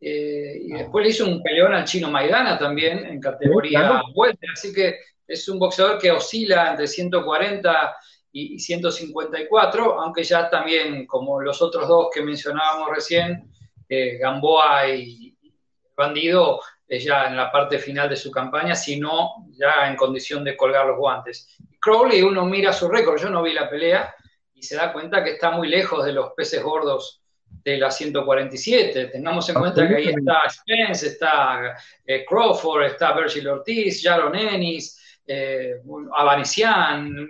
eh, 0.00 0.58
y 0.62 0.72
después 0.72 1.04
le 1.04 1.10
hizo 1.10 1.26
un 1.26 1.42
peleón 1.42 1.74
al 1.74 1.84
chino 1.84 2.10
Maidana 2.10 2.58
también 2.58 3.04
en 3.04 3.20
categoría 3.20 4.02
vuelta, 4.14 4.46
así 4.52 4.72
que 4.72 4.96
es 5.26 5.48
un 5.48 5.58
boxeador 5.58 5.98
que 5.98 6.10
oscila 6.10 6.70
entre 6.70 6.86
140 6.86 7.96
y, 8.32 8.58
154, 8.58 10.00
aunque 10.00 10.24
ya 10.24 10.48
también, 10.48 11.06
como 11.06 11.40
los 11.40 11.60
otros 11.60 11.88
dos 11.88 12.08
que 12.14 12.22
mencionábamos 12.22 12.90
recién, 12.94 13.50
eh, 13.88 14.16
Gamboa 14.18 14.88
y 14.88 15.36
Bandido, 15.94 16.60
ya 16.88 17.26
en 17.26 17.36
la 17.36 17.50
parte 17.50 17.78
final 17.78 18.08
de 18.08 18.16
su 18.16 18.30
campaña, 18.30 18.74
sino 18.74 19.46
ya 19.50 19.88
en 19.88 19.96
condición 19.96 20.44
de 20.44 20.56
colgar 20.56 20.86
los 20.86 20.98
guantes. 20.98 21.56
Crowley, 21.80 22.22
uno 22.22 22.44
mira 22.44 22.72
su 22.72 22.88
récord, 22.88 23.20
yo 23.20 23.30
no 23.30 23.42
vi 23.42 23.52
la 23.52 23.68
pelea, 23.68 24.14
y 24.54 24.62
se 24.62 24.76
da 24.76 24.92
cuenta 24.92 25.22
que 25.22 25.32
está 25.32 25.50
muy 25.50 25.68
lejos 25.68 26.04
de 26.04 26.12
los 26.12 26.32
peces 26.32 26.62
gordos 26.62 27.22
de 27.48 27.76
la 27.76 27.90
147. 27.90 29.06
Tengamos 29.06 29.48
en 29.48 29.56
cuenta 29.56 29.86
que 29.86 29.96
ahí 29.96 30.08
está 30.08 30.48
Spence, 30.48 31.08
está 31.08 31.76
eh, 32.04 32.24
Crawford, 32.24 32.84
está 32.84 33.12
Virgil 33.12 33.48
Ortiz, 33.48 34.02
Jaron 34.02 34.34
Ennis, 34.34 35.20
eh, 35.26 35.80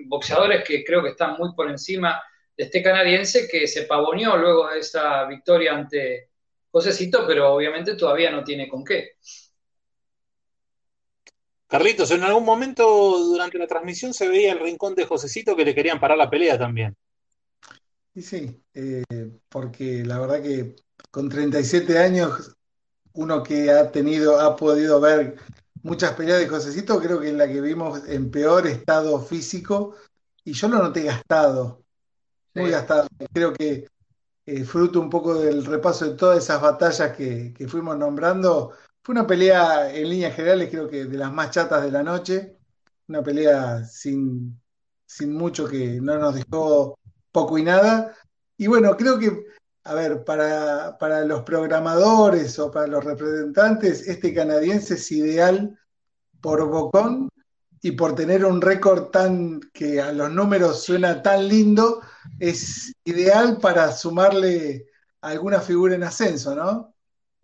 boxeadores 0.07 0.63
que 0.65 0.85
creo 0.85 1.03
que 1.03 1.11
están 1.11 1.37
muy 1.39 1.55
por 1.55 1.71
encima 1.71 2.23
de 2.57 2.65
este 2.65 2.83
canadiense 2.83 3.49
que 3.49 3.67
se 3.67 3.83
pavoneó 3.83 4.37
luego 4.37 4.69
de 4.69 4.81
esa 4.81 5.25
victoria 5.25 5.75
ante 5.75 6.31
Josecito, 6.71 7.25
pero 7.27 7.55
obviamente 7.55 7.95
todavía 7.95 8.31
no 8.31 8.45
tiene 8.45 8.69
con 8.69 8.85
qué. 8.85 9.13
Carlitos, 11.69 12.11
en 12.13 12.23
algún 12.23 12.45
momento 12.45 12.85
durante 13.19 13.59
la 13.59 13.67
transmisión 13.67 14.15
se 14.15 14.29
veía 14.29 14.53
el 14.53 14.61
rincón 14.61 14.95
de 14.95 15.05
Josecito 15.05 15.57
que 15.57 15.65
le 15.65 15.75
querían 15.75 15.99
parar 15.99 16.17
la 16.17 16.31
pelea 16.31 16.57
también. 16.59 16.97
Sí, 18.15 18.23
sí, 18.23 18.63
eh, 18.73 19.05
porque 19.49 20.05
la 20.05 20.19
verdad 20.19 20.43
que 20.43 20.77
con 21.11 21.29
37 21.29 21.99
años, 21.99 22.57
uno 23.15 23.43
que 23.43 23.71
ha 23.71 23.91
tenido, 23.91 24.41
ha 24.41 24.57
podido 24.57 25.01
ver 25.01 25.37
muchas 25.83 26.13
peleas 26.13 26.39
de 26.41 26.49
Josecito, 26.49 27.01
creo 27.01 27.21
que 27.21 27.29
es 27.29 27.35
la 27.35 27.47
que 27.47 27.61
vimos 27.61 28.09
en 28.09 28.31
peor 28.31 28.67
estado 28.67 29.21
físico, 29.21 29.97
y 30.45 30.53
yo 30.53 30.69
lo 30.69 30.79
noté 30.79 31.03
gastado, 31.03 31.83
muy 32.55 32.71
gastado. 32.71 33.09
Creo 33.33 33.53
que 33.53 33.87
eh, 34.47 34.65
fruto 34.65 35.01
un 35.01 35.11
poco 35.11 35.35
del 35.35 35.65
repaso 35.65 36.05
de 36.07 36.17
todas 36.17 36.43
esas 36.43 36.63
batallas 36.63 37.17
que, 37.17 37.53
que 37.53 37.69
fuimos 37.69 37.99
nombrando, 37.99 38.73
fue 39.07 39.13
una 39.13 39.25
pelea 39.25 39.95
en 39.95 40.11
líneas 40.11 40.35
generales, 40.35 40.69
creo 40.69 40.89
que 40.89 41.05
de 41.05 41.17
las 41.17 41.33
más 41.33 41.53
chatas 41.53 41.85
de 41.85 41.93
la 41.93 42.03
noche. 42.03 42.57
Una 43.07 43.23
pelea 43.23 43.85
sin, 43.85 44.61
sin 45.07 45.33
mucho 45.33 45.69
que 45.69 46.01
no 46.01 46.19
nos 46.19 46.35
dejó 46.35 46.99
poco 47.31 47.57
y 47.57 47.63
nada. 47.63 48.17
Y 48.57 48.67
bueno, 48.67 48.97
creo 48.97 49.17
que, 49.17 49.45
a 49.85 49.95
ver, 49.95 50.25
para, 50.25 50.99
para 50.99 51.25
los 51.25 51.45
programadores 51.45 52.59
o 52.59 52.69
para 52.73 52.89
los 52.89 53.05
representantes, 53.05 54.09
este 54.09 54.35
canadiense 54.35 54.95
es 54.95 55.13
ideal 55.13 55.79
por 56.41 56.69
bocón 56.69 57.29
y 57.81 57.93
por 57.93 58.17
tener 58.17 58.45
un 58.45 58.61
récord 58.61 59.11
tan 59.11 59.61
que 59.73 60.01
a 60.01 60.11
los 60.11 60.33
números 60.33 60.83
suena 60.83 61.23
tan 61.23 61.47
lindo, 61.47 62.01
es 62.41 62.93
ideal 63.05 63.59
para 63.61 63.93
sumarle 63.93 64.89
alguna 65.21 65.61
figura 65.61 65.95
en 65.95 66.03
ascenso, 66.03 66.57
¿no? 66.57 66.96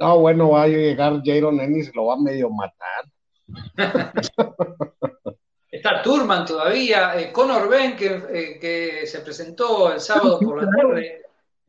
No, 0.03 0.19
bueno, 0.19 0.51
va 0.51 0.65
a 0.65 0.69
llegar 0.69 1.23
Jaron 1.25 1.61
Ennis, 1.61 1.95
lo 1.95 2.07
va 2.07 2.15
a 2.15 2.19
medio 2.19 2.51
matar. 2.51 3.05
Está 5.71 6.03
Turman 6.03 6.45
todavía, 6.45 7.19
eh, 7.19 7.33
Conor 7.33 7.69
Ben, 7.69 7.97
eh, 7.99 8.59
que, 8.61 9.07
se 9.07 9.21
presentó 9.21 9.93
el 9.93 10.01
sábado 10.01 10.39
por 10.41 10.63
la 10.63 10.71
tarde. 10.71 11.23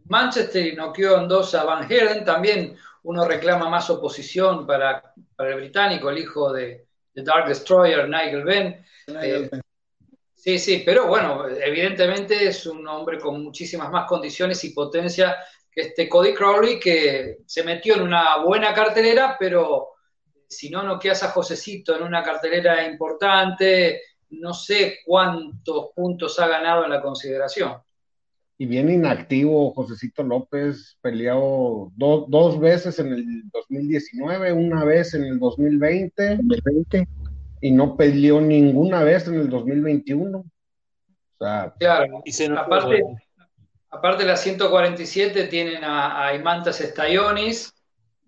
Manchester 0.06 0.66
y 0.66 0.76
noqueó 0.76 1.20
en 1.20 1.28
dos 1.28 1.56
a 1.56 1.64
Van 1.64 1.90
Herden. 1.90 2.26
También 2.26 2.76
uno 3.04 3.26
reclama 3.26 3.70
más 3.70 3.90
oposición 3.90 4.66
para, 4.68 5.14
el 5.38 5.56
británico, 5.56 6.10
el 6.10 6.18
hijo 6.18 6.52
de, 6.52 6.86
Dark 7.14 7.48
Destroyer, 7.48 8.10
Nigel 8.10 8.44
Ben. 8.44 8.86
Eh, 9.08 9.50
sí, 10.36 10.58
sí, 10.58 10.84
pero 10.86 11.08
bueno, 11.08 11.48
evidentemente 11.48 12.48
es 12.48 12.66
un 12.66 12.88
hombre 12.88 13.20
con 13.20 13.44
muchísimas 13.44 13.92
más 13.92 14.06
condiciones 14.08 14.64
y 14.64 14.72
potencia 14.72 15.38
este 15.76 16.08
Cody 16.10 16.34
Crowley 16.34 16.80
que 16.80 17.40
se 17.46 17.64
metió 17.64 17.96
en 17.96 18.02
una 18.02 18.44
buena 18.44 18.74
cartelera, 18.74 19.38
pero 19.40 19.90
si 20.48 20.70
no 20.70 20.84
no 20.84 21.00
quedas 21.00 21.24
a 21.24 21.30
Josecito 21.30 21.96
en 21.96 22.04
una 22.04 22.24
cartelera 22.24 22.88
importante, 22.88 24.02
no 24.30 24.54
sé 24.54 25.00
cuántos 25.06 25.90
puntos 25.96 26.40
ha 26.40 26.48
ganado 26.48 26.84
en 26.86 26.92
la 26.92 27.02
consideración. 27.02 27.78
Y 28.58 28.66
bien 28.68 28.90
inactivo, 28.90 29.74
Josecito 29.74 30.24
López, 30.24 30.98
peleó 31.02 31.92
dos 31.96 32.60
veces 32.60 33.00
en 33.00 33.12
el 33.12 33.50
2019, 33.52 34.54
una 34.54 34.86
vez 34.86 35.16
en 35.16 35.24
el 35.26 35.40
2020, 35.40 36.38
y 37.62 37.72
no 37.72 37.98
peleó 37.98 38.40
ninguna 38.40 39.04
vez 39.04 39.28
en 39.28 39.36
el 39.36 39.50
2021. 39.50 40.38
O 40.38 40.46
sea, 41.40 41.74
claro, 41.80 42.22
y 42.24 42.32
se 42.32 42.46
aparte, 42.46 43.04
aparte 43.94 44.24
de 44.24 44.30
la 44.30 44.38
147 44.38 45.46
tienen 45.46 45.84
a, 45.84 46.34
Imantas 46.34 46.78
Stayonis. 46.80 47.74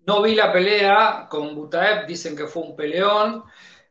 No 0.06 0.22
vi 0.22 0.34
la 0.34 0.52
pelea 0.52 1.26
con 1.28 1.54
Butaev, 1.54 2.06
dicen 2.06 2.36
que 2.36 2.46
fue 2.46 2.62
un 2.62 2.76
peleón. 2.76 3.42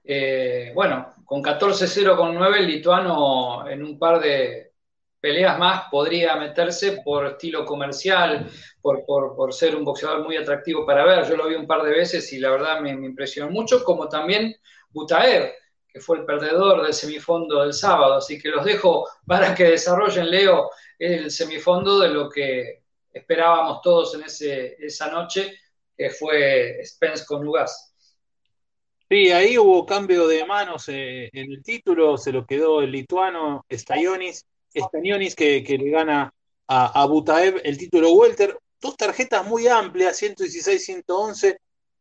Eh, 0.03 0.71
bueno, 0.73 1.13
con 1.26 1.43
14-0 1.43 2.15
con 2.15 2.34
9, 2.34 2.59
el 2.59 2.67
lituano 2.67 3.67
en 3.67 3.84
un 3.84 3.99
par 3.99 4.21
de 4.21 4.71
peleas 5.19 5.57
más 5.57 5.86
podría 5.89 6.36
meterse 6.36 7.01
por 7.03 7.26
estilo 7.26 7.65
comercial, 7.65 8.47
por, 8.82 9.53
ser 9.53 9.76
un 9.76 9.84
boxeador 9.84 10.23
muy 10.23 10.38
atractivo 10.38 10.86
para 10.86 11.03
ver. 11.03 11.28
Yo 11.28 11.36
lo 11.36 11.47
vi 11.47 11.55
un 11.55 11.67
par 11.67 11.84
de 11.84 11.91
veces 11.91 12.32
y 12.32 12.39
la 12.39 12.51
verdad 12.51 12.80
me, 12.80 12.91
impresionó 12.91 13.51
mucho, 13.51 13.84
como 13.84 14.07
también 14.07 14.55
Butaev, 14.91 15.51
que 15.95 16.01
fue 16.01 16.17
el 16.17 16.25
perdedor 16.25 16.83
del 16.83 16.93
semifondo 16.93 17.63
del 17.63 17.71
sábado. 17.71 18.15
Así 18.15 18.37
que 18.37 18.49
los 18.49 18.65
dejo 18.65 19.07
para 19.25 19.55
que 19.55 19.63
desarrollen, 19.63 20.29
Leo, 20.29 20.69
el 20.99 21.31
semifondo 21.31 21.99
de 21.99 22.09
lo 22.09 22.29
que 22.29 22.83
esperábamos 23.13 23.79
todos 23.81 24.13
en 24.15 24.23
ese, 24.23 24.75
esa 24.77 25.09
noche, 25.09 25.57
que 25.95 26.09
fue 26.09 26.81
Spence 26.83 27.25
con 27.25 27.45
Lugas. 27.45 27.95
Sí, 29.07 29.31
ahí 29.31 29.57
hubo 29.57 29.85
cambio 29.85 30.27
de 30.27 30.43
manos 30.43 30.89
eh, 30.89 31.29
en 31.31 31.49
el 31.49 31.63
título, 31.63 32.17
se 32.17 32.33
lo 32.33 32.45
quedó 32.45 32.81
el 32.81 32.91
lituano 32.91 33.65
Stayonis, 33.71 34.43
Stayonis 34.75 35.33
que, 35.33 35.61
le 35.61 35.89
gana 35.91 36.33
a, 36.67 37.03
a, 37.03 37.05
Butaev 37.05 37.61
el 37.63 37.77
título 37.77 38.11
Welter. 38.11 38.59
Dos 38.81 38.97
tarjetas 38.97 39.47
muy 39.47 39.69
amplias, 39.69 40.17
116, 40.17 40.83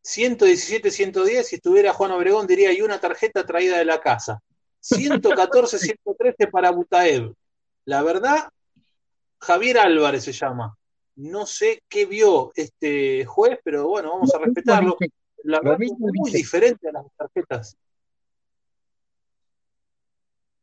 111, 0.05 0.55
117, 0.57 0.91
110. 0.91 1.47
Si 1.47 1.55
estuviera 1.55 1.93
Juan 1.93 2.11
Obregón 2.11 2.45
diría, 2.45 2.71
y 2.71 2.81
una 2.81 2.99
tarjeta 2.99 3.45
traída 3.45 3.77
de 3.77 3.85
la 3.85 3.99
casa. 3.99 4.39
114, 4.79 5.79
113 5.79 6.47
para 6.51 6.69
Butaev. 6.69 7.33
La 7.85 8.03
verdad, 8.03 8.49
Javier 9.39 9.79
Álvarez 9.79 10.23
se 10.23 10.31
llama. 10.31 10.77
No 11.15 11.45
sé 11.45 11.81
qué 11.89 12.05
vio 12.05 12.51
este 12.55 13.25
juez, 13.25 13.59
pero 13.63 13.87
bueno, 13.87 14.11
vamos 14.11 14.33
a 14.35 14.39
respetarlo 14.39 14.97
la 15.45 15.61
verdad 15.61 15.81
es 15.81 15.91
muy 15.99 16.31
diferente 16.31 16.89
a 16.89 16.91
las 16.91 17.05
tarjetas. 17.15 17.77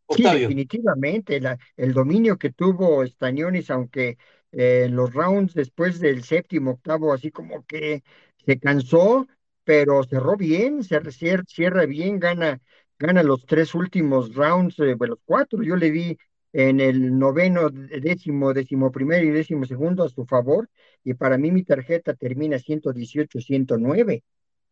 Sí, 0.09 0.24
definitivamente, 0.24 1.40
el 1.76 1.95
dominio 1.95 2.36
que 2.36 2.51
tuvo 2.51 3.07
Stañonis, 3.07 3.70
aunque 3.70 4.18
eh, 4.51 4.88
los 4.90 5.14
rounds 5.14 5.55
después 5.55 6.01
del 6.01 6.24
séptimo, 6.24 6.72
octavo, 6.72 7.14
así 7.14 7.30
como 7.30 7.64
que 7.64 8.03
se 8.45 8.59
cansó, 8.59 9.26
pero 9.64 10.03
cerró 10.05 10.36
bien, 10.36 10.82
cierra, 10.82 11.11
cierra 11.47 11.86
bien, 11.86 12.18
gana, 12.18 12.61
gana 12.99 13.22
los 13.22 13.47
tres 13.47 13.74
últimos 13.74 14.34
rounds, 14.34 14.78
eh, 14.80 14.97
los 14.99 15.18
cuatro, 15.24 15.62
yo 15.62 15.76
le 15.76 15.90
vi 15.90 16.18
en 16.53 16.80
el 16.80 17.18
noveno, 17.18 17.70
décimo, 17.70 18.53
décimo 18.53 18.93
primero 18.93 19.24
y 19.24 19.30
décimo 19.30 19.64
segundo 19.64 20.05
a 20.05 20.09
su 20.09 20.26
favor, 20.26 20.68
y 21.03 21.14
para 21.14 21.38
mí 21.38 21.51
mi 21.51 21.64
tarjeta 21.64 22.14
termina 22.14 22.59
118-109 22.59 24.22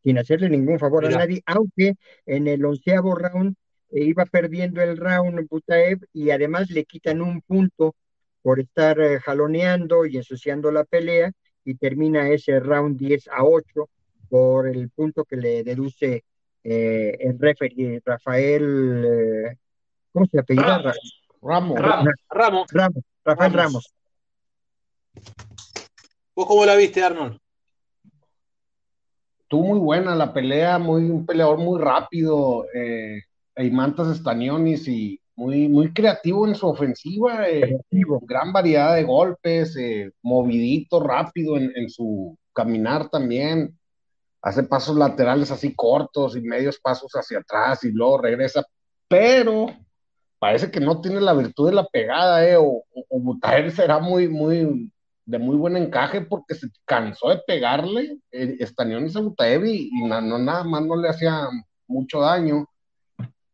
sin 0.02 0.18
hacerle 0.18 0.48
ningún 0.48 0.78
favor 0.78 1.06
a 1.06 1.10
nadie, 1.10 1.42
aunque 1.46 1.94
en 2.26 2.46
el 2.46 2.64
onceavo 2.64 3.14
round 3.14 3.54
eh, 3.90 4.04
iba 4.04 4.24
perdiendo 4.24 4.80
el 4.82 4.96
round 4.96 5.46
Butaev 5.48 6.00
y 6.12 6.30
además 6.30 6.70
le 6.70 6.84
quitan 6.84 7.20
un 7.20 7.42
punto 7.42 7.94
por 8.42 8.60
estar 8.60 9.00
eh, 9.00 9.20
jaloneando 9.20 10.06
y 10.06 10.16
ensuciando 10.16 10.70
la 10.70 10.84
pelea 10.84 11.32
y 11.64 11.74
termina 11.74 12.28
ese 12.28 12.58
round 12.61 12.98
10 12.98 13.28
a 13.28 13.44
8 13.44 13.88
por 14.28 14.68
el 14.68 14.90
punto 14.90 15.24
que 15.24 15.36
le 15.36 15.62
deduce 15.62 16.24
eh, 16.62 17.16
el 17.20 17.38
referee 17.38 18.00
Rafael, 18.04 19.56
¿cómo 20.12 20.26
se 20.26 20.38
apellida? 20.38 20.94
Ramos. 21.42 21.78
Ramos. 21.78 22.14
Ramos. 22.28 22.66
Ramos. 22.70 23.04
Rafael 23.24 23.52
Ramos. 23.52 23.94
¿Vos 26.34 26.46
cómo 26.46 26.64
la 26.64 26.76
viste, 26.76 27.02
Arnold? 27.02 27.40
estuvo 29.50 29.66
muy 29.66 29.80
buena 29.80 30.14
la 30.14 30.32
pelea, 30.32 30.78
muy, 30.78 31.11
un 31.11 31.26
peleador 31.26 31.58
muy 31.58 31.80
rápido, 31.80 32.66
eh, 32.72 33.20
Eimantas 33.56 34.06
Estañonis 34.06 34.86
y 34.86 35.20
muy, 35.41 35.68
muy 35.70 35.91
creativo 35.95 36.47
en 36.47 36.55
su 36.55 36.68
ofensiva, 36.68 37.49
eh, 37.49 37.78
gran 38.22 38.53
variedad 38.53 38.95
de 38.95 39.05
golpes, 39.05 39.74
eh, 39.76 40.12
movidito, 40.20 41.01
rápido 41.01 41.57
en, 41.57 41.72
en, 41.74 41.88
su 41.88 42.36
caminar 42.53 43.09
también, 43.09 43.74
hace 44.43 44.64
pasos 44.64 44.97
laterales 44.97 45.51
así 45.51 45.74
cortos 45.74 46.36
y 46.36 46.43
medios 46.43 46.78
pasos 46.78 47.11
hacia 47.12 47.38
atrás 47.38 47.82
y 47.84 47.91
luego 47.91 48.18
regresa, 48.18 48.62
pero 49.09 49.68
parece 50.38 50.70
que 50.70 50.78
no 50.78 51.01
tiene 51.01 51.22
la 51.22 51.32
virtud 51.32 51.68
de 51.70 51.74
la 51.74 51.86
pegada, 51.86 52.47
eh, 52.47 52.59
o, 52.59 52.84
o, 53.09 53.38
será 53.74 53.99
muy, 53.99 54.28
muy, 54.28 54.93
de 55.24 55.38
muy 55.38 55.57
buen 55.57 55.74
encaje 55.78 56.20
porque 56.20 56.55
se 56.55 56.68
cansó 56.84 57.30
de 57.30 57.41
pegarle 57.47 58.18
eh, 58.30 58.59
Stanionis 58.66 59.16
a 59.16 59.20
y, 59.20 59.91
no, 60.07 60.20
nada 60.20 60.64
más 60.64 60.82
no 60.84 60.97
le 60.97 61.09
hacía 61.09 61.49
mucho 61.86 62.20
daño. 62.20 62.66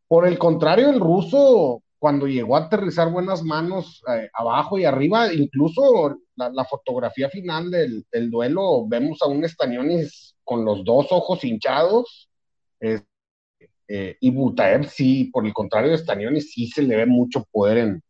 Por 0.09 0.27
el 0.27 0.39
contrario, 0.39 0.91
el 0.91 1.01
ruso, 1.01 1.83
cuando 1.99 2.27
llegó 2.27 2.57
a 2.57 2.67
aterrizar 2.67 3.11
buenas 3.11 3.43
manos 3.43 4.03
eh, 4.09 4.29
abajo 4.33 4.79
y 4.79 4.85
arriba, 4.85 5.33
incluso 5.33 6.19
la, 6.37 6.65
fotografía 6.65 7.29
final 7.29 7.71
del, 7.71 8.31
duelo, 8.31 8.87
vemos 8.87 9.21
a 9.23 9.27
un 9.27 9.47
Stanionis 9.49 10.37
con 10.45 10.65
los 10.65 10.85
dos 10.85 11.09
ojos 11.11 11.43
hinchados. 11.45 12.31
Eh, 12.81 14.17
y 14.21 14.31
Butaev 14.31 14.89
sí, 14.89 15.31
por 15.33 15.47
el 15.47 15.53
contrario 15.53 15.91
de 15.91 15.99
Stanionis, 15.99 16.53
sí 16.53 16.67
se 16.69 16.83
le 16.83 16.97
ve 16.97 17.07
mucho 17.07 17.45
poder 17.51 17.79
en, 17.79 18.03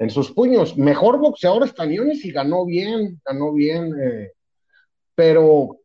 en 0.00 0.10
sus 0.10 0.32
puños. 0.32 0.76
Mejor 0.76 1.18
boxeador 1.18 1.68
Stanionis 1.68 2.24
y 2.24 2.32
ganó 2.32 2.64
bien, 2.64 3.20
ganó 3.24 3.52
bien, 3.52 3.94
eh, 4.02 4.32
pero 5.14 5.78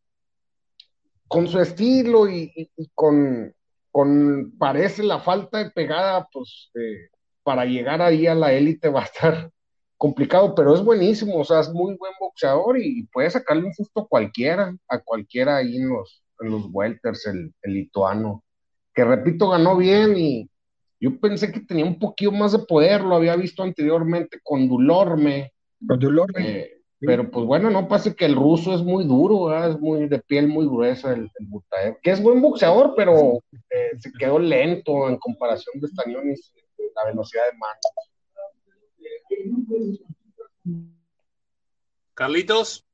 con 1.27 1.47
su 1.47 1.59
estilo 1.59 2.29
y, 2.29 2.71
con, 2.93 3.53
con, 3.95 4.51
parece 4.57 5.03
la 5.03 5.21
falta 5.21 5.63
de 5.63 5.71
pegada, 5.71 6.27
pues 6.29 6.69
eh, 6.75 7.07
para 7.43 7.63
llegar 7.63 8.01
ahí 8.01 8.27
a 8.27 8.35
la 8.35 8.51
élite 8.51 8.89
va 8.89 9.03
a 9.03 9.05
estar 9.05 9.49
complicado, 9.95 10.53
pero 10.53 10.75
es 10.75 10.83
buenísimo, 10.83 11.37
o 11.37 11.45
sea, 11.45 11.61
es 11.61 11.69
muy 11.71 11.95
buen 11.95 12.11
boxeador 12.19 12.77
y 12.77 13.03
puede 13.03 13.29
sacarle 13.29 13.63
un 13.63 13.73
susto 13.73 14.01
a 14.01 14.07
cualquiera, 14.09 14.75
a 14.89 14.99
cualquiera 14.99 15.55
ahí 15.55 15.77
en 15.77 15.87
los, 15.87 16.21
en 16.41 16.51
los 16.51 16.67
welters, 16.73 17.25
el, 17.27 17.53
el 17.61 17.73
lituano, 17.73 18.43
que 18.93 19.05
repito, 19.05 19.51
ganó 19.51 19.77
bien 19.77 20.17
y, 20.17 20.49
yo 20.99 21.17
pensé 21.17 21.51
que 21.53 21.61
tenía 21.61 21.85
un 21.85 21.97
poquito 21.97 22.33
más 22.33 22.51
de 22.51 22.59
poder, 22.59 23.01
lo 23.01 23.15
había 23.15 23.37
visto 23.37 23.63
anteriormente 23.63 24.39
con 24.43 24.67
Dulorme. 24.67 25.53
Con 25.87 25.99
Dulorme. 25.99 26.59
Eh, 26.59 26.74
pero 26.99 27.29
pues 27.29 27.45
bueno, 27.45 27.69
no 27.69 27.87
pasa 27.87 28.13
que 28.13 28.25
el 28.25 28.35
ruso 28.35 28.73
es 28.73 28.81
muy 28.81 29.05
duro, 29.05 29.55
es 29.65 29.79
muy 29.79 30.07
de 30.07 30.19
piel 30.19 30.47
muy 30.47 30.65
gruesa 30.65 31.13
el, 31.13 31.29
el 31.39 31.97
que 32.01 32.11
es 32.11 32.21
buen 32.21 32.41
boxeador, 32.41 32.93
pero 32.95 33.43
eh, 33.69 33.91
se 33.99 34.11
quedó 34.13 34.39
lento 34.39 35.09
en 35.09 35.17
comparación 35.17 35.79
de 35.81 35.87
Stanionis, 35.87 36.53
la 36.95 37.05
velocidad 37.05 37.43
de 37.51 37.57
mano. 37.57 37.79
Carlitos. 42.13 42.85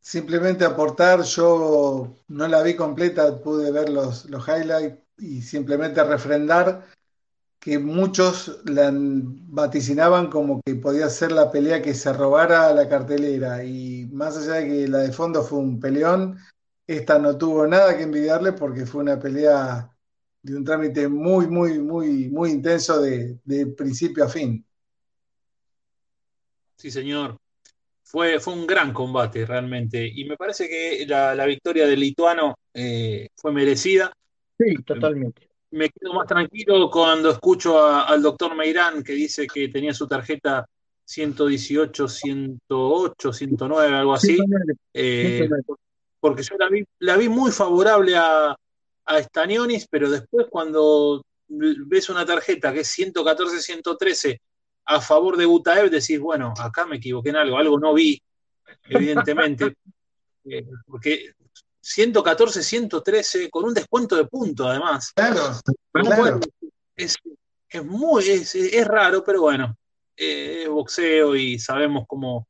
Simplemente 0.00 0.64
aportar, 0.64 1.22
yo 1.22 2.14
no 2.28 2.46
la 2.46 2.62
vi 2.62 2.76
completa, 2.76 3.40
pude 3.40 3.72
ver 3.72 3.88
los, 3.88 4.26
los 4.26 4.46
highlights 4.46 4.98
y 5.18 5.40
simplemente 5.42 6.04
refrendar 6.04 6.84
que 7.64 7.78
muchos 7.78 8.60
la 8.66 8.92
vaticinaban 8.92 10.28
como 10.28 10.60
que 10.60 10.74
podía 10.74 11.08
ser 11.08 11.32
la 11.32 11.50
pelea 11.50 11.80
que 11.80 11.94
se 11.94 12.12
robara 12.12 12.74
la 12.74 12.86
cartelera 12.90 13.64
y 13.64 14.04
más 14.12 14.36
allá 14.36 14.56
de 14.56 14.68
que 14.68 14.88
la 14.88 14.98
de 14.98 15.12
fondo 15.12 15.42
fue 15.42 15.60
un 15.60 15.80
peleón, 15.80 16.38
esta 16.86 17.18
no 17.18 17.38
tuvo 17.38 17.66
nada 17.66 17.96
que 17.96 18.02
envidiarle 18.02 18.52
porque 18.52 18.84
fue 18.84 19.00
una 19.00 19.18
pelea 19.18 19.90
de 20.42 20.54
un 20.54 20.62
trámite 20.62 21.08
muy, 21.08 21.46
muy, 21.46 21.78
muy, 21.78 22.28
muy 22.28 22.50
intenso 22.50 23.00
de, 23.00 23.38
principio 23.74 24.24
a 24.24 24.28
fin. 24.28 24.62
Sí, 26.76 26.90
señor. 26.90 27.38
Fue, 28.02 28.40
fue, 28.40 28.52
un 28.52 28.66
gran 28.66 28.92
combate 28.92 29.46
realmente. 29.46 30.06
Y 30.06 30.26
me 30.26 30.36
parece 30.36 30.68
que 30.68 31.06
la, 31.06 31.46
victoria 31.46 31.86
del 31.86 32.00
lituano 32.00 32.56
eh, 32.74 33.28
fue 33.34 33.52
merecida. 33.52 34.12
Sí, 34.58 34.74
totalmente. 34.84 35.53
Me 35.74 35.90
quedo 35.90 36.14
más 36.14 36.28
tranquilo 36.28 36.88
cuando 36.88 37.30
escucho 37.30 37.84
al 37.84 38.22
doctor 38.22 38.54
Meirán 38.54 39.02
que 39.02 39.12
dice 39.12 39.48
que 39.48 39.68
tenía 39.68 39.92
su 39.92 40.06
tarjeta 40.06 40.64
118, 41.04 42.06
108, 42.06 43.32
109, 43.32 43.96
algo 43.96 44.14
así. 44.14 44.38
Eh, 44.92 45.48
porque 46.20 46.44
yo 46.44 46.56
la 46.56 46.68
vi, 46.68 46.84
la 47.00 47.16
vi 47.16 47.28
muy 47.28 47.50
favorable 47.50 48.16
a, 48.16 48.54
a 49.04 49.22
Stanionis, 49.22 49.88
pero 49.90 50.08
después 50.08 50.46
cuando 50.48 51.24
ves 51.48 52.08
una 52.08 52.24
tarjeta 52.24 52.72
que 52.72 52.80
es 52.80 52.96
114-113 52.96 54.38
a 54.84 55.00
favor 55.00 55.36
de 55.36 55.46
Butaev, 55.46 55.90
decís, 55.90 56.20
bueno, 56.20 56.54
acá 56.56 56.86
me 56.86 56.98
equivoqué 56.98 57.30
en 57.30 57.36
algo, 57.36 57.58
algo 57.58 57.80
no 57.80 57.94
vi, 57.94 58.22
evidentemente, 58.88 59.74
eh, 60.44 60.66
porque 60.86 61.32
114-113 61.84 63.50
con 63.50 63.64
un 63.64 63.74
descuento 63.74 64.16
de 64.16 64.24
punto 64.24 64.66
además. 64.66 65.12
Claro, 65.14 65.52
Es, 66.96 67.16
muy, 67.84 68.24
es, 68.28 68.86
raro, 68.86 69.22
pero 69.24 69.42
bueno, 69.42 69.76
eh, 70.16 70.62
es 70.62 70.68
boxeo 70.68 71.36
y 71.36 71.58
sabemos 71.58 72.04
cómo, 72.06 72.46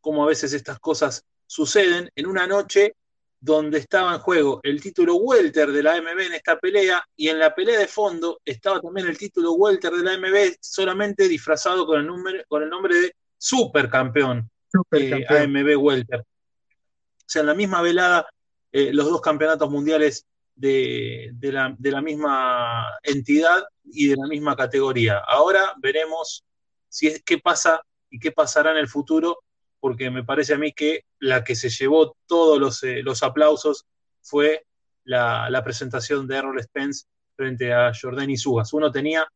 cómo 0.00 0.24
a 0.24 0.28
veces 0.28 0.52
estas 0.52 0.78
cosas 0.78 1.24
suceden 1.46 2.10
en 2.14 2.26
una 2.26 2.46
noche 2.46 2.94
donde 3.40 3.78
estaba 3.78 4.14
en 4.14 4.20
juego 4.20 4.60
el 4.62 4.82
título 4.82 5.16
welter 5.16 5.72
de 5.72 5.82
la 5.82 5.94
AMB 5.94 6.20
en 6.20 6.34
esta 6.34 6.58
pelea 6.58 7.02
y 7.16 7.28
en 7.28 7.38
la 7.38 7.54
pelea 7.54 7.78
de 7.78 7.88
fondo 7.88 8.38
estaba 8.44 8.80
también 8.80 9.08
el 9.08 9.16
título 9.16 9.52
welter 9.54 9.92
de 9.92 10.02
la 10.04 10.12
AMB 10.12 10.56
solamente 10.60 11.26
disfrazado 11.26 11.86
con 11.86 12.00
el, 12.00 12.06
nombre, 12.06 12.44
con 12.46 12.62
el 12.62 12.68
nombre 12.68 13.00
de 13.00 13.14
supercampeón, 13.38 14.50
eh, 14.92 15.24
AMB 15.26 15.78
welter. 15.78 16.20
O 16.20 17.32
sea, 17.32 17.40
en 17.40 17.46
la 17.46 17.54
misma 17.54 17.80
velada 17.80 18.28
eh, 18.72 18.92
los 18.92 19.06
dos 19.06 19.20
campeonatos 19.20 19.70
mundiales 19.70 20.26
de, 20.54 21.32
la, 21.40 21.74
de, 21.78 21.90
la, 21.90 22.02
misma 22.02 22.86
entidad 23.02 23.64
y 23.84 24.08
de 24.08 24.16
la 24.16 24.26
misma 24.26 24.56
categoría. 24.56 25.18
Ahora 25.18 25.74
veremos 25.78 26.44
si 26.88 27.06
es, 27.06 27.22
qué 27.24 27.38
pasa 27.38 27.80
y 28.10 28.18
qué 28.18 28.30
pasará 28.32 28.72
en 28.72 28.76
el 28.76 28.88
futuro 28.88 29.38
porque 29.80 30.10
me 30.10 30.22
parece 30.22 30.54
a 30.54 30.58
mí 30.58 30.72
que 30.72 31.04
la 31.18 31.42
que 31.42 31.56
se 31.56 31.70
llevó 31.70 32.14
todos 32.26 32.60
los, 32.60 32.82
eh, 32.82 33.02
aplausos 33.22 33.86
fue 34.20 34.66
la, 35.04 35.62
presentación 35.64 36.26
de 36.26 36.36
Errol 36.36 36.62
Spence 36.62 37.06
frente 37.34 37.72
a 37.72 37.90
Jordan 37.98 38.36
Sugas. 38.36 38.72
Uno 38.74 38.92
tenía 38.92 39.26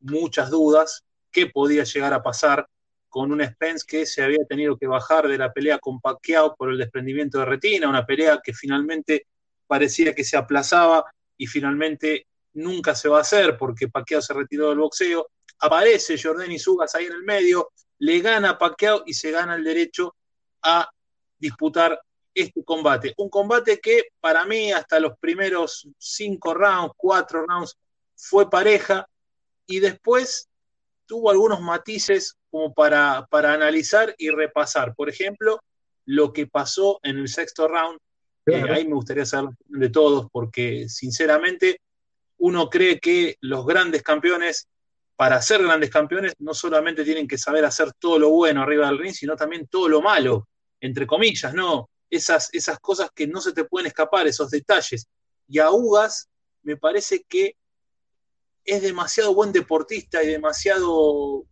muchas 0.00 0.50
dudas 0.50 1.02
qué 1.32 1.46
podía 1.46 1.84
llegar 1.84 2.12
a 2.12 2.22
pasar 2.22 2.68
con 3.08 3.32
un 3.32 3.44
Spence 3.44 3.84
que 3.86 4.06
se 4.06 4.22
había 4.22 4.44
tenido 4.48 4.76
que 4.76 4.86
bajar 4.86 5.28
de 5.28 5.38
la 5.38 5.52
pelea 5.52 5.78
con 5.78 6.00
Pacquiao 6.00 6.54
por 6.54 6.70
el 6.70 6.78
desprendimiento 6.78 7.38
de 7.38 7.44
retina, 7.44 7.88
una 7.88 8.04
pelea 8.04 8.40
que 8.42 8.52
finalmente 8.52 9.26
parecía 9.66 10.14
que 10.14 10.24
se 10.24 10.36
aplazaba 10.36 11.04
y 11.36 11.46
finalmente 11.46 12.26
nunca 12.54 12.94
se 12.94 13.08
va 13.08 13.18
a 13.18 13.22
hacer 13.22 13.56
porque 13.56 13.88
Pacquiao 13.88 14.22
se 14.22 14.34
retiró 14.34 14.70
del 14.70 14.78
boxeo. 14.78 15.28
Aparece 15.60 16.20
Jordan 16.22 16.58
Sugas 16.58 16.94
ahí 16.94 17.06
en 17.06 17.12
el 17.12 17.22
medio, 17.22 17.70
le 17.98 18.20
gana 18.20 18.58
Pacquiao 18.58 19.02
y 19.06 19.14
se 19.14 19.30
gana 19.30 19.54
el 19.54 19.64
derecho 19.64 20.14
a 20.62 20.88
disputar 21.38 22.00
este 22.34 22.62
combate. 22.64 23.14
Un 23.16 23.30
combate 23.30 23.80
que 23.80 24.08
para 24.20 24.44
mí 24.44 24.72
hasta 24.72 25.00
los 25.00 25.18
primeros 25.18 25.88
cinco 25.98 26.52
rounds, 26.52 26.92
cuatro 26.96 27.46
rounds, 27.46 27.76
fue 28.14 28.48
pareja 28.50 29.06
y 29.66 29.80
después 29.80 30.48
tuvo 31.06 31.30
algunos 31.30 31.60
matices 31.60 32.35
como 32.50 32.72
para, 32.74 33.26
para 33.30 33.52
analizar 33.52 34.14
y 34.18 34.30
repasar. 34.30 34.94
Por 34.94 35.08
ejemplo, 35.08 35.60
lo 36.06 36.32
que 36.32 36.46
pasó 36.46 37.00
en 37.02 37.18
el 37.18 37.28
sexto 37.28 37.68
round. 37.68 37.98
ahí 38.70 38.86
me 38.86 38.94
gustaría 38.94 39.26
saber 39.26 39.50
de 39.66 39.90
todos 39.90 40.28
porque 40.30 40.88
sinceramente 40.88 41.80
uno 42.38 42.68
cree 42.70 43.00
que 43.00 43.36
los 43.40 43.66
grandes 43.66 44.02
campeones 44.02 44.68
para 45.16 45.40
ser 45.40 45.62
grandes 45.62 45.90
campeones 45.90 46.34
no 46.38 46.52
solamente 46.52 47.02
tienen 47.02 47.26
que 47.26 47.38
saber 47.38 47.64
hacer 47.64 47.92
todo 47.98 48.18
lo 48.18 48.30
bueno 48.30 48.62
arriba 48.62 48.86
del 48.86 48.98
ring, 48.98 49.14
sino 49.14 49.34
también 49.34 49.66
todo 49.66 49.88
lo 49.88 50.02
malo, 50.02 50.46
entre 50.80 51.06
comillas, 51.06 51.54
¿no? 51.54 51.88
Esas, 52.10 52.50
esas 52.52 52.78
cosas 52.78 53.10
que 53.14 53.26
no 53.26 53.40
se 53.40 53.52
te 53.52 53.64
pueden 53.64 53.86
escapar, 53.86 54.26
esos 54.26 54.50
detalles. 54.50 55.08
Y 55.48 55.58
a 55.58 55.70
Ugas 55.70 56.28
me 56.62 56.76
parece 56.76 57.24
que 57.26 57.56
es 58.64 58.82
demasiado 58.82 59.34
buen 59.34 59.52
deportista 59.52 60.22
y 60.22 60.28
demasiado 60.28 61.46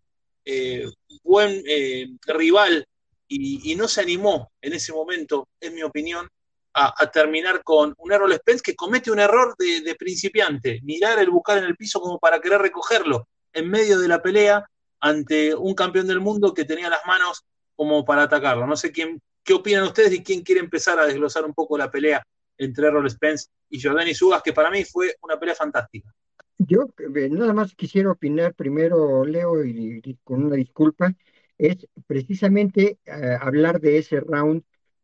eh, 0.44 0.86
buen 1.22 1.62
eh, 1.66 2.06
rival 2.26 2.86
y, 3.26 3.74
no 3.74 3.88
se 3.88 4.00
animó 4.00 4.52
en 4.60 4.74
ese 4.74 4.92
momento, 4.92 5.48
en 5.60 5.74
mi 5.74 5.82
opinión, 5.82 6.28
a, 6.74 7.10
terminar 7.10 7.62
con 7.62 7.94
un 7.98 8.12
Errol 8.12 8.34
Spence 8.34 8.62
que 8.62 8.74
comete 8.74 9.10
un 9.10 9.20
error 9.20 9.54
de, 9.58 9.94
principiante, 9.96 10.80
mirar 10.82 11.18
el 11.20 11.30
buscar 11.30 11.58
en 11.58 11.64
el 11.64 11.76
piso 11.76 12.00
como 12.00 12.18
para 12.18 12.40
querer 12.40 12.60
recogerlo 12.60 13.28
en 13.52 13.70
medio 13.70 13.98
de 13.98 14.08
la 14.08 14.20
pelea 14.20 14.64
ante 15.00 15.54
un 15.54 15.74
campeón 15.74 16.08
del 16.08 16.20
mundo 16.20 16.52
que 16.52 16.64
tenía 16.64 16.88
las 16.88 17.04
manos 17.06 17.44
como 17.76 18.04
para 18.04 18.24
atacarlo. 18.24 18.66
No 18.66 18.76
sé 18.76 18.90
quién, 18.90 19.20
qué 19.44 19.54
opinan 19.54 19.84
ustedes 19.84 20.12
y 20.12 20.22
quién 20.22 20.42
quiere 20.42 20.60
empezar 20.60 20.98
a 20.98 21.06
desglosar 21.06 21.44
un 21.44 21.54
poco 21.54 21.78
la 21.78 21.90
pelea 21.90 22.24
entre 22.58 22.88
Errol 22.88 23.08
Spence 23.08 23.48
y 23.70 23.80
Jordani 23.80 24.14
Sugas, 24.14 24.42
que 24.42 24.52
para 24.52 24.70
mí 24.70 24.84
fue 24.84 25.16
una 25.22 25.38
pelea 25.38 25.54
fantástica. 25.54 26.12
Yo 26.58 26.88
eh, 27.16 27.28
nada 27.30 27.52
más 27.52 27.74
quisiera 27.74 28.10
opinar 28.12 28.54
primero, 28.54 29.24
Leo, 29.24 29.64
y, 29.64 30.18
con 30.24 30.44
una 30.44 30.56
disculpa, 30.56 31.14
es 31.58 31.86
precisamente 32.06 32.98
eh, 33.04 33.36
hablar 33.40 33.80
de 33.80 33.98
ese 33.98 34.20
round, 34.20 34.62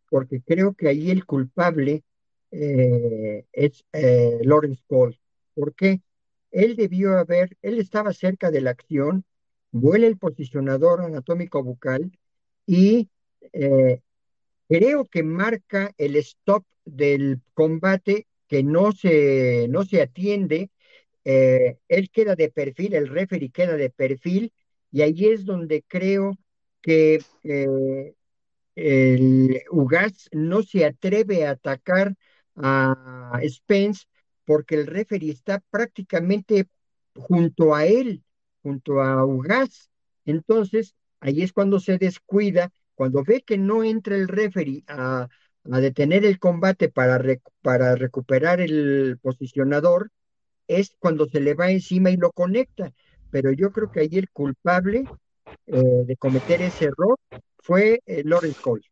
porque 0.08 0.42
creo 0.42 0.74
que 0.74 0.88
ahí 0.88 1.10
el 1.10 1.24
culpable 1.26 2.02
eh, 2.50 3.44
es 3.52 3.84
Lawrence 4.42 4.82
Cole. 4.86 5.20
¿Por 5.54 5.74
qué? 5.74 6.00
Él 6.50 6.76
debió 6.76 7.18
haber, 7.18 7.56
él 7.62 7.78
estaba 7.78 8.12
cerca 8.12 8.50
de 8.50 8.60
la 8.60 8.70
acción, 8.70 9.24
vuela 9.70 10.06
el 10.06 10.18
posicionador 10.18 11.00
anatómico 11.02 11.62
bucal 11.62 12.10
y 12.66 13.08
creo 14.68 15.04
que 15.06 15.22
marca 15.22 15.92
el 15.98 16.16
stop 16.16 16.64
del 16.84 17.40
combate 17.54 18.26
que 18.48 18.62
no 18.62 18.92
se, 18.92 19.66
no 19.68 19.84
se 19.84 20.02
atiende. 20.02 20.70
Eh, 21.24 21.78
él 21.88 22.10
queda 22.10 22.34
de 22.36 22.50
perfil, 22.50 22.94
el 22.94 23.08
referee 23.08 23.50
queda 23.50 23.76
de 23.76 23.90
perfil, 23.90 24.52
y 24.90 25.02
ahí 25.02 25.26
es 25.26 25.44
donde 25.44 25.84
creo 25.86 26.36
que 26.82 27.20
eh, 27.44 28.14
el 28.74 29.62
Ugas 29.70 30.28
no 30.32 30.62
se 30.62 30.84
atreve 30.84 31.46
a 31.46 31.50
atacar 31.50 32.14
a 32.56 33.40
Spence 33.48 34.06
porque 34.44 34.74
el 34.74 34.86
referee 34.86 35.30
está 35.30 35.62
prácticamente 35.70 36.66
junto 37.14 37.74
a 37.74 37.86
él, 37.86 38.24
junto 38.62 39.00
a 39.00 39.24
Ugas. 39.24 39.90
Entonces, 40.24 40.94
ahí 41.20 41.42
es 41.42 41.52
cuando 41.52 41.80
se 41.80 41.98
descuida, 41.98 42.72
cuando 42.94 43.22
ve 43.24 43.42
que 43.42 43.58
no 43.58 43.84
entra 43.84 44.16
el 44.16 44.28
referee 44.28 44.84
a, 44.88 45.28
detener 45.64 46.24
el 46.24 46.38
combate 46.38 46.88
para, 46.88 47.22
para 47.62 47.94
recuperar 47.94 48.60
el 48.60 49.18
posicionador, 49.22 50.10
es 50.78 50.96
cuando 50.98 51.26
se 51.26 51.40
le 51.40 51.54
va 51.54 51.70
encima 51.70 52.10
y 52.10 52.16
lo 52.16 52.30
conecta. 52.32 52.92
Pero 53.30 53.52
yo 53.52 53.72
creo 53.72 53.90
que 53.90 54.00
ahí 54.00 54.10
el 54.12 54.30
culpable 54.30 55.04
eh, 55.66 56.02
de 56.06 56.16
cometer 56.16 56.62
ese 56.62 56.86
error 56.86 57.18
fue 57.58 58.00
eh, 58.06 58.22
Lawrence 58.24 58.60
Cole. 58.60 58.84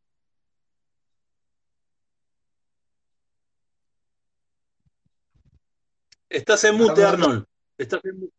Estás 6.28 6.64
en 6.64 6.76
mute, 6.76 7.04
Arnold. 7.04 7.44
Estás 7.78 8.04
en 8.04 8.20
mute. 8.20 8.34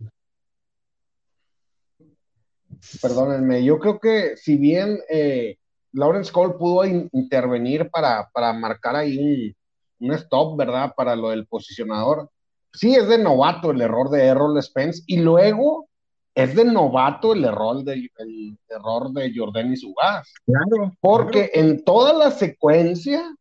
Perdónenme, 3.02 3.64
yo 3.64 3.78
creo 3.80 4.00
que 4.00 4.38
si 4.38 4.56
bien 4.56 5.00
eh, 5.10 5.58
Lawrence 5.92 6.32
Cole 6.32 6.54
pudo 6.54 6.86
intervenir 6.86 7.90
para, 7.90 8.30
para, 8.32 8.54
marcar 8.54 8.96
ahí 8.96 9.54
un, 10.00 10.14
stop, 10.14 10.58
¿verdad? 10.58 10.94
Para 10.96 11.16
lo 11.16 11.30
del 11.30 11.46
posicionador, 11.46 12.30
sí 12.74 12.96
es 12.96 13.08
de 13.08 13.18
novato 13.18 13.72
el 13.72 13.82
error 13.82 14.10
de 14.10 14.26
Errol 14.26 14.62
Spence 14.62 15.04
y 15.08 15.18
luego 15.18 15.90
es 16.36 16.56
de 16.56 16.66
novato 16.66 17.34
el 17.34 17.44
error 17.44 17.84
de, 17.84 18.10
el 18.18 18.58
error 18.70 19.12
de 19.12 19.32
Jordan 19.36 19.76
Sugas. 19.76 20.32
Claro. 20.46 20.94
Porque 21.02 21.52
en 21.54 21.84
toda 21.84 22.14
la 22.14 22.32
secuencia, 22.32 23.36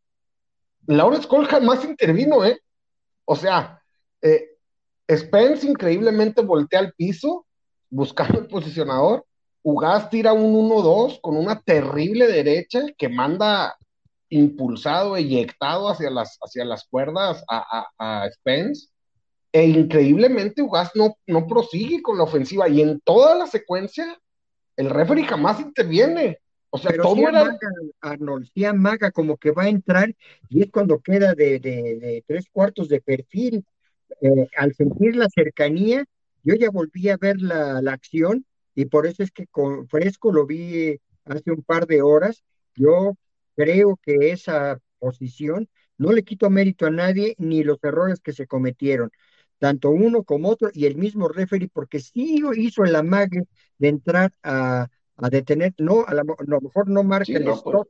Lawrence 0.85 1.27
Cole 1.27 1.47
jamás 1.47 1.85
intervino, 1.85 2.43
¿eh? 2.43 2.59
O 3.25 3.35
sea, 3.35 3.81
eh, 4.21 4.49
Spence 5.09 5.65
increíblemente 5.67 6.41
voltea 6.41 6.79
al 6.79 6.93
piso 6.93 7.45
buscando 7.89 8.39
el 8.39 8.47
posicionador. 8.47 9.25
Ugas 9.61 10.09
tira 10.09 10.33
un 10.33 10.69
1-2 10.69 11.19
con 11.21 11.35
una 11.37 11.61
terrible 11.61 12.27
derecha 12.27 12.81
que 12.97 13.09
manda 13.09 13.75
impulsado, 14.29 15.17
eyectado 15.17 15.89
hacia 15.89 16.09
las, 16.09 16.37
hacia 16.41 16.63
las 16.65 16.85
cuerdas 16.87 17.43
a, 17.49 18.29
Spence. 18.33 18.89
E 19.51 19.65
increíblemente 19.65 20.61
Ugas 20.61 20.91
no, 20.95 21.15
no 21.25 21.47
prosigue 21.47 22.01
con 22.01 22.17
la 22.17 22.23
ofensiva 22.23 22.69
y 22.69 22.81
en 22.81 22.99
toda 23.01 23.35
la 23.35 23.47
secuencia 23.47 24.19
el 24.75 24.89
referee 24.89 25.25
jamás 25.25 25.59
interviene. 25.59 26.37
O 26.69 26.77
sea, 26.77 26.91
todo 27.01 27.27
era... 27.27 27.57
Arnold, 28.01 28.47
amaga 28.67 29.11
como 29.11 29.37
que 29.37 29.51
va 29.51 29.63
a 29.63 29.69
entrar 29.69 30.15
y 30.49 30.61
es 30.61 30.71
cuando 30.71 30.99
queda 30.99 31.33
de, 31.33 31.59
de 31.59 32.23
tres 32.27 32.45
cuartos 32.51 32.89
de 32.89 33.01
perfil 33.01 33.65
eh, 34.21 34.47
al 34.57 34.73
sentir 34.73 35.15
la 35.15 35.29
cercanía, 35.29 36.05
yo 36.43 36.55
ya 36.55 36.69
volví 36.69 37.09
a 37.09 37.17
ver 37.17 37.39
la, 37.41 37.79
acción 37.91 38.45
y 38.75 38.85
por 38.85 39.07
eso 39.07 39.23
es 39.23 39.31
que 39.31 39.47
con 39.47 39.87
fresco 39.87 40.31
lo 40.31 40.45
vi 40.45 40.99
hace 41.25 41.51
un 41.51 41.63
par 41.63 41.87
de 41.87 42.01
horas. 42.01 42.43
Yo 42.75 43.15
creo 43.55 43.99
que 44.03 44.31
esa 44.31 44.79
posición 44.99 45.69
no 45.97 46.11
le 46.11 46.23
quito 46.23 46.49
mérito 46.49 46.85
a 46.85 46.91
nadie 46.91 47.35
ni 47.37 47.63
los 47.63 47.83
errores 47.83 48.19
que 48.21 48.33
se 48.33 48.47
cometieron, 48.47 49.11
tanto 49.59 49.89
uno 49.91 50.23
como 50.23 50.49
otro 50.49 50.69
y 50.73 50.85
el 50.85 50.95
mismo 50.95 51.27
referee, 51.27 51.69
porque 51.71 51.99
sí 51.99 52.41
hizo 52.55 52.83
el 52.83 52.95
amague 52.95 53.43
de 53.77 53.87
entrar 53.89 54.33
a, 54.41 54.87
detener, 55.29 55.73
no, 55.77 56.05
a, 56.07 56.13
lo 56.13 56.61
mejor 56.61 56.89
no 56.89 57.03
marca 57.03 57.33
el 57.33 57.43
pues, 57.43 57.57
stop, 57.57 57.87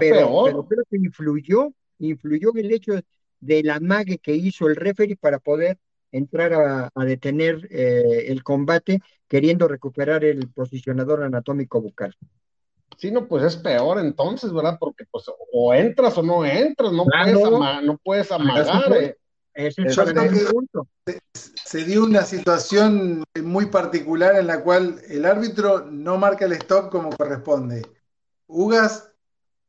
pero, 0.00 0.44
pero 0.44 0.66
creo 0.66 0.84
que 0.90 0.96
influyó, 0.96 1.72
influyó 2.00 2.50
en 2.50 2.58
el 2.58 2.72
hecho 2.72 2.92
del 3.40 3.70
amague 3.70 4.18
que 4.18 4.34
hizo 4.34 4.66
el 4.66 4.74
referee 4.74 5.16
para 5.16 5.38
poder 5.38 5.78
entrar 6.10 6.90
a, 6.92 7.04
detener 7.04 7.68
eh, 7.70 8.24
el 8.28 8.42
combate 8.42 9.00
queriendo 9.28 9.68
recuperar 9.68 10.24
el 10.24 10.48
posicionador 10.48 11.22
anatómico 11.22 11.80
bucal. 11.80 12.16
Sí, 12.96 13.12
no, 13.12 13.28
pues 13.28 13.44
es 13.44 13.56
peor 13.56 14.00
entonces, 14.00 14.52
¿verdad? 14.52 14.76
Porque 14.80 15.04
pues 15.10 15.26
o 15.52 15.74
entras 15.74 16.18
o 16.18 16.22
no 16.22 16.44
entras, 16.44 16.92
no, 16.92 17.04
puedes, 17.04 17.84
no 17.84 17.98
puedes 18.02 18.32
amagar. 18.32 18.92
Eh. 19.00 19.16
Es 19.58 19.76
el 19.76 19.88
punto. 20.52 20.86
Se, 21.34 21.84
dio 21.84 22.04
una 22.04 22.22
situación 22.22 23.24
muy 23.42 23.66
particular 23.66 24.36
en 24.36 24.46
la 24.46 24.62
cual 24.62 25.02
el 25.08 25.24
árbitro 25.24 25.84
no 25.90 26.16
marca 26.16 26.44
el 26.44 26.52
stop 26.52 26.92
como 26.92 27.10
corresponde. 27.10 27.84
Ugas, 28.46 29.10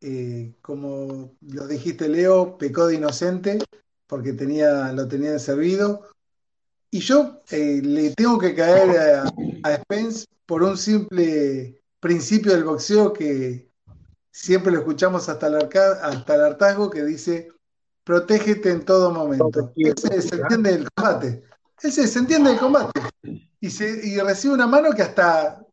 eh, 0.02 0.54
como 0.62 1.36
lo 1.42 1.68
dijiste 1.68 2.08
Leo, 2.08 2.56
pecó 2.60 2.86
de 2.86 2.98
inocente 2.98 3.58
porque 4.06 4.34
tenía, 4.34 4.94
lo 4.94 5.08
tenía 5.08 5.40
servido. 5.40 6.08
Y 6.92 7.00
yo 7.00 7.42
eh, 7.50 7.82
le 7.84 8.12
tengo 8.12 8.38
que 8.38 8.54
caer 8.54 8.96
a, 8.96 9.24
a, 9.64 9.76
Spence 9.78 10.28
por 10.46 10.62
un 10.62 10.78
simple 10.78 11.82
principio 12.00 12.52
del 12.52 12.64
boxeo 12.64 13.12
que 13.12 13.72
siempre 14.32 14.72
lo 14.72 14.78
escuchamos 14.78 15.28
hasta 15.30 15.48
el, 15.48 15.56
hasta 15.56 16.36
el 16.36 16.42
hartazgo 16.42 16.92
que 16.92 17.04
dice 17.04 17.50
protégete 18.10 18.72
en 18.72 18.84
todo 18.86 19.12
momento. 19.12 19.72
Ese 19.76 20.24
se 20.24 20.36
entiende 20.36 20.72
del 20.72 20.92
combate. 20.92 21.44
Ese 21.80 22.08
se 22.08 22.18
entiende 22.18 22.50
del 22.50 22.60
combate. 22.60 23.02
Y, 23.62 23.70
se, 23.70 23.88
y 24.04 24.18
recibe 24.18 24.56
una 24.56 24.66
mano 24.66 24.94
que 24.94 25.04
hasta 25.04 25.64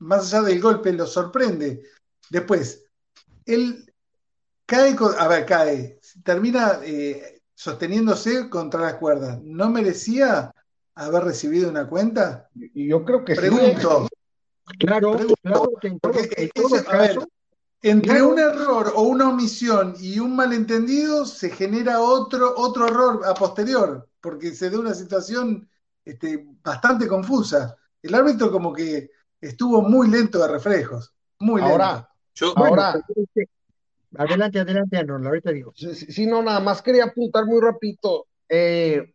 más 0.00 0.34
allá 0.34 0.42
del 0.42 0.60
golpe 0.60 0.92
lo 0.92 1.06
sorprende. 1.06 1.84
Después, 2.30 2.84
él 3.46 3.94
cae, 4.66 4.96
a 5.20 5.28
ver, 5.28 5.46
cae, 5.46 6.00
termina 6.24 6.80
eh, 6.82 7.40
sosteniéndose 7.54 8.50
contra 8.50 8.80
las 8.80 8.94
cuerdas. 8.94 9.40
¿No 9.44 9.70
merecía 9.70 10.52
haber 10.96 11.22
recibido 11.22 11.70
una 11.70 11.86
cuenta? 11.86 12.48
Y 12.56 12.88
yo 12.88 13.04
creo 13.04 13.24
que 13.24 13.36
Pregunto. 13.36 14.08
Claro, 14.80 15.16
claro, 15.42 15.70
porque 16.00 16.50
entre 17.86 18.22
un 18.22 18.38
error 18.38 18.94
o 18.96 19.02
una 19.02 19.28
omisión 19.28 19.94
y 20.00 20.18
un 20.18 20.34
malentendido 20.34 21.26
se 21.26 21.50
genera 21.50 22.00
otro, 22.00 22.54
otro 22.56 22.88
error 22.88 23.20
a 23.26 23.34
posterior, 23.34 24.08
porque 24.22 24.52
se 24.52 24.70
da 24.70 24.78
una 24.78 24.94
situación 24.94 25.68
este, 26.02 26.46
bastante 26.62 27.06
confusa. 27.06 27.76
El 28.00 28.14
árbitro 28.14 28.50
como 28.50 28.72
que 28.72 29.10
estuvo 29.38 29.82
muy 29.82 30.08
lento 30.08 30.38
de 30.38 30.48
reflejos, 30.48 31.12
muy 31.40 31.60
lento. 31.60 31.74
Ahora, 31.74 32.08
adelante, 34.16 34.60
adelante, 34.60 34.96
Arnold, 34.96 35.26
ahorita 35.26 35.50
digo. 35.50 35.74
Sí, 35.76 36.26
no, 36.26 36.42
nada 36.42 36.60
más 36.60 36.80
quería 36.80 37.04
apuntar 37.04 37.44
muy 37.44 37.60
rapidito. 37.60 38.28
20, 38.48 39.10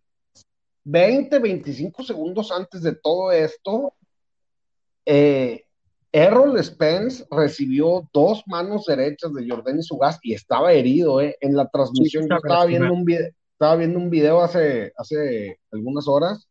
eh, 1.36 1.40
25 1.40 2.04
segundos 2.04 2.52
antes 2.52 2.84
de 2.84 2.94
todo 2.94 3.32
esto, 3.32 3.96
eh, 5.08 5.66
Errol 6.12 6.58
Spence 6.64 7.26
recibió 7.30 8.10
dos 8.14 8.44
manos 8.48 8.86
derechas 8.86 9.34
de 9.34 9.48
Jordan 9.48 9.84
Sugas 9.84 10.20
y 10.24 10.34
estaba 10.34 10.74
herido, 10.74 11.22
¿eh? 11.22 11.38
En 11.40 11.56
la 11.56 11.68
transmisión 11.68 12.28
yo 12.28 12.36
estaba 12.36 12.66
viendo, 12.66 12.92
un 12.92 13.06
video, 13.06 13.28
estaba 13.54 13.76
viendo 13.76 14.00
un 14.00 14.10
video 14.10 14.42
hace, 14.42 14.92
hace 14.98 15.60
algunas 15.72 16.08
horas 16.08 16.48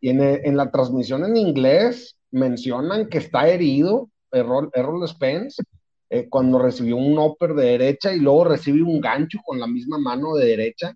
y 0.00 0.10
en, 0.10 0.56
la 0.56 0.70
transmisión 0.70 1.24
en 1.24 1.36
inglés 1.36 2.16
mencionan 2.30 3.08
que 3.08 3.18
está 3.18 3.48
herido 3.48 4.08
Errol, 4.30 4.70
Errol 4.72 5.06
Spence 5.06 5.62
eh, 6.08 6.28
cuando 6.28 6.58
recibió 6.58 6.96
un 6.96 7.18
upper 7.18 7.54
de 7.54 7.66
derecha 7.66 8.12
y 8.12 8.18
luego 8.18 8.44
recibe 8.44 8.82
un 8.82 9.00
gancho 9.00 9.38
con 9.44 9.60
la 9.60 9.66
misma 9.66 9.98
mano 9.98 10.34
de 10.34 10.46
derecha. 10.46 10.94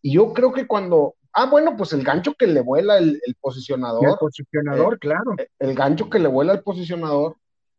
Y 0.00 0.12
yo 0.12 0.32
creo 0.32 0.52
que 0.52 0.66
cuando 0.66 1.16
Ah, 1.32 1.46
bueno, 1.46 1.76
pues 1.76 1.92
el 1.92 2.02
gancho 2.02 2.34
que 2.34 2.48
le 2.48 2.60
vuela 2.60 2.98
el, 2.98 3.20
posicionador. 3.40 4.08
El 4.08 4.16
posicionador, 4.18 4.94
eh, 4.94 4.98
claro. 4.98 5.34
Eh, 5.38 5.48
el, 5.60 5.74
gancho 5.74 6.10
que 6.10 6.18
le 6.18 6.26
vuela 6.26 6.52
el 6.52 6.62
posicionador. 6.64 7.36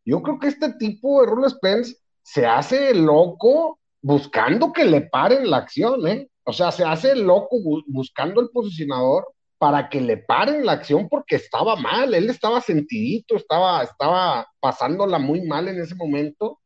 Yo 0.10 0.24
creo 0.24 0.40
que 0.40 0.48
este 0.48 0.74
tipo 0.74 1.22
de 1.22 1.28
Rule 1.28 1.50
Spence 1.50 1.96
se 2.24 2.46
hace 2.46 2.94
loco 2.96 3.80
buscando 4.02 4.74
que 4.74 4.86
le 4.86 5.02
paren 5.02 5.50
la 5.50 5.58
acción, 5.58 6.08
¿eh? 6.08 6.28
O 6.46 6.52
sea, 6.54 6.72
se 6.72 6.84
hace 6.84 7.16
loco 7.16 7.58
buscando 7.86 8.42
el 8.42 8.50
posicionador 8.50 9.28
para 9.60 9.90
que 9.90 10.02
le 10.02 10.18
paren 10.18 10.66
la 10.66 10.72
acción 10.72 11.08
porque 11.10 11.36
estaba 11.36 11.76
mal, 11.76 12.14
él 12.14 12.30
estaba 12.30 12.60
sentidito, 12.60 13.36
estaba, 13.36 13.84
estaba 13.84 14.48
pasándola 14.60 15.20
muy 15.20 15.42
mal 15.42 15.68
en 15.68 15.80
ese 15.80 15.94
momento. 15.94 16.60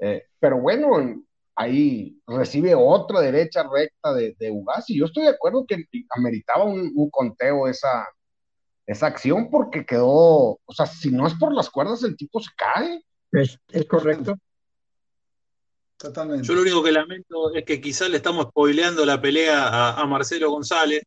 Eh, 0.00 0.24
pero 0.40 0.60
bueno, 0.60 1.22
ahí 1.54 2.18
recibe 2.26 2.74
otra 2.74 3.20
derecha 3.20 3.62
recta 3.70 4.12
de, 4.14 4.34
de 4.38 4.50
Ugas, 4.50 4.88
y 4.90 4.98
yo 4.98 5.04
estoy 5.04 5.24
de 5.24 5.30
acuerdo 5.30 5.64
que 5.66 5.84
ameritaba 6.16 6.64
un, 6.64 7.10
conteo 7.10 7.68
esa, 7.68 8.08
esa 8.86 9.06
acción 9.06 9.50
porque 9.50 9.86
quedó, 9.86 10.58
o 10.64 10.74
sea, 10.74 10.86
si 10.86 11.10
no 11.10 11.26
es 11.26 11.34
por 11.34 11.54
las 11.54 11.70
cuerdas, 11.70 12.02
el 12.02 12.16
tipo 12.16 12.40
se 12.40 12.50
cae. 12.56 13.02
Es, 13.30 13.58
correcto. 13.88 14.36
Totalmente. 15.96 16.46
Yo 16.46 16.54
lo 16.54 16.62
único 16.62 16.82
que 16.82 16.92
lamento 16.92 17.54
es 17.54 17.64
que 17.64 17.80
quizás 17.80 18.10
le 18.10 18.16
estamos 18.16 18.46
spoileando 18.46 19.06
la 19.06 19.20
pelea 19.20 19.90
a, 19.90 20.04
Marcelo 20.06 20.50
González. 20.50 21.02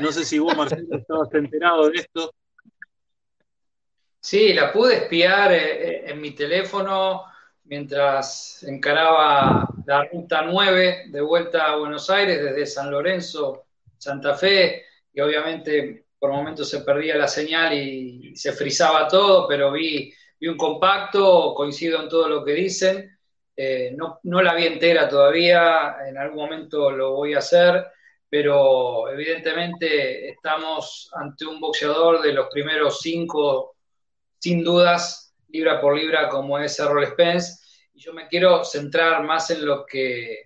No 0.00 0.12
sé 0.12 0.24
si 0.24 0.38
vos, 0.38 0.56
Marcelo, 0.56 0.86
estabas 0.98 1.32
enterado 1.32 1.88
de 1.88 1.96
esto. 1.96 2.32
Sí, 4.20 4.52
la 4.52 4.72
pude 4.72 4.96
espiar 4.96 5.52
eh, 5.52 5.56
eh, 5.58 6.10
en 6.10 6.20
mi 6.20 6.30
teléfono 6.32 7.24
mientras 7.64 8.62
encaraba 8.62 9.68
la 9.86 10.04
ruta 10.04 10.42
9 10.42 11.06
de 11.08 11.20
vuelta 11.20 11.66
a 11.66 11.76
Buenos 11.76 12.08
Aires 12.10 12.42
desde 12.42 12.66
San 12.66 12.90
Lorenzo, 12.90 13.64
Santa 13.98 14.34
Fe, 14.34 14.84
y 15.12 15.20
obviamente 15.20 16.03
por 16.24 16.32
momentos 16.32 16.70
se 16.70 16.80
perdía 16.80 17.18
la 17.18 17.28
señal 17.28 17.74
y 17.74 18.34
se 18.34 18.52
frizaba 18.52 19.06
todo, 19.06 19.46
pero 19.46 19.70
vi, 19.70 20.10
vi 20.40 20.48
un 20.48 20.56
compacto, 20.56 21.52
coincido 21.54 22.00
en 22.00 22.08
todo 22.08 22.30
lo 22.30 22.42
que 22.42 22.52
dicen. 22.52 23.18
Eh, 23.54 23.92
no, 23.94 24.20
no 24.22 24.40
la 24.40 24.54
vi 24.54 24.64
entera 24.64 25.06
todavía, 25.06 25.96
en 26.08 26.16
algún 26.16 26.44
momento 26.44 26.90
lo 26.90 27.12
voy 27.12 27.34
a 27.34 27.40
hacer, 27.40 27.88
pero 28.26 29.06
evidentemente 29.10 30.30
estamos 30.30 31.10
ante 31.12 31.44
un 31.44 31.60
boxeador 31.60 32.22
de 32.22 32.32
los 32.32 32.48
primeros 32.48 33.00
cinco, 33.02 33.76
sin 34.38 34.64
dudas, 34.64 35.34
libra 35.48 35.78
por 35.78 35.94
libra 35.94 36.30
como 36.30 36.58
es 36.58 36.78
Errol 36.78 37.06
Spence, 37.06 37.62
y 37.92 38.00
yo 38.00 38.14
me 38.14 38.28
quiero 38.28 38.64
centrar 38.64 39.22
más 39.24 39.50
en 39.50 39.66
lo 39.66 39.84
que 39.84 40.44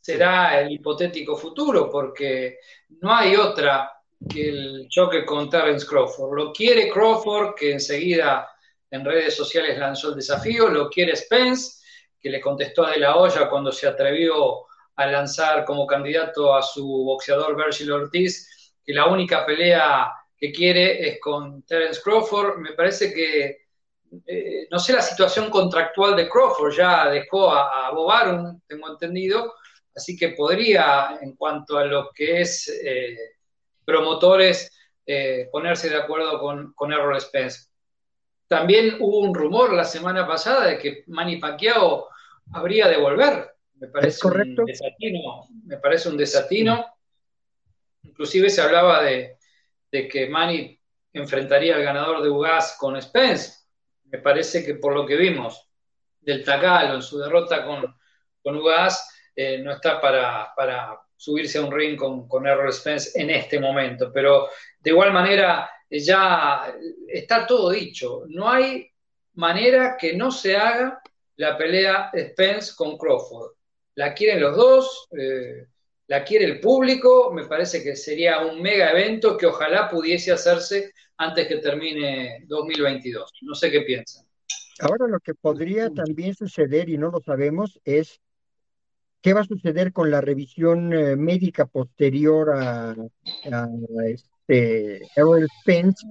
será 0.00 0.58
el 0.62 0.72
hipotético 0.72 1.36
futuro, 1.36 1.90
porque 1.90 2.56
no 3.02 3.14
hay 3.14 3.36
otra 3.36 3.90
el 4.34 4.86
choque 4.88 5.24
con 5.24 5.48
Terence 5.50 5.86
Crawford. 5.86 6.36
Lo 6.36 6.52
quiere 6.52 6.90
Crawford, 6.90 7.54
que 7.54 7.72
enseguida 7.72 8.48
en 8.90 9.04
redes 9.04 9.34
sociales 9.34 9.78
lanzó 9.78 10.10
el 10.10 10.16
desafío, 10.16 10.68
lo 10.68 10.88
quiere 10.88 11.16
Spence, 11.16 11.82
que 12.20 12.30
le 12.30 12.40
contestó 12.40 12.84
a 12.84 12.92
De 12.92 12.98
La 12.98 13.16
Hoya 13.16 13.48
cuando 13.48 13.72
se 13.72 13.86
atrevió 13.86 14.66
a 14.96 15.06
lanzar 15.06 15.64
como 15.64 15.86
candidato 15.86 16.54
a 16.54 16.62
su 16.62 16.86
boxeador 16.86 17.56
Virgil 17.56 17.92
Ortiz, 17.92 18.72
que 18.84 18.94
la 18.94 19.06
única 19.06 19.44
pelea 19.44 20.12
que 20.36 20.52
quiere 20.52 21.08
es 21.08 21.20
con 21.20 21.62
Terence 21.62 22.00
Crawford. 22.02 22.58
Me 22.58 22.72
parece 22.72 23.12
que 23.12 23.64
eh, 24.26 24.68
no 24.70 24.78
sé 24.78 24.92
la 24.92 25.02
situación 25.02 25.50
contractual 25.50 26.14
de 26.16 26.28
Crawford, 26.28 26.72
ya 26.72 27.10
dejó 27.10 27.50
a, 27.50 27.90
Bob 27.90 28.10
Arum, 28.10 28.60
tengo 28.66 28.88
entendido, 28.88 29.54
así 29.94 30.16
que 30.16 30.30
podría, 30.30 31.18
en 31.20 31.34
cuanto 31.36 31.78
a 31.78 31.84
lo 31.84 32.10
que 32.14 32.42
es 32.42 32.68
eh, 32.68 33.16
promotores, 33.84 34.72
eh, 35.06 35.48
ponerse 35.52 35.90
de 35.90 35.96
acuerdo 35.96 36.38
con, 36.38 36.72
con 36.74 36.92
Errol 36.92 37.20
Spence. 37.20 37.68
También 38.46 38.96
hubo 39.00 39.20
un 39.20 39.34
rumor 39.34 39.72
la 39.72 39.84
semana 39.84 40.26
pasada 40.26 40.66
de 40.66 40.78
que 40.78 41.04
Manny 41.06 41.38
Pacquiao 41.38 42.08
habría 42.52 42.88
de 42.88 42.96
volver. 42.96 43.54
Me 43.74 43.88
parece 43.88 44.20
correcto? 44.20 44.62
un 44.62 44.66
desatino. 44.66 45.46
Me 45.64 45.78
parece 45.78 46.08
un 46.08 46.16
desatino. 46.16 46.86
Inclusive 48.02 48.50
se 48.50 48.60
hablaba 48.60 49.02
de, 49.02 49.38
de 49.90 50.08
que 50.08 50.28
Manny 50.28 50.78
enfrentaría 51.12 51.76
al 51.76 51.82
ganador 51.82 52.22
de 52.22 52.28
Ugas 52.28 52.76
con 52.78 53.00
Spence 53.00 53.64
me 54.14 54.20
parece 54.20 54.64
que 54.64 54.76
por 54.76 54.94
lo 54.94 55.04
que 55.04 55.16
vimos 55.16 55.68
del 56.20 56.44
Takalo 56.44 56.94
en 56.94 57.02
su 57.02 57.18
derrota 57.18 57.64
con, 57.66 57.96
con 58.40 58.56
Ugas, 58.56 59.12
eh, 59.34 59.58
no 59.58 59.72
está 59.72 60.00
para, 60.00 60.54
subirse 61.16 61.58
a 61.58 61.64
un 61.64 61.72
ring 61.72 61.96
con, 61.96 62.28
con 62.28 62.46
Errol 62.46 62.72
Spence 62.72 63.20
en 63.20 63.30
este 63.30 63.58
momento. 63.58 64.10
Pero 64.12 64.48
de 64.80 64.90
igual 64.90 65.12
manera, 65.12 65.70
eh, 65.88 66.00
ya 66.00 66.74
está 67.08 67.46
todo 67.46 67.70
dicho. 67.70 68.24
No 68.28 68.50
hay 68.50 68.90
manera 69.34 69.96
que 69.98 70.14
no 70.14 70.30
se 70.30 70.56
haga 70.56 71.00
la 71.36 71.56
pelea 71.56 72.10
Spence 72.14 72.72
con 72.76 72.96
Crawford. 72.96 73.52
La 73.96 74.14
quieren 74.14 74.40
los 74.40 74.56
dos. 74.56 75.08
Eh, 75.18 75.66
la 76.06 76.22
quiere 76.22 76.44
el 76.44 76.60
público, 76.60 77.32
me 77.32 77.46
parece 77.46 77.82
que 77.82 77.96
sería 77.96 78.44
un 78.44 78.60
mega 78.60 78.90
evento 78.90 79.36
que 79.36 79.46
ojalá 79.46 79.88
pudiese 79.88 80.32
hacerse 80.32 80.92
antes 81.16 81.48
que 81.48 81.56
termine 81.56 82.44
2022. 82.46 83.30
No 83.42 83.54
sé 83.54 83.70
qué 83.70 83.82
piensan. 83.82 84.26
Ahora 84.80 85.06
lo 85.06 85.20
que 85.20 85.34
podría 85.34 85.88
también 85.90 86.34
suceder, 86.34 86.88
y 86.88 86.98
no 86.98 87.10
lo 87.10 87.20
sabemos, 87.20 87.80
es 87.84 88.20
qué 89.24 89.32
va 89.32 89.40
a 89.40 89.44
suceder 89.44 89.94
con 89.94 90.10
la 90.10 90.20
revisión 90.20 90.92
eh, 90.92 91.16
médica 91.16 91.64
posterior 91.64 92.50
a, 92.54 92.90
a 92.90 93.68
este 94.06 95.00
Errol 95.16 95.48
Spence, 95.60 96.06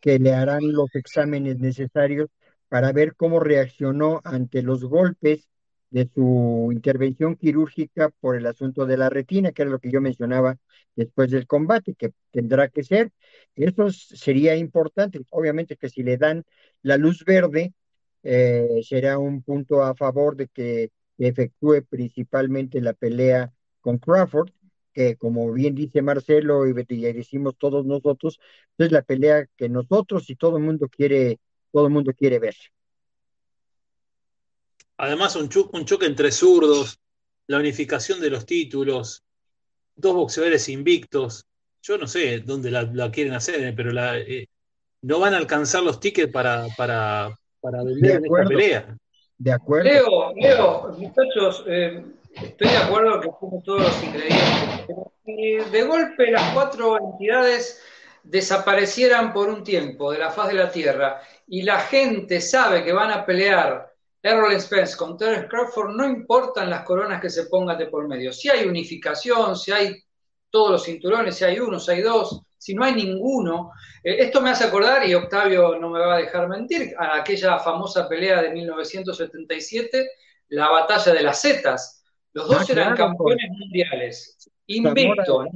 que 0.00 0.18
le 0.18 0.34
harán 0.34 0.72
los 0.72 0.92
exámenes 0.96 1.60
necesarios 1.60 2.28
para 2.68 2.90
ver 2.90 3.14
cómo 3.14 3.38
reaccionó 3.38 4.20
ante 4.24 4.62
los 4.62 4.82
golpes 4.84 5.48
de 5.90 6.10
su 6.12 6.70
intervención 6.72 7.36
quirúrgica 7.36 8.10
por 8.18 8.36
el 8.36 8.46
asunto 8.46 8.84
de 8.84 8.96
la 8.96 9.08
retina, 9.10 9.52
que 9.52 9.62
era 9.62 9.70
lo 9.70 9.78
que 9.78 9.92
yo 9.92 10.00
mencionaba 10.00 10.56
después 10.96 11.30
del 11.30 11.46
combate, 11.46 11.94
que 11.94 12.10
tendrá 12.32 12.66
que 12.66 12.82
ser. 12.82 13.12
Eso 13.54 13.90
sería 13.90 14.56
importante. 14.56 15.20
Obviamente 15.30 15.76
que 15.76 15.88
si 15.88 16.02
le 16.02 16.16
dan 16.16 16.42
la 16.82 16.96
luz 16.96 17.24
verde, 17.24 17.74
eh, 18.24 18.80
será 18.82 19.18
un 19.18 19.40
punto 19.40 19.84
a 19.84 19.94
favor 19.94 20.34
de 20.34 20.48
que 20.48 20.90
efectúe 21.28 21.84
principalmente 21.88 22.80
la 22.80 22.92
pelea 22.92 23.52
con 23.80 23.98
Crawford, 23.98 24.50
que 24.92 25.16
como 25.16 25.52
bien 25.52 25.74
dice 25.74 26.02
Marcelo 26.02 26.66
y, 26.66 26.74
y 26.88 27.12
decimos 27.12 27.56
todos 27.58 27.86
nosotros, 27.86 28.40
es 28.78 28.92
la 28.92 29.02
pelea 29.02 29.46
que 29.56 29.68
nosotros 29.68 30.28
y 30.30 30.36
todo 30.36 30.56
el 30.56 30.62
mundo 30.62 30.88
quiere, 30.88 31.38
todo 31.72 31.86
el 31.86 31.92
mundo 31.92 32.12
quiere 32.12 32.38
ver. 32.38 32.56
Además, 34.96 35.36
un, 35.36 35.48
un 35.72 35.84
choque 35.84 36.06
entre 36.06 36.30
zurdos, 36.30 36.98
la 37.46 37.58
unificación 37.58 38.20
de 38.20 38.30
los 38.30 38.44
títulos, 38.44 39.24
dos 39.96 40.14
boxeadores 40.14 40.68
invictos. 40.68 41.46
Yo 41.82 41.96
no 41.96 42.06
sé 42.06 42.40
dónde 42.40 42.70
la, 42.70 43.10
quieren 43.10 43.32
hacer, 43.32 43.62
eh, 43.64 43.72
pero 43.74 43.92
la, 43.92 44.18
eh, 44.18 44.46
no 45.02 45.18
van 45.18 45.34
a 45.34 45.38
alcanzar 45.38 45.82
los 45.82 46.00
tickets 46.00 46.30
para, 46.30 46.66
para, 46.76 47.34
para 47.60 47.82
vender 47.82 48.22
esta 48.24 48.48
pelea. 48.48 48.96
De 49.40 49.52
acuerdo. 49.52 49.88
Leo, 49.88 50.34
Leo, 50.34 50.94
muchachos, 50.98 51.64
eh, 51.66 52.04
estoy 52.42 52.68
de 52.68 52.76
acuerdo 52.76 53.20
que 53.22 53.30
fuimos 53.40 53.64
todos 53.64 53.80
los 53.84 54.04
ingredientes. 54.04 55.72
de 55.72 55.82
golpe 55.82 56.30
las 56.30 56.52
cuatro 56.52 56.98
entidades 56.98 57.82
desaparecieran 58.22 59.32
por 59.32 59.48
un 59.48 59.64
tiempo 59.64 60.12
de 60.12 60.18
la 60.18 60.30
faz 60.30 60.48
de 60.48 60.54
la 60.54 60.70
Tierra 60.70 61.22
y 61.48 61.62
la 61.62 61.80
gente 61.80 62.42
sabe 62.42 62.84
que 62.84 62.92
van 62.92 63.12
a 63.12 63.24
pelear 63.24 63.90
Errol 64.22 64.60
Spence 64.60 64.94
con 64.94 65.16
Terence 65.16 65.48
Crawford, 65.48 65.96
no 65.96 66.06
importan 66.06 66.68
las 66.68 66.82
coronas 66.84 67.18
que 67.18 67.30
se 67.30 67.46
pongan 67.46 67.78
de 67.78 67.86
por 67.86 68.06
medio. 68.06 68.34
Si 68.34 68.50
hay 68.50 68.68
unificación, 68.68 69.56
si 69.56 69.72
hay 69.72 70.04
todos 70.50 70.72
los 70.72 70.84
cinturones, 70.84 71.34
si 71.34 71.44
hay 71.44 71.58
uno, 71.60 71.80
si 71.80 71.92
hay 71.92 72.02
dos, 72.02 72.42
si 72.60 72.74
no 72.74 72.84
hay 72.84 72.94
ninguno. 72.94 73.72
Eh, 74.04 74.16
esto 74.18 74.42
me 74.42 74.50
hace 74.50 74.64
acordar, 74.64 75.08
y 75.08 75.14
Octavio 75.14 75.78
no 75.78 75.88
me 75.88 75.98
va 75.98 76.16
a 76.16 76.18
dejar 76.18 76.46
mentir, 76.46 76.94
a 76.98 77.16
aquella 77.16 77.58
famosa 77.58 78.06
pelea 78.06 78.42
de 78.42 78.50
1977, 78.50 80.10
la 80.50 80.68
batalla 80.68 81.14
de 81.14 81.22
las 81.22 81.40
Zetas. 81.40 82.04
Los 82.34 82.48
dos 82.48 82.68
ah, 82.68 82.72
eran 82.72 82.96
campeones 82.96 83.50
mundiales, 83.50 84.50
invictos, 84.66 85.46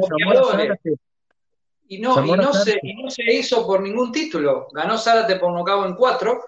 Y 1.86 1.98
no, 1.98 2.24
y, 2.24 2.30
no 2.32 2.52
se, 2.55 2.80
y 2.82 3.02
no 3.02 3.11
se 3.11 3.32
hizo 3.32 3.66
por 3.66 3.82
ningún 3.82 4.11
título. 4.11 4.68
Ganó 4.72 4.96
Zárate 4.96 5.36
por 5.36 5.52
nocaut 5.52 5.86
en 5.86 5.94
cuatro, 5.94 6.42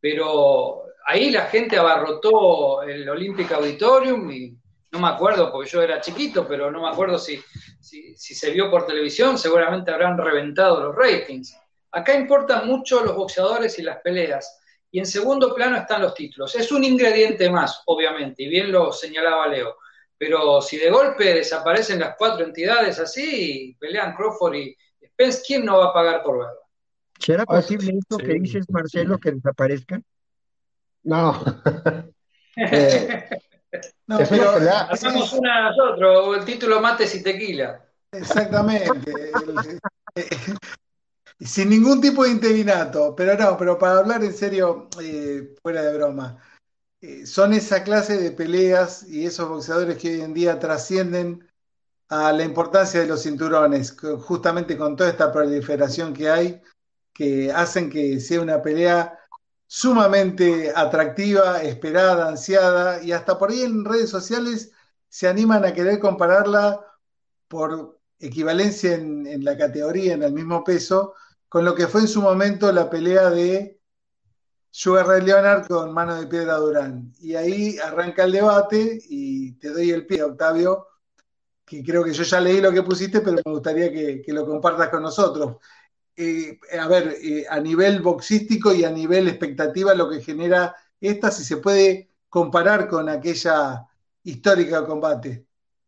pero 0.00 0.82
ahí 1.06 1.30
la 1.30 1.42
gente 1.42 1.78
abarrotó 1.78 2.82
el 2.82 3.08
Olympic 3.08 3.52
Auditorium 3.52 4.28
y 4.32 4.54
no 4.90 4.98
me 4.98 5.08
acuerdo 5.08 5.52
porque 5.52 5.70
yo 5.70 5.80
era 5.82 6.00
chiquito, 6.00 6.46
pero 6.48 6.70
no 6.70 6.82
me 6.82 6.88
acuerdo 6.88 7.16
si, 7.16 7.40
si, 7.80 8.14
se 8.16 8.50
vio 8.50 8.70
por 8.70 8.86
televisión, 8.86 9.38
seguramente 9.38 9.90
habrán 9.90 10.18
reventado 10.18 10.80
los 10.80 10.94
ratings. 10.94 11.56
Acá 11.92 12.14
importan 12.14 12.66
mucho 12.66 13.04
los 13.04 13.16
boxeadores 13.16 13.78
y 13.78 13.82
las 13.82 13.98
peleas. 13.98 14.60
Y 14.92 14.98
en 14.98 15.06
segundo 15.06 15.54
plano 15.54 15.76
están 15.76 16.02
los 16.02 16.14
títulos. 16.14 16.54
Es 16.54 16.70
un 16.72 16.84
ingrediente 16.84 17.48
más, 17.50 17.82
obviamente, 17.86 18.42
y 18.42 18.48
bien 18.48 18.70
lo 18.70 18.92
señalaba 18.92 19.46
Leo. 19.48 19.76
Pero 20.18 20.60
si 20.60 20.76
de 20.76 20.90
golpe 20.90 21.32
desaparecen 21.32 22.00
las 22.00 22.16
cuatro 22.16 22.44
entidades 22.44 22.98
así, 22.98 23.76
pelean 23.80 24.14
Crawford 24.14 24.54
y 24.54 24.76
Spence, 25.06 25.42
¿quién 25.46 25.64
no 25.64 25.78
va 25.78 25.86
a 25.86 25.92
pagar 25.94 26.22
por 26.22 26.38
verlo? 26.38 26.60
¿Será 27.18 27.44
posible 27.44 27.94
esto 27.98 28.18
que 28.18 28.34
dices, 28.34 28.68
Marcelo, 28.70 29.18
que 29.18 29.32
desaparezcan? 29.32 30.04
No. 31.02 31.42
eh, 32.56 33.28
no, 34.06 34.18
pero 34.28 34.50
hacemos 34.90 35.32
una 35.32 35.70
nosotros, 35.70 36.38
el 36.38 36.44
título 36.44 36.80
Mates 36.80 37.14
y 37.14 37.22
Tequila. 37.22 37.84
Exactamente. 38.12 39.32
sin 41.40 41.70
ningún 41.70 42.00
tipo 42.00 42.24
de 42.24 42.30
interinato, 42.30 43.14
pero 43.14 43.36
no, 43.36 43.56
pero 43.56 43.78
para 43.78 43.98
hablar 43.98 44.24
en 44.24 44.34
serio, 44.34 44.88
eh, 45.00 45.54
fuera 45.62 45.82
de 45.82 45.96
broma, 45.96 46.38
eh, 47.00 47.24
son 47.24 47.54
esa 47.54 47.82
clase 47.82 48.18
de 48.18 48.32
peleas 48.32 49.04
y 49.08 49.24
esos 49.24 49.48
boxeadores 49.48 49.96
que 49.96 50.16
hoy 50.16 50.20
en 50.20 50.34
día 50.34 50.58
trascienden 50.58 51.48
a 52.08 52.32
la 52.32 52.42
importancia 52.42 53.00
de 53.00 53.06
los 53.06 53.22
cinturones, 53.22 53.96
justamente 54.18 54.76
con 54.76 54.96
toda 54.96 55.10
esta 55.10 55.32
proliferación 55.32 56.12
que 56.12 56.28
hay, 56.28 56.60
que 57.14 57.52
hacen 57.52 57.88
que 57.88 58.18
sea 58.20 58.40
una 58.40 58.60
pelea 58.60 59.19
sumamente 59.72 60.72
atractiva, 60.74 61.62
esperada, 61.62 62.28
ansiada, 62.28 63.04
y 63.04 63.12
hasta 63.12 63.38
por 63.38 63.52
ahí 63.52 63.62
en 63.62 63.84
redes 63.84 64.10
sociales 64.10 64.72
se 65.08 65.28
animan 65.28 65.64
a 65.64 65.72
querer 65.72 66.00
compararla 66.00 66.84
por 67.46 68.00
equivalencia 68.18 68.94
en, 68.94 69.44
la 69.44 69.56
categoría, 69.56 70.14
en 70.14 70.24
el 70.24 70.32
mismo 70.32 70.64
peso, 70.64 71.14
con 71.48 71.64
lo 71.64 71.76
que 71.76 71.86
fue 71.86 72.00
en 72.00 72.08
su 72.08 72.20
momento 72.20 72.72
la 72.72 72.90
pelea 72.90 73.30
de 73.30 73.80
Sugar 74.70 75.06
Ray 75.06 75.22
Leonard 75.22 75.68
con 75.68 75.94
Mano 75.94 76.16
de 76.16 76.26
Piedra 76.26 76.56
Durán. 76.56 77.12
Y 77.20 77.36
ahí 77.36 77.78
arranca 77.78 78.24
el 78.24 78.32
debate 78.32 78.98
y 79.08 79.52
te 79.52 79.68
doy 79.68 79.92
el 79.92 80.04
pie, 80.04 80.24
Octavio, 80.24 80.88
que 81.64 81.84
creo 81.84 82.02
que 82.02 82.12
yo 82.12 82.24
ya 82.24 82.40
leí 82.40 82.60
lo 82.60 82.72
que 82.72 82.82
pusiste, 82.82 83.20
pero 83.20 83.36
me 83.44 83.52
gustaría 83.52 83.92
que, 83.92 84.20
que 84.20 84.32
lo 84.32 84.44
compartas 84.44 84.88
con 84.88 85.02
nosotros. 85.02 85.58
A 86.78 86.88
ver, 86.88 87.16
a 87.48 87.60
nivel 87.60 88.00
boxístico 88.02 88.74
y 88.74 88.84
a 88.84 88.90
nivel 88.90 89.28
expectativa 89.28 89.94
lo 89.94 90.10
que 90.10 90.20
genera 90.20 90.74
esta, 91.00 91.30
si 91.30 91.44
se 91.44 91.56
puede 91.56 92.10
comparar 92.28 92.88
con 92.88 93.08
aquella 93.08 93.86
histórica 94.22 94.84
combate. 94.84 95.46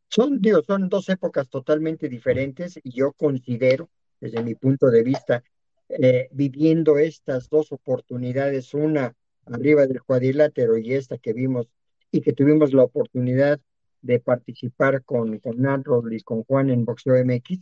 Son, 0.08 0.40
digo, 0.40 0.62
son 0.66 0.88
dos 0.88 1.08
épocas 1.08 1.48
totalmente 1.48 2.08
diferentes 2.08 2.78
y 2.82 2.90
yo 2.92 3.12
considero, 3.12 3.88
desde 4.20 4.42
mi 4.42 4.54
punto 4.54 4.90
de 4.90 5.02
vista, 5.02 5.42
eh, 5.88 6.28
viviendo 6.32 6.98
estas 6.98 7.48
dos 7.48 7.72
oportunidades, 7.72 8.74
una 8.74 9.14
arriba 9.46 9.86
del 9.86 10.02
cuadrilátero 10.02 10.76
y 10.78 10.94
esta 10.94 11.18
que 11.18 11.32
vimos 11.32 11.66
y 12.10 12.20
que 12.20 12.32
tuvimos 12.32 12.72
la 12.72 12.84
oportunidad 12.84 13.60
de 14.02 14.20
participar 14.20 15.02
con, 15.04 15.38
con 15.38 15.60
Nat 15.60 15.86
y 16.10 16.20
con 16.20 16.44
Juan 16.44 16.70
en 16.70 16.84
Boxeo 16.84 17.16
MX, 17.24 17.60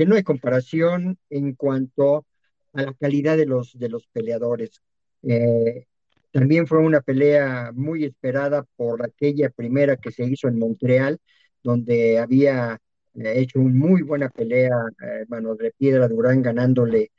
que 0.00 0.06
no 0.06 0.14
hay 0.14 0.22
comparación 0.22 1.18
en 1.28 1.54
cuanto 1.54 2.24
a 2.72 2.82
la 2.84 2.94
calidad 2.94 3.36
de 3.36 3.44
los, 3.44 3.78
de 3.78 3.90
los 3.90 4.06
peleadores. 4.06 4.80
Eh, 5.22 5.88
también 6.32 6.66
fue 6.66 6.78
una 6.78 7.02
pelea 7.02 7.70
muy 7.74 8.04
esperada 8.04 8.64
por 8.76 9.04
aquella 9.04 9.50
primera 9.50 9.96
que 9.98 10.10
se 10.10 10.24
hizo 10.24 10.48
en 10.48 10.58
Montreal, 10.58 11.18
donde 11.62 12.18
había 12.18 12.78
eh, 13.12 13.32
hecho 13.36 13.60
una 13.60 13.74
muy 13.74 14.00
buena 14.00 14.30
pelea, 14.30 14.70
eh, 15.02 15.26
Manos 15.28 15.58
de 15.58 15.70
Piedra 15.72 16.08
Durán 16.08 16.40
ganándole 16.40 17.10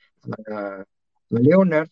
a, 0.47 0.79
a, 0.81 0.85
Leonard. 1.29 1.89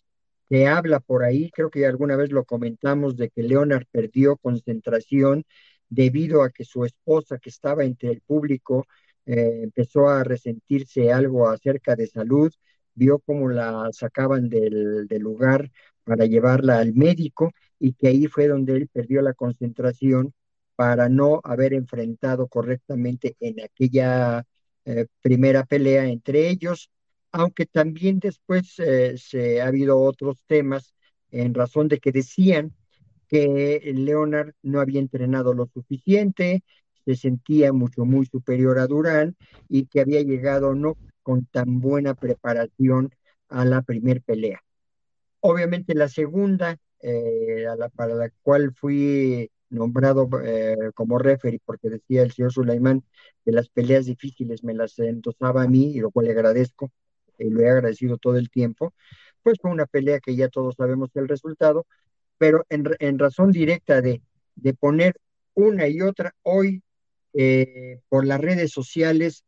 Se 0.49 0.65
habla 0.65 0.99
por 1.01 1.23
ahí, 1.23 1.51
creo 1.51 1.69
que 1.69 1.85
alguna 1.85 2.15
vez 2.15 2.31
lo 2.31 2.45
comentamos, 2.45 3.15
de 3.15 3.29
que 3.29 3.43
Leonard 3.43 3.85
perdió 3.91 4.37
concentración 4.37 5.43
debido 5.87 6.41
a 6.41 6.49
que 6.49 6.65
su 6.65 6.83
esposa, 6.83 7.37
que 7.37 7.49
estaba 7.49 7.83
entre 7.83 8.09
el 8.09 8.21
público, 8.21 8.87
eh, 9.29 9.61
empezó 9.63 10.09
a 10.09 10.23
resentirse 10.23 11.13
algo 11.13 11.47
acerca 11.49 11.95
de 11.95 12.07
salud, 12.07 12.51
vio 12.95 13.19
cómo 13.19 13.47
la 13.49 13.89
sacaban 13.91 14.49
del, 14.49 15.07
lugar 15.19 15.71
para 16.03 16.25
llevarla 16.25 16.79
al 16.79 16.95
médico 16.95 17.51
y 17.79 17.93
que 17.93 18.07
ahí 18.07 18.25
fue 18.25 18.47
donde 18.47 18.73
él 18.73 18.89
perdió 18.91 19.21
la 19.21 19.35
concentración 19.35 20.33
para 20.75 21.09
no 21.09 21.41
haber 21.43 21.73
enfrentado 21.73 22.47
correctamente 22.47 23.35
en 23.39 23.61
aquella 23.61 24.45
eh, 24.85 25.05
primera 25.21 25.63
pelea 25.63 26.07
entre 26.07 26.49
ellos, 26.49 26.89
aunque 27.31 27.67
también 27.67 28.17
después 28.19 28.79
eh, 28.79 29.15
se 29.17 29.61
ha 29.61 29.67
habido 29.67 29.99
otros 29.99 30.43
temas 30.47 30.95
en 31.29 31.53
razón 31.53 31.87
de 31.87 31.99
que 31.99 32.11
decían 32.11 32.73
que 33.27 33.79
Leonard 33.93 34.53
no 34.63 34.79
había 34.81 34.99
entrenado 34.99 35.53
lo 35.53 35.67
suficiente, 35.67 36.63
se 37.05 37.15
sentía 37.15 37.73
mucho, 37.73 38.05
muy 38.05 38.25
superior 38.25 38.79
a 38.79 38.87
Durán 38.87 39.35
y 39.67 39.85
que 39.85 40.01
había 40.01 40.21
llegado 40.21 40.75
no 40.75 40.97
con 41.23 41.45
tan 41.45 41.79
buena 41.79 42.13
preparación 42.15 43.11
a 43.49 43.65
la 43.65 43.81
primer 43.81 44.21
pelea. 44.21 44.61
Obviamente 45.41 45.95
la 45.95 46.07
segunda, 46.07 46.77
eh, 47.01 47.65
la, 47.77 47.89
para 47.89 48.15
la 48.15 48.29
cual 48.41 48.73
fui 48.73 49.51
nombrado 49.69 50.29
eh, 50.43 50.91
como 50.95 51.17
referee, 51.17 51.61
porque 51.63 51.89
decía 51.89 52.23
el 52.23 52.31
señor 52.31 52.51
Sulaimán 52.51 53.03
que 53.45 53.51
las 53.51 53.69
peleas 53.69 54.05
difíciles 54.05 54.63
me 54.63 54.73
las 54.73 54.97
endosaba 54.99 55.63
a 55.63 55.67
mí, 55.67 55.91
y 55.91 55.99
lo 55.99 56.11
cual 56.11 56.25
le 56.25 56.31
agradezco, 56.31 56.91
y 57.37 57.49
lo 57.49 57.61
he 57.61 57.69
agradecido 57.69 58.17
todo 58.17 58.37
el 58.37 58.49
tiempo, 58.49 58.93
pues 59.43 59.57
fue 59.61 59.71
una 59.71 59.85
pelea 59.85 60.19
que 60.19 60.35
ya 60.35 60.49
todos 60.49 60.75
sabemos 60.75 61.09
el 61.15 61.27
resultado, 61.27 61.85
pero 62.37 62.65
en, 62.69 63.19
razón 63.19 63.51
directa 63.51 64.01
de, 64.01 64.21
de, 64.55 64.73
poner 64.73 65.15
una 65.53 65.87
y 65.87 66.01
otra, 66.01 66.33
hoy 66.43 66.81
eh, 67.33 67.99
por 68.09 68.25
las 68.25 68.39
redes 68.39 68.71
sociales, 68.71 69.43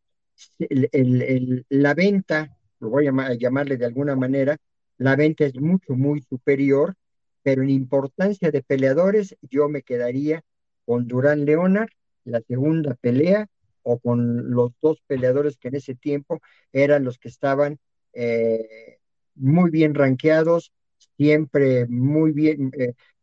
la 1.69 1.93
venta, 1.93 2.57
lo 2.79 2.89
voy 2.89 3.07
a 3.07 3.33
llamarle 3.33 3.77
de 3.77 3.85
alguna 3.85 4.15
manera, 4.15 4.57
la 4.97 5.15
venta 5.15 5.45
es 5.45 5.55
mucho, 5.59 5.93
muy 5.93 6.21
superior 6.21 6.95
pero 7.43 7.63
en 7.63 7.69
importancia 7.69 8.51
de 8.51 8.61
peleadores 8.61 9.35
yo 9.41 9.69
me 9.69 9.81
quedaría 9.81 10.43
con 10.85 11.07
Durán 11.07 11.45
Leonard, 11.45 11.89
la 12.23 12.41
segunda 12.41 12.95
pelea, 12.95 13.47
o 13.83 13.99
con 13.99 14.51
los 14.51 14.71
dos 14.79 15.01
peleadores 15.07 15.57
que 15.57 15.69
en 15.69 15.75
ese 15.75 15.95
tiempo 15.95 16.39
eran 16.71 17.03
los 17.03 17.17
que 17.17 17.29
estaban 17.29 17.79
eh, 18.13 18.99
muy 19.35 19.71
bien 19.71 19.95
rankeados, 19.95 20.71
siempre 21.17 21.87
muy 21.87 22.31
bien, 22.31 22.71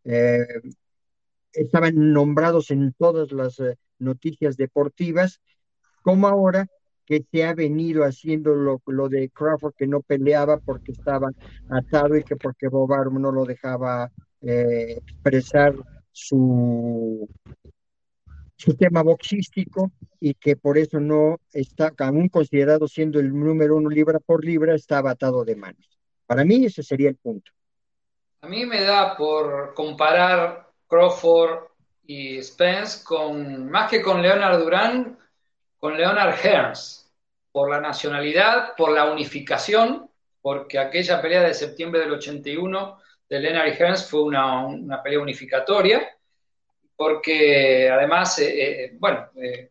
eh, 0.05 0.47
estaban 1.53 2.13
nombrados 2.13 2.71
en 2.71 2.93
todas 2.93 3.33
las 3.33 3.61
noticias 3.99 4.57
deportivas, 4.57 5.41
como 6.03 6.29
ahora 6.29 6.67
que 7.09 7.25
se 7.33 7.45
ha 7.45 7.55
venido 7.55 8.05
haciendo 8.05 8.55
lo, 8.55 9.09
de 9.09 9.31
Crawford 9.31 9.75
que 9.75 9.87
no 9.87 10.03
peleaba 10.03 10.59
porque 10.59 10.93
estaba 10.93 11.31
atado 11.71 12.17
y 12.17 12.23
que 12.23 12.37
porque 12.37 12.69
Bob 12.69 12.93
Arum 12.93 13.23
no 13.23 13.33
lo 13.33 13.47
dejaba 13.47 14.13
eh, 14.43 15.01
expresar 15.07 15.75
su, 16.13 17.27
su 18.57 18.75
tema 18.75 19.03
boxístico 19.03 19.91
y 20.21 20.35
que 20.35 20.57
por 20.57 20.77
eso 20.77 21.01
no 21.01 21.39
está, 21.53 21.95
aún 21.99 22.29
considerado 22.29 22.87
siendo 22.89 23.21
el 23.21 23.33
número 23.33 23.77
uno 23.77 23.89
libra 23.89 24.19
por 24.19 24.45
libra, 24.45 24.75
estaba 24.75 25.13
atado 25.13 25.45
de 25.47 25.57
manos. 25.57 25.99
Para 26.27 26.45
mí 26.45 26.67
ese 26.67 26.83
sería 26.83 27.09
el 27.09 27.17
punto. 27.17 27.51
A 28.43 28.49
mí 28.49 28.67
me 28.67 28.83
da 28.83 29.17
por 29.17 29.73
comparar 29.75 30.68
Crawford 30.89 31.69
y 32.07 32.43
Spence 32.43 33.05
con, 33.05 33.71
más 33.71 33.91
que 33.91 34.03
con 34.03 34.23
Leonard 34.23 34.59
Durán, 34.59 35.19
con 35.79 35.97
Leonard 35.97 36.35
Hearns, 36.43 37.13
por 37.53 37.71
la 37.71 37.81
nacionalidad, 37.81 38.75
por 38.77 38.91
la 38.91 39.05
unificación, 39.05 40.11
porque 40.41 40.79
aquella 40.79 41.21
pelea 41.21 41.43
de 41.43 41.55
septiembre 41.55 42.01
del 42.01 42.13
81 42.13 42.99
de 43.29 43.41
Leonard 43.41 43.75
Hearns 43.79 44.09
fue 44.09 44.23
una, 44.23 45.03
pelea 45.03 45.21
unificatoria, 45.21 46.09
porque 46.97 47.89
además, 47.91 48.39
eh, 48.39 48.85
eh, 48.85 48.91
bueno, 48.95 49.29
eh, 49.37 49.71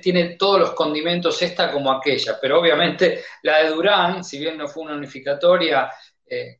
tiene 0.00 0.36
todos 0.36 0.60
los 0.60 0.70
condimentos 0.72 1.40
esta 1.42 1.70
como 1.70 1.90
aquella, 1.90 2.38
pero 2.40 2.60
obviamente 2.60 3.24
la 3.42 3.62
de 3.62 3.70
Durán, 3.70 4.22
si 4.22 4.38
bien 4.38 4.56
no 4.56 4.68
fue 4.68 4.84
una 4.84 4.94
unificatoria, 4.94 5.90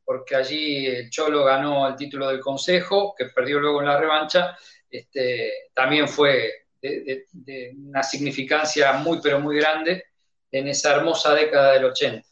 porque 0.05 0.37
allí 0.37 0.87
el 0.87 1.11
Cholo 1.11 1.45
ganó 1.45 1.89
el 1.89 1.97
título 1.97 2.29
del 2.29 2.41
Consejo, 2.41 3.15
que 3.17 3.27
perdió 3.27 3.59
luego 3.59 3.81
en 3.81 3.89
la 3.89 3.99
revancha, 3.99 4.57
este, 4.91 5.71
también 5.75 6.07
fue 6.07 6.65
de, 6.81 7.75
una 7.77 8.03
significancia 8.03 8.93
muy, 8.95 9.21
pero 9.23 9.41
muy 9.41 9.57
grande 9.57 10.05
en 10.51 10.69
esa 10.69 10.95
hermosa 10.95 11.35
década 11.35 11.73
del 11.73 11.87
80. 11.87 12.29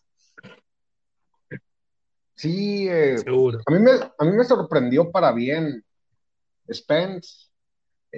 Sí, 2.34 2.88
eh, 2.88 3.16
A, 3.16 3.72
mí 3.72 3.78
me, 3.78 3.90
a 3.92 4.24
mí 4.24 4.32
me 4.32 4.44
sorprendió 4.44 5.10
para 5.10 5.32
bien 5.32 5.84
Spence. 6.70 7.48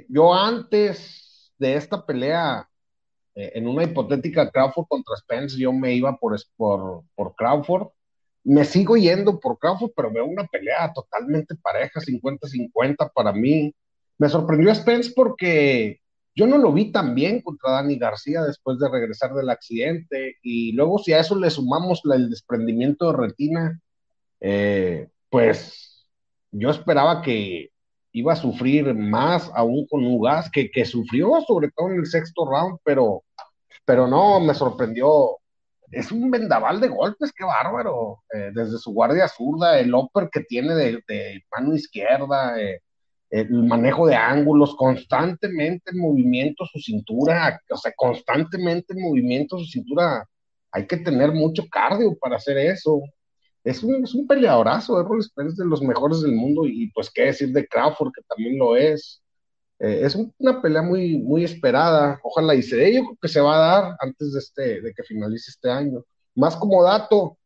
Yo 0.09 0.35
antes 0.35 1.53
de 1.59 1.77
esta 1.77 2.05
pelea, 2.05 2.69
eh, 3.35 3.53
en 3.55 3.67
una 3.67 3.85
hipotética 3.85 4.51
Crawford 4.51 4.87
contra 4.89 5.17
Spence, 5.17 5.59
yo 5.59 5.73
me 5.73 5.93
iba 5.95 6.17
por, 6.17 6.37
por, 6.57 7.05
por 7.15 7.35
Crawford. 7.35 7.89
Me 8.45 8.65
sigo 8.65 8.97
yendo 8.97 9.41
por 9.41 9.59
Crawford, 9.59 9.93
pero 9.97 10.13
veo 10.13 10.27
una 10.27 10.47
pelea 10.47 10.93
totalmente 10.93 11.55
pareja, 11.57 12.01
50-50 12.01 13.11
para 13.15 13.33
mí. 13.33 13.75
Me 14.19 14.29
sorprendió 14.29 14.75
Spence 14.75 15.13
porque 15.15 16.01
yo 16.35 16.47
no 16.47 16.59
lo 16.59 16.73
vi 16.73 16.93
tan 16.93 17.15
bien 17.15 17.41
contra 17.41 17.73
Dani 17.73 17.97
García 17.97 18.43
después 18.43 18.79
de 18.79 18.89
regresar 18.89 19.35
del 19.35 19.51
accidente 19.51 20.37
y 20.43 20.73
luego 20.73 20.99
si 20.99 21.13
a 21.13 21.21
eso 21.21 21.37
le 21.37 21.51
sumamos 21.51 22.03
el 22.13 22.31
desprendimiento 22.31 23.11
de 23.11 23.19
retina, 23.19 23.81
eh, 24.41 25.09
pues 25.31 26.07
yo 26.51 26.71
esperaba 26.71 27.23
que 27.23 27.71
iba 28.13 28.33
a 28.33 28.37
sufrir 28.37 28.95
más 28.95 29.51
aún 29.55 29.87
con 29.89 30.05
un 30.05 30.23
gas 30.23 30.51
que, 30.51 30.71
que 30.71 30.85
sufrió 30.85 31.41
sobre 31.47 31.71
todo 31.71 31.91
en 31.91 31.99
el 31.99 32.07
sexto 32.07 32.45
round, 32.49 32.79
pero, 32.85 33.25
pero 33.85 34.07
no, 34.07 34.41
me 34.41 34.55
sorprendió. 34.55 35.39
Es 35.95 36.13
un 36.13 36.31
vendaval 36.31 36.81
de 36.81 36.89
golpes, 36.89 37.33
qué 37.33 37.45
bárbaro. 37.45 38.23
Eh, 38.33 38.51
desde 38.55 38.79
su 38.79 38.93
guardia 38.93 39.29
zurda, 39.29 39.79
el 39.79 39.95
upper 39.95 40.29
que 40.31 40.41
tiene 40.41 40.75
de, 40.75 41.03
de 41.09 41.45
mano 41.51 41.75
izquierda, 41.75 42.61
eh, 42.61 42.81
el 43.31 43.65
manejo 43.65 44.07
de 44.07 44.15
ángulos, 44.15 44.77
constantemente 44.77 45.91
en 45.91 45.99
movimiento 45.99 46.65
su 46.67 46.79
cintura, 46.79 47.61
o 47.69 47.77
sea, 47.77 47.93
constantemente 47.97 48.95
en 48.95 49.03
movimiento 49.03 49.59
su 49.59 49.65
cintura, 49.67 50.25
hay 50.71 50.87
que 50.87 50.99
tener 50.99 51.33
mucho 51.33 51.65
cardio 51.71 52.17
para 52.19 52.37
hacer 52.37 52.59
eso. 52.59 53.01
Es 53.65 53.83
un, 53.83 54.05
es 54.05 54.15
un 54.15 54.27
peleadorazo, 54.29 55.05
Spence 55.21 55.63
de 55.63 55.69
los 55.69 55.83
mejores 55.83 56.21
del 56.23 56.33
mundo 56.33 56.67
y 56.67 56.91
pues 56.93 57.11
qué 57.11 57.27
decir 57.27 57.51
de 57.53 57.67
Crawford, 57.67 58.13
que 58.15 58.23
también 58.29 58.59
lo 58.59 58.77
es. 58.77 59.24
Eh, 59.79 60.01
es 60.05 60.17
una 60.39 60.63
pelea 60.63 60.83
muy, 60.83 61.19
muy 61.19 61.45
esperada, 61.45 62.21
ojalá 62.23 62.55
y 62.55 62.63
se 62.63 62.77
dé, 62.77 62.95
yo 62.95 63.03
creo 63.03 63.19
que 63.21 63.29
se 63.29 63.41
va 63.41 63.57
a 63.57 63.81
dar 63.83 63.97
antes 64.01 64.33
de, 64.33 64.39
este, 64.39 64.81
de 64.81 64.95
que 64.95 65.03
finalice 65.03 65.51
este 65.51 65.71
año. 65.71 66.05
Más 66.35 66.57
como 66.57 66.83
dato, 66.83 67.39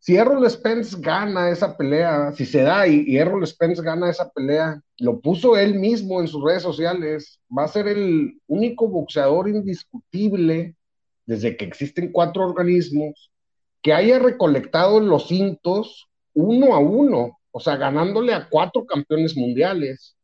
si 0.00 0.16
Errol 0.16 0.48
Spence 0.50 0.96
gana 0.98 1.50
esa 1.50 1.76
pelea, 1.76 2.32
si 2.32 2.46
se 2.46 2.62
da 2.62 2.88
y, 2.88 3.16
Errol 3.16 3.46
Spence 3.46 3.82
gana 3.82 4.08
esa 4.08 4.30
pelea, 4.30 4.80
lo 4.98 5.20
puso 5.20 5.56
él 5.58 5.74
mismo 5.74 6.20
en 6.20 6.28
sus 6.28 6.42
redes 6.42 6.62
sociales, 6.62 7.38
va 7.56 7.64
a 7.64 7.68
ser 7.68 7.86
el 7.86 8.40
único 8.46 8.88
boxeador 8.88 9.48
indiscutible 9.48 10.74
desde 11.26 11.56
que 11.56 11.66
existen 11.66 12.12
cuatro 12.12 12.44
organismos 12.44 13.30
que 13.82 13.92
haya 13.92 14.18
recolectado 14.18 15.00
los 15.00 15.28
cintos 15.28 16.08
uno 16.32 16.74
a 16.74 16.78
uno, 16.78 17.38
o 17.50 17.60
sea, 17.60 17.76
ganándole 17.76 18.32
a 18.32 18.48
cuatro 18.48 18.86
campeones 18.86 19.36
mundiales. 19.36 20.16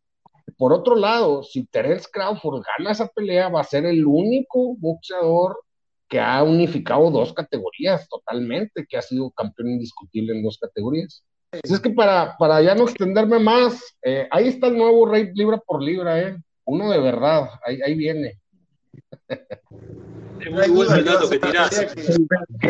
Por 0.57 0.73
otro 0.73 0.95
lado, 0.95 1.43
si 1.43 1.67
Terence 1.67 2.09
Crawford 2.11 2.63
gana 2.79 2.93
esa 2.93 3.09
pelea, 3.09 3.49
va 3.49 3.61
a 3.61 3.65
ser 3.65 3.85
el 3.87 4.07
único 4.07 4.77
boxeador 4.77 5.59
que 6.09 6.21
ha 6.21 6.43
unificado 6.43 7.11
dos 7.11 7.33
categorías 7.33 8.09
totalmente, 8.09 8.87
que 8.89 8.97
ha 8.97 9.03
sido 9.03 9.31
campeón 9.33 9.71
indiscutible 9.71 10.33
en 10.35 10.43
dos 10.43 10.59
categorías. 10.59 11.25
Así 11.51 11.75
es 11.75 11.81
que 11.81 11.91
para, 11.91 12.37
para 12.39 12.63
ya 12.63 12.75
no 12.75 12.85
extenderme 12.85 13.39
más, 13.39 13.81
eh, 14.03 14.29
ahí 14.31 14.49
está 14.49 14.69
el 14.69 14.77
nuevo 14.77 15.07
rey 15.07 15.31
libra 15.35 15.59
por 15.59 15.83
libra, 15.83 16.21
¿eh? 16.21 16.37
Uno 16.65 16.91
de 16.91 17.01
verdad, 17.01 17.49
ahí, 17.65 17.81
ahí 17.83 17.95
viene. 17.95 18.41
Es 20.41 20.51
muy 20.51 20.69
bueno 20.69 20.95
el 20.95 21.05
dato 21.05 21.31
que 21.31 21.39
tirás. 21.39 21.79
El, 21.79 22.27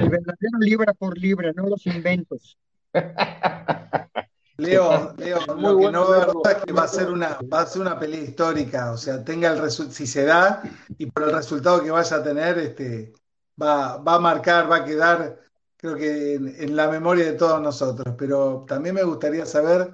verdadero 0.09 0.59
libra 0.61 0.93
por 0.95 1.19
libra, 1.19 1.53
no 1.55 1.67
los 1.67 1.87
inventos. 1.87 2.59
Leo, 4.59 5.15
Leo, 5.19 5.39
lo 5.47 5.79
que 5.79 5.91
no 5.91 6.15
es 6.15 6.27
verdad 6.27 6.53
es 6.57 6.65
que 6.65 6.73
va 6.73 6.85
a 6.85 6.89
ser 6.89 7.11
una, 7.11 7.39
va 7.53 7.61
a 7.61 7.67
ser 7.67 7.83
una 7.83 7.99
pelea 7.99 8.23
histórica, 8.23 8.91
o 8.93 8.97
sea, 8.97 9.23
tenga 9.23 9.53
el 9.53 9.71
si 9.71 10.07
se 10.07 10.25
da 10.25 10.63
y 10.97 11.07
por 11.07 11.25
el 11.25 11.33
resultado 11.33 11.83
que 11.83 11.91
vaya 11.91 12.17
a 12.17 12.23
tener, 12.23 12.57
este, 12.59 13.13
va, 13.61 13.95
a 13.95 14.19
marcar, 14.19 14.71
va 14.71 14.77
a 14.77 14.85
quedar, 14.85 15.41
creo 15.77 15.97
que 15.97 16.35
en, 16.35 16.75
la 16.75 16.89
memoria 16.89 17.27
de 17.27 17.35
todos 17.35 17.61
nosotros. 17.61 18.15
Pero 18.17 18.65
también 18.67 18.95
me 18.95 19.03
gustaría 19.03 19.45
saber, 19.45 19.93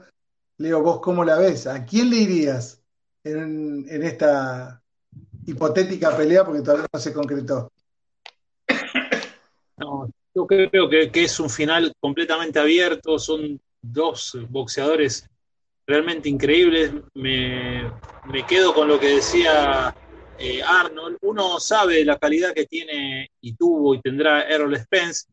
Leo, 0.58 0.80
vos 0.80 1.00
cómo 1.00 1.24
la 1.24 1.38
ves, 1.38 1.66
¿a 1.66 1.84
quién 1.84 2.10
le 2.10 2.16
irías 2.16 2.80
en, 3.24 3.86
esta 3.88 4.80
hipotética 5.44 6.16
pelea? 6.16 6.44
Porque 6.44 6.62
todavía 6.62 6.86
no 6.92 7.00
se 7.00 7.12
concretó. 7.12 7.72
yo 10.34 10.46
creo 10.46 10.88
que, 10.88 11.10
que 11.10 11.24
es 11.24 11.40
un 11.40 11.50
final 11.50 11.92
completamente 12.00 12.60
abierto, 12.60 13.18
son 13.18 13.60
dos 13.82 14.38
boxeadores 14.48 15.28
realmente 15.86 16.28
increíbles. 16.28 16.92
Me, 17.14 17.90
me, 18.24 18.46
quedo 18.46 18.72
con 18.72 18.88
lo 18.88 18.98
que 18.98 19.16
decía 19.16 19.94
eh, 20.38 20.62
Arnold, 20.62 21.18
uno 21.22 21.60
sabe 21.60 22.04
la 22.04 22.18
calidad 22.18 22.54
que 22.54 22.66
tiene 22.66 23.30
y 23.40 23.54
tuvo 23.54 23.94
y 23.94 24.00
tendrá 24.00 24.42
Errol 24.42 24.76
Spence, 24.76 25.26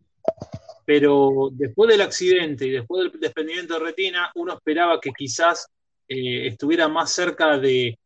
pero 0.86 1.50
después 1.52 1.90
del 1.90 2.02
accidente 2.02 2.68
y 2.68 2.72
después 2.72 3.12
del 3.12 3.20
desprendimiento 3.20 3.76
de 3.76 3.86
retina, 3.86 4.32
uno 4.36 4.54
esperaba 4.54 5.00
que 5.00 5.12
quizás 5.18 5.68
eh, 6.08 6.48
estuviera 6.48 6.88
más 6.88 7.12
cerca 7.12 7.58
de, 7.58 7.98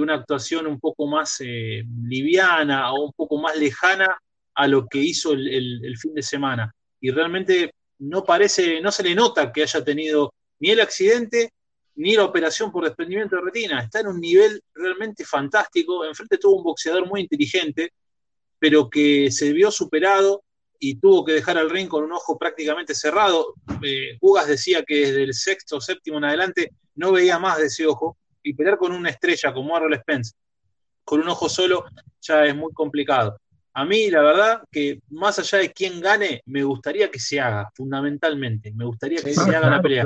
una 0.00 0.14
actuación 0.14 0.66
un 0.66 0.78
poco 0.78 1.06
más 1.06 1.40
eh, 1.40 1.84
liviana 2.02 2.92
o 2.92 3.06
un 3.06 3.12
poco 3.12 3.38
más 3.38 3.56
lejana 3.56 4.18
a 4.54 4.66
lo 4.66 4.86
que 4.86 4.98
hizo 4.98 5.32
el, 5.32 5.96
fin 5.98 6.14
de 6.14 6.22
semana. 6.22 6.72
Y 7.00 7.10
realmente 7.10 7.72
no 8.08 8.24
parece, 8.24 8.80
no 8.80 8.90
se 8.90 9.02
le 9.02 9.14
nota 9.14 9.52
que 9.52 9.62
haya 9.62 9.84
tenido 9.84 10.32
ni 10.60 10.70
el 10.70 10.80
accidente 10.80 11.52
ni 11.96 12.16
la 12.16 12.24
operación 12.24 12.72
por 12.72 12.84
desprendimiento 12.84 13.36
de 13.36 13.42
retina. 13.42 13.80
Está 13.80 14.00
en 14.00 14.08
un 14.08 14.20
nivel 14.20 14.60
realmente 14.74 15.24
fantástico. 15.24 16.04
Enfrente 16.04 16.38
tuvo 16.38 16.56
un 16.56 16.64
boxeador 16.64 17.06
muy 17.06 17.20
inteligente, 17.20 17.92
pero 18.58 18.90
que 18.90 19.30
se 19.30 19.52
vio 19.52 19.70
superado 19.70 20.42
y 20.78 20.96
tuvo 20.96 21.24
que 21.24 21.32
dejar 21.32 21.56
al 21.56 21.70
ring 21.70 21.88
con 21.88 22.04
un 22.04 22.12
ojo 22.12 22.36
prácticamente 22.36 22.94
cerrado. 22.94 23.54
Eh, 23.82 24.18
Ugas 24.20 24.48
decía 24.48 24.82
que 24.82 25.06
desde 25.06 25.22
el 25.22 25.34
sexto 25.34 25.76
o 25.76 25.80
séptimo 25.80 26.18
en 26.18 26.24
adelante 26.24 26.70
no 26.96 27.12
veía 27.12 27.38
más 27.38 27.58
de 27.58 27.66
ese 27.66 27.86
ojo 27.86 28.18
y 28.42 28.54
pelear 28.54 28.76
con 28.76 28.92
una 28.92 29.10
estrella 29.10 29.52
como 29.52 29.76
Arnold 29.76 30.00
Spence 30.00 30.32
con 31.04 31.20
un 31.20 31.28
ojo 31.28 31.48
solo 31.48 31.84
ya 32.20 32.44
es 32.46 32.56
muy 32.56 32.72
complicado. 32.72 33.38
A 33.76 33.84
mí, 33.84 34.08
la 34.08 34.22
verdad, 34.22 34.62
que 34.70 35.00
más 35.10 35.36
allá 35.40 35.58
de 35.58 35.72
quién 35.72 36.00
gane, 36.00 36.42
me 36.46 36.62
gustaría 36.62 37.10
que 37.10 37.18
se 37.18 37.40
haga, 37.40 37.72
fundamentalmente. 37.74 38.70
Me 38.72 38.84
gustaría 38.84 39.20
que 39.20 39.34
se 39.34 39.56
haga 39.56 39.68
la 39.68 39.82
pelea. 39.82 40.04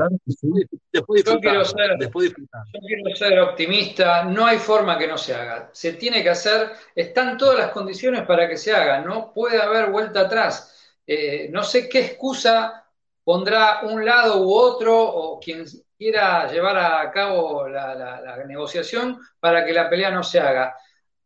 después, 0.91 1.23
yo 1.23 1.39
quiero 1.39 1.62
ser, 1.66 1.99
después 1.99 2.31
Yo 2.31 2.81
quiero 2.81 3.14
ser 3.14 3.39
optimista. 3.41 4.25
No 4.25 4.47
hay 4.47 4.59
forma 4.59 4.97
que 4.97 5.07
no 5.07 5.19
se 5.19 5.35
haga. 5.35 5.69
Se 5.75 5.93
tiene 5.93 6.23
que 6.23 6.31
hacer. 6.31 6.71
Están 6.95 7.37
todas 7.37 7.59
las 7.59 7.71
condiciones 7.71 8.23
para 8.23 8.49
que 8.49 8.57
se 8.57 8.73
haga. 8.73 9.03
No 9.03 9.35
puede 9.35 9.61
haber 9.61 9.91
vuelta 9.91 10.21
atrás. 10.21 10.75
Eh, 11.07 11.51
no 11.53 11.62
sé 11.62 11.91
qué 11.91 12.01
excusa 12.01 12.87
pondrá 13.23 13.81
un 13.83 14.03
lado 14.03 14.41
u 14.47 14.51
otro 14.51 14.99
o 14.99 15.39
quien 15.39 15.66
quiera 15.99 16.51
llevar 16.51 16.79
a 16.79 17.11
cabo 17.11 17.69
la 17.69 18.43
negociación 18.47 19.21
para 19.39 19.62
que 19.66 19.75
la 19.75 19.91
pelea 19.91 20.11
no 20.11 20.23
se 20.23 20.41
haga. 20.41 20.75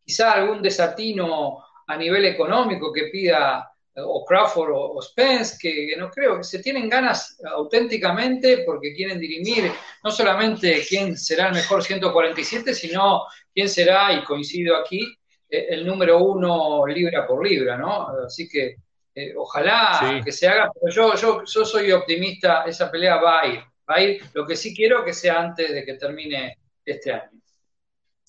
Quizá 0.04 0.32
algún 0.32 0.60
desatino 0.60 1.62
a 1.92 1.96
nivel 1.96 2.24
económico 2.24 2.92
que 2.92 3.08
pida 3.12 3.68
o 3.96 4.24
Crawford 4.24 4.72
o, 4.74 5.02
Spence, 5.02 5.58
que, 5.60 5.94
no 5.98 6.10
creo, 6.10 6.38
que 6.38 6.44
se 6.44 6.62
tienen 6.62 6.88
ganas 6.88 7.38
auténticamente 7.44 8.62
porque 8.64 8.94
quieren 8.94 9.20
dirimir 9.20 9.70
no 10.02 10.10
solamente 10.10 10.82
quién 10.88 11.18
será 11.18 11.48
el 11.48 11.54
mejor 11.54 11.82
147, 11.82 12.72
sino 12.72 13.24
quién 13.54 13.68
será, 13.68 14.12
y 14.14 14.24
coincido 14.24 14.76
aquí, 14.76 15.14
eh, 15.48 15.66
el 15.70 15.86
número 15.86 16.18
uno 16.24 16.86
libra 16.86 17.26
por 17.26 17.46
libra, 17.46 17.76
¿no? 17.76 18.08
Así 18.24 18.48
que 18.48 18.76
eh, 19.14 19.34
ojalá 19.36 20.22
que 20.24 20.32
se 20.32 20.48
haga, 20.48 20.72
pero 20.72 20.90
yo, 20.90 21.14
yo, 21.16 21.44
yo 21.44 21.64
soy 21.66 21.92
optimista, 21.92 22.64
esa 22.64 22.90
pelea 22.90 23.16
va 23.16 23.42
a 23.42 23.46
ir, 23.46 23.58
va 23.58 23.96
a 23.96 24.02
ir, 24.02 24.22
lo 24.32 24.46
que 24.46 24.56
sí 24.56 24.74
quiero 24.74 25.04
que 25.04 25.12
sea 25.12 25.38
antes 25.38 25.70
de 25.70 25.84
que 25.84 25.94
termine 25.94 26.56
este 26.82 27.12
año. 27.12 27.41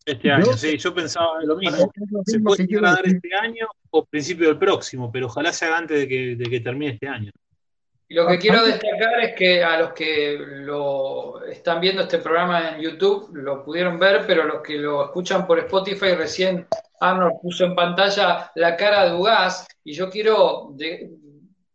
Este 0.06 0.32
año, 0.32 0.54
sí, 0.54 0.78
yo 0.78 0.94
pensaba 0.94 1.42
lo 1.44 1.56
mismo. 1.56 1.92
Se 2.26 2.40
puede 2.40 2.68
dar 2.82 3.06
este 3.06 3.30
año 3.36 3.68
o 3.90 4.04
principio 4.06 4.48
del 4.48 4.58
próximo, 4.58 5.10
pero 5.12 5.28
ojalá 5.28 5.54
se 5.54 5.66
haga 5.66 5.78
antes 5.78 6.00
de 6.00 6.50
que, 6.50 6.60
termine 6.60 6.94
este 6.94 7.08
año. 7.08 7.32
Y 8.10 8.16
lo 8.16 8.28
que 8.28 8.38
quiero 8.38 8.66
destacar 8.66 9.22
es 9.22 9.34
que 9.34 9.64
a 9.64 9.80
los 9.80 9.94
que 9.94 10.38
lo 10.38 11.46
están 11.46 11.80
viendo 11.80 12.02
este 12.02 12.18
programa 12.18 12.72
en 12.72 12.82
YouTube 12.82 13.34
lo 13.34 13.64
pudieron 13.64 13.98
ver, 13.98 14.26
pero 14.28 14.44
los 14.44 14.62
que 14.62 14.78
lo 14.78 15.06
escuchan 15.06 15.48
por 15.48 15.58
Spotify 15.60 16.16
recién 16.16 16.68
Arnold 17.00 17.40
puso 17.42 17.66
en 17.66 17.76
pantalla 17.76 18.52
la 18.56 18.76
cara 18.76 19.06
de 19.06 19.16
Ugas 19.16 19.66
y 19.86 19.94
yo 19.94 20.10
quiero 20.10 20.76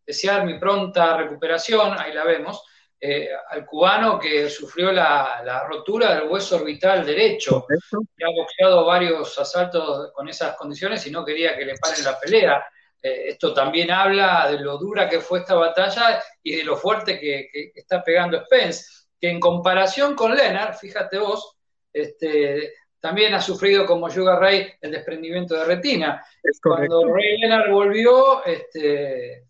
desear 0.06 0.44
mi 0.44 0.58
pronta 0.58 1.16
recuperación, 1.16 1.98
ahí 1.98 2.12
la 2.12 2.24
vemos, 2.24 2.62
eh, 3.00 3.28
al 3.50 3.64
cubano 3.64 4.18
que 4.18 4.48
sufrió 4.48 4.90
la, 4.90 5.64
rotura 5.68 6.16
del 6.16 6.28
hueso 6.28 6.56
orbital 6.56 7.06
derecho, 7.06 7.64
que 7.68 8.24
ha 8.24 8.30
boxeado 8.30 8.84
varios 8.84 9.38
asaltos 9.38 10.10
con 10.12 10.28
esas 10.28 10.56
condiciones 10.56 11.06
y 11.06 11.10
no 11.12 11.24
quería 11.24 11.56
que 11.56 11.64
le 11.64 11.76
paren 11.76 12.04
la 12.04 12.18
pelea. 12.18 12.66
Eh, 13.00 13.28
esto 13.28 13.54
también 13.54 13.92
habla 13.92 14.50
de 14.50 14.58
lo 14.58 14.78
dura 14.78 15.08
que 15.08 15.20
fue 15.20 15.40
esta 15.40 15.54
batalla 15.54 16.20
y 16.42 16.56
de 16.56 16.64
lo 16.64 16.76
fuerte 16.76 17.20
que, 17.20 17.70
está 17.72 18.02
pegando 18.02 18.42
Spence, 18.44 19.06
que 19.20 19.30
en 19.30 19.38
comparación 19.38 20.16
con 20.16 20.34
Leonard, 20.34 20.74
fíjate 20.74 21.18
vos, 21.18 21.56
este, 21.92 22.74
también 22.98 23.32
ha 23.34 23.40
sufrido 23.40 23.86
como 23.86 24.10
Sugar 24.10 24.40
Ray 24.40 24.72
el 24.80 24.90
desprendimiento 24.90 25.54
de 25.54 25.64
retina. 25.64 26.24
Cuando 26.60 27.14
Ray 27.14 27.38
Leonard 27.38 27.70
volvió, 27.70 28.44
este, 28.44 29.44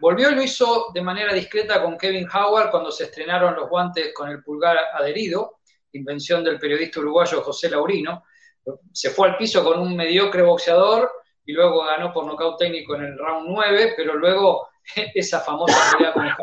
volvió 0.00 0.30
y 0.30 0.34
lo 0.34 0.42
hizo 0.42 0.90
de 0.92 1.02
manera 1.02 1.32
discreta 1.32 1.82
con 1.82 1.96
Kevin 1.96 2.28
Howard 2.32 2.70
cuando 2.70 2.90
se 2.90 3.04
estrenaron 3.04 3.54
los 3.54 3.68
guantes 3.68 4.12
con 4.14 4.28
el 4.28 4.42
pulgar 4.42 4.78
adherido, 4.92 5.60
invención 5.92 6.42
del 6.44 6.58
periodista 6.58 7.00
uruguayo 7.00 7.42
José 7.42 7.70
Laurino. 7.70 8.24
Se 8.92 9.10
fue 9.10 9.28
al 9.28 9.36
piso 9.36 9.64
con 9.64 9.80
un 9.80 9.96
mediocre 9.96 10.42
boxeador 10.42 11.10
y 11.44 11.52
luego 11.52 11.84
ganó 11.84 12.12
por 12.12 12.26
nocaut 12.26 12.58
técnico 12.58 12.94
en 12.94 13.04
el 13.04 13.18
round 13.18 13.48
9, 13.48 13.94
pero 13.96 14.14
luego 14.14 14.68
esa 15.14 15.40
famosa 15.40 15.96
pelea 15.96 16.36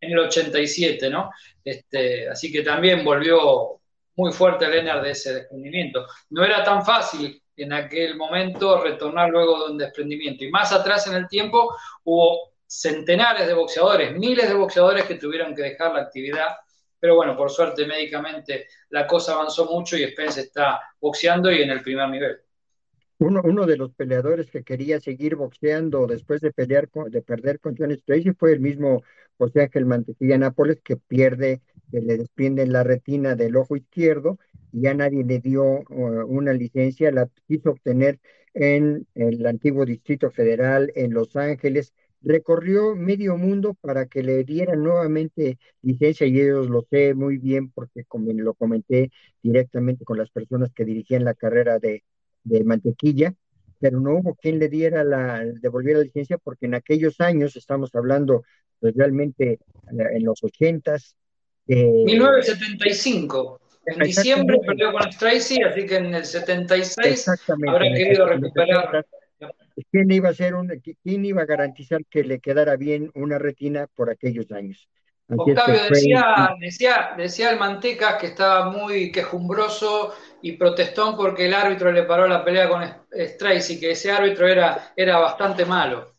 en 0.00 0.10
el 0.12 0.18
87, 0.18 1.08
¿no? 1.10 1.30
Este, 1.64 2.28
así 2.28 2.50
que 2.50 2.62
también 2.62 3.04
volvió 3.04 3.80
muy 4.16 4.32
fuerte 4.32 4.68
Lennart 4.68 5.02
de 5.02 5.10
ese 5.12 5.34
desprendimiento. 5.34 6.06
No 6.30 6.44
era 6.44 6.62
tan 6.64 6.84
fácil 6.84 7.41
en 7.56 7.72
aquel 7.72 8.16
momento 8.16 8.82
retornar 8.82 9.30
luego 9.30 9.64
de 9.64 9.72
un 9.72 9.78
desprendimiento. 9.78 10.44
Y 10.44 10.50
más 10.50 10.72
atrás 10.72 11.06
en 11.06 11.14
el 11.14 11.28
tiempo 11.28 11.74
hubo 12.04 12.52
centenares 12.66 13.46
de 13.46 13.54
boxeadores, 13.54 14.16
miles 14.16 14.48
de 14.48 14.54
boxeadores 14.54 15.04
que 15.04 15.16
tuvieron 15.16 15.54
que 15.54 15.62
dejar 15.62 15.94
la 15.94 16.02
actividad. 16.02 16.48
Pero 16.98 17.16
bueno, 17.16 17.36
por 17.36 17.50
suerte 17.50 17.86
médicamente 17.86 18.68
la 18.90 19.06
cosa 19.06 19.34
avanzó 19.34 19.66
mucho 19.66 19.96
y 19.96 20.06
Spence 20.06 20.40
está 20.40 20.80
boxeando 21.00 21.50
y 21.50 21.62
en 21.62 21.70
el 21.70 21.82
primer 21.82 22.08
nivel. 22.08 22.38
Uno, 23.18 23.66
de 23.66 23.76
los 23.76 23.92
peleadores 23.94 24.50
que 24.50 24.64
quería 24.64 24.98
seguir 24.98 25.36
boxeando 25.36 26.08
después 26.08 26.40
de 26.40 26.50
pelear 26.50 26.88
de 26.90 27.22
perder 27.22 27.60
con 27.60 27.76
John 27.78 27.96
Tracy 28.04 28.32
fue 28.32 28.52
el 28.52 28.58
mismo 28.58 29.04
José 29.38 29.62
Ángel 29.62 29.86
Mantequilla 29.86 30.38
Nápoles 30.38 30.80
que 30.82 30.96
pierde, 30.96 31.60
que 31.92 32.00
le 32.00 32.16
desprenden 32.16 32.72
la 32.72 32.82
retina 32.82 33.36
del 33.36 33.56
ojo 33.56 33.76
izquierdo 33.76 34.38
ya 34.72 34.94
nadie 34.94 35.24
le 35.24 35.38
dio 35.38 35.62
uh, 35.64 36.24
una 36.26 36.52
licencia, 36.52 37.10
la 37.10 37.28
quiso 37.46 37.70
obtener 37.70 38.18
en 38.54 39.06
el 39.14 39.46
antiguo 39.46 39.84
Distrito 39.84 40.30
Federal, 40.30 40.92
en 40.94 41.12
Los 41.14 41.36
Ángeles, 41.36 41.94
recorrió 42.22 42.94
medio 42.94 43.36
mundo 43.36 43.74
para 43.80 44.06
que 44.06 44.22
le 44.22 44.44
dieran 44.44 44.82
nuevamente 44.82 45.58
licencia 45.82 46.26
y 46.26 46.40
ellos 46.40 46.68
lo 46.68 46.86
sé 46.88 47.14
muy 47.14 47.38
bien 47.38 47.70
porque 47.70 48.04
como 48.04 48.32
lo 48.32 48.54
comenté 48.54 49.10
directamente 49.42 50.04
con 50.04 50.18
las 50.18 50.30
personas 50.30 50.72
que 50.72 50.84
dirigían 50.84 51.24
la 51.24 51.34
carrera 51.34 51.78
de, 51.78 52.02
mantequilla, 52.64 53.34
pero 53.78 54.00
no 54.00 54.16
hubo 54.16 54.34
quien 54.34 54.58
le 54.58 54.68
diera 54.68 55.04
la, 55.04 55.44
devolviera 55.44 55.98
la 55.98 56.04
licencia 56.04 56.38
porque 56.38 56.66
en 56.66 56.74
aquellos 56.74 57.20
años, 57.20 57.56
estamos 57.56 57.94
hablando 57.94 58.44
pues 58.80 58.94
realmente 58.94 59.52
eh, 59.52 59.58
en 60.12 60.24
los 60.24 60.42
ochentas. 60.42 61.16
Eh, 61.66 62.02
1975. 62.04 63.61
En 63.86 63.98
diciembre 63.98 64.60
perdió 64.64 64.92
con 64.92 65.10
Tracy, 65.10 65.62
así 65.62 65.86
que 65.86 65.96
en 65.96 66.14
el 66.14 66.24
76 66.24 67.28
habrá 67.68 67.92
querido 67.92 68.26
recuperar. 68.26 69.06
¿Quién 69.90 70.10
iba 70.10 70.28
a 70.28 70.34
ser 70.34 70.54
un, 70.54 70.68
quién 71.02 71.24
iba 71.24 71.42
a 71.42 71.46
garantizar 71.46 72.04
que 72.04 72.22
le 72.22 72.38
quedara 72.38 72.76
bien 72.76 73.10
una 73.14 73.38
retina 73.38 73.88
por 73.94 74.10
aquellos 74.10 74.52
años? 74.52 74.88
Octavio 75.28 75.80
decía, 75.88 76.54
decía, 76.60 77.14
decía 77.16 77.50
el 77.50 77.58
Manteca 77.58 78.18
que 78.18 78.26
estaba 78.26 78.70
muy 78.70 79.10
quejumbroso 79.10 80.14
y 80.42 80.52
protestó 80.52 81.16
porque 81.16 81.46
el 81.46 81.54
árbitro 81.54 81.90
le 81.90 82.02
paró 82.02 82.26
la 82.26 82.44
pelea 82.44 82.68
con 82.68 82.82
Tracy, 83.38 83.80
que 83.80 83.92
ese 83.92 84.12
árbitro 84.12 84.46
era, 84.46 84.92
era 84.94 85.18
bastante 85.18 85.64
malo. 85.64 86.12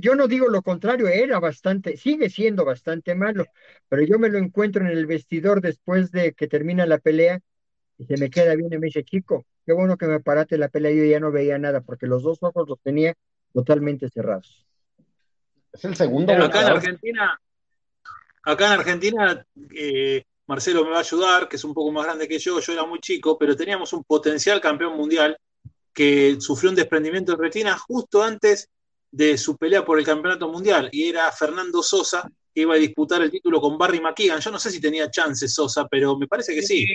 Yo, 0.00 0.14
no 0.14 0.28
digo 0.28 0.48
lo 0.48 0.62
contrario, 0.62 1.08
era 1.08 1.40
bastante, 1.40 1.96
sigue 1.96 2.30
siendo 2.30 2.64
bastante 2.64 3.14
malo, 3.14 3.44
pero 3.88 4.02
yo 4.02 4.18
me 4.18 4.28
lo 4.28 4.38
encuentro 4.38 4.84
en 4.84 4.90
el 4.90 5.06
vestidor 5.06 5.60
después 5.60 6.10
de 6.12 6.32
que 6.32 6.48
termina 6.48 6.86
la 6.86 6.98
pelea 6.98 7.40
y 7.98 8.06
se 8.06 8.16
me 8.16 8.30
queda 8.30 8.54
bien 8.54 8.72
y 8.72 8.78
me 8.78 8.86
dice, 8.86 9.04
chico, 9.04 9.44
qué 9.64 9.72
bueno 9.72 9.96
que 9.96 10.06
me 10.06 10.20
paraste 10.20 10.58
la 10.58 10.68
pelea, 10.68 10.92
yo 10.92 11.04
ya 11.04 11.20
no 11.20 11.30
veía 11.30 11.58
nada 11.58 11.80
porque 11.80 12.06
los 12.06 12.22
dos 12.22 12.38
ojos 12.42 12.68
los 12.68 12.80
tenía 12.80 13.14
totalmente 13.52 14.08
cerrados. 14.08 14.66
Es 15.72 15.84
el 15.84 15.94
segundo. 15.96 16.32
acá 16.32 16.62
en 16.62 16.66
Argentina, 16.68 17.40
acá 18.42 18.66
en 18.66 18.72
Argentina, 18.72 19.46
eh, 19.74 20.24
Marcelo 20.46 20.84
me 20.84 20.90
va 20.90 20.98
a 20.98 21.00
ayudar, 21.00 21.48
que 21.48 21.56
es 21.56 21.64
un 21.64 21.72
poco 21.72 21.92
más 21.92 22.04
grande 22.04 22.28
que 22.28 22.38
yo, 22.38 22.60
yo 22.60 22.72
era 22.72 22.84
muy 22.84 23.00
chico, 23.00 23.38
pero 23.38 23.56
teníamos 23.56 23.92
un 23.92 24.04
potencial 24.04 24.60
campeón 24.60 24.96
mundial 24.96 25.36
que 25.92 26.36
sufrió 26.40 26.70
un 26.70 26.76
desprendimiento 26.76 27.32
de 27.32 27.42
retina 27.42 27.76
justo 27.78 28.22
antes 28.22 28.68
de 29.10 29.36
su 29.36 29.56
pelea 29.56 29.84
por 29.84 29.98
el 29.98 30.04
campeonato 30.04 30.48
mundial 30.48 30.88
y 30.90 31.08
era 31.08 31.30
Fernando 31.32 31.82
Sosa 31.82 32.30
que 32.54 32.62
iba 32.62 32.74
a 32.74 32.78
disputar 32.78 33.22
el 33.22 33.30
título 33.30 33.60
con 33.60 33.78
Barry 33.78 34.00
McKeegan. 34.00 34.40
Yo 34.40 34.50
no 34.50 34.58
sé 34.58 34.70
si 34.70 34.80
tenía 34.80 35.10
chances 35.10 35.54
Sosa, 35.54 35.86
pero 35.88 36.16
me 36.16 36.26
parece 36.26 36.54
que 36.54 36.62
sí. 36.62 36.86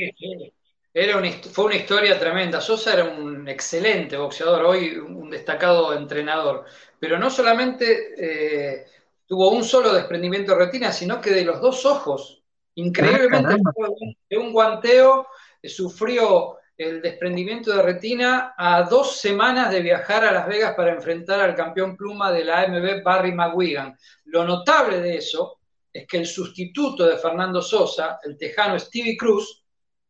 Era 0.94 1.22
fue 1.52 1.66
una 1.66 1.76
historia 1.76 2.20
tremenda. 2.20 2.62
Sosa 2.62 2.94
era 2.94 3.06
un 3.06 3.48
excelente 3.48 4.18
boxeador, 4.18 4.66
hoy 4.66 4.98
un 4.98 5.30
destacado 5.30 5.96
entrenador, 5.96 6.66
pero 7.00 7.20
no 7.20 7.30
solamente 7.30 8.14
eh, 8.18 8.86
tuvo 9.26 9.50
un 9.50 9.64
solo 9.64 9.94
desprendimiento 9.94 10.54
de 10.54 10.66
retina, 10.66 10.92
sino 10.92 11.22
que 11.22 11.32
de 11.32 11.46
los 11.46 11.62
dos 11.62 11.86
ojos. 11.86 12.44
Increíblemente, 12.76 13.56
ah, 13.56 13.88
de 14.30 14.38
un 14.38 14.54
guanteo 14.54 15.28
eh, 15.62 15.70
sufrió 15.70 16.58
el 16.78 17.02
desprendimiento 17.02 17.76
de 17.76 17.82
retina 17.82 18.54
a 18.56 18.84
dos 18.84 19.20
semanas 19.20 19.72
de 19.72 19.82
viajar 19.82 20.24
a 20.24 20.32
Las 20.32 20.48
Vegas 20.48 20.76
para 20.76 20.94
enfrentar 20.94 21.40
al 21.40 21.56
campeón 21.56 21.98
pluma 21.98 22.32
de 22.32 22.46
la 22.46 22.62
AMB, 22.62 23.02
Barry 23.04 23.32
McGuigan. 23.32 23.98
Lo 24.26 24.46
notable 24.46 25.02
de 25.02 25.18
eso 25.18 25.58
es 25.92 26.06
que 26.06 26.18
el 26.18 26.28
sustituto 26.28 27.06
de 27.08 27.18
Fernando 27.18 27.62
Sosa, 27.62 28.20
el 28.24 28.38
tejano 28.38 28.78
Stevie 28.78 29.18
Cruz, 29.18 29.64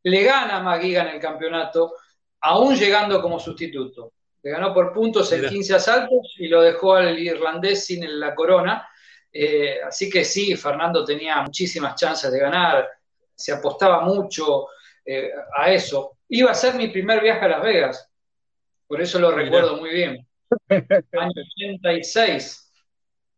le 0.03 0.23
gana 0.23 0.57
a 0.57 0.61
Maguiga 0.61 1.03
en 1.03 1.15
el 1.15 1.21
campeonato, 1.21 1.93
aún 2.41 2.75
llegando 2.75 3.21
como 3.21 3.39
sustituto. 3.39 4.13
Le 4.43 4.51
ganó 4.51 4.73
por 4.73 4.91
puntos 4.93 5.31
en 5.31 5.47
15 5.47 5.75
asaltos 5.75 6.35
y 6.37 6.47
lo 6.47 6.61
dejó 6.61 6.95
al 6.95 7.17
irlandés 7.17 7.85
sin 7.85 8.19
la 8.19 8.35
corona. 8.35 8.87
Eh, 9.31 9.79
así 9.85 10.09
que 10.09 10.23
sí, 10.25 10.55
Fernando 10.55 11.03
tenía 11.03 11.41
muchísimas 11.41 11.95
chances 11.95 12.31
de 12.31 12.39
ganar, 12.39 12.87
se 13.33 13.53
apostaba 13.53 14.01
mucho 14.01 14.67
eh, 15.05 15.31
a 15.55 15.71
eso. 15.71 16.16
Iba 16.29 16.51
a 16.51 16.55
ser 16.55 16.75
mi 16.75 16.87
primer 16.89 17.21
viaje 17.21 17.45
a 17.45 17.49
Las 17.49 17.61
Vegas, 17.63 18.09
por 18.87 19.01
eso 19.01 19.19
lo 19.19 19.31
recuerdo 19.31 19.77
muy 19.77 19.89
bien. 19.89 20.27
Año 20.69 21.31
86. 21.55 22.73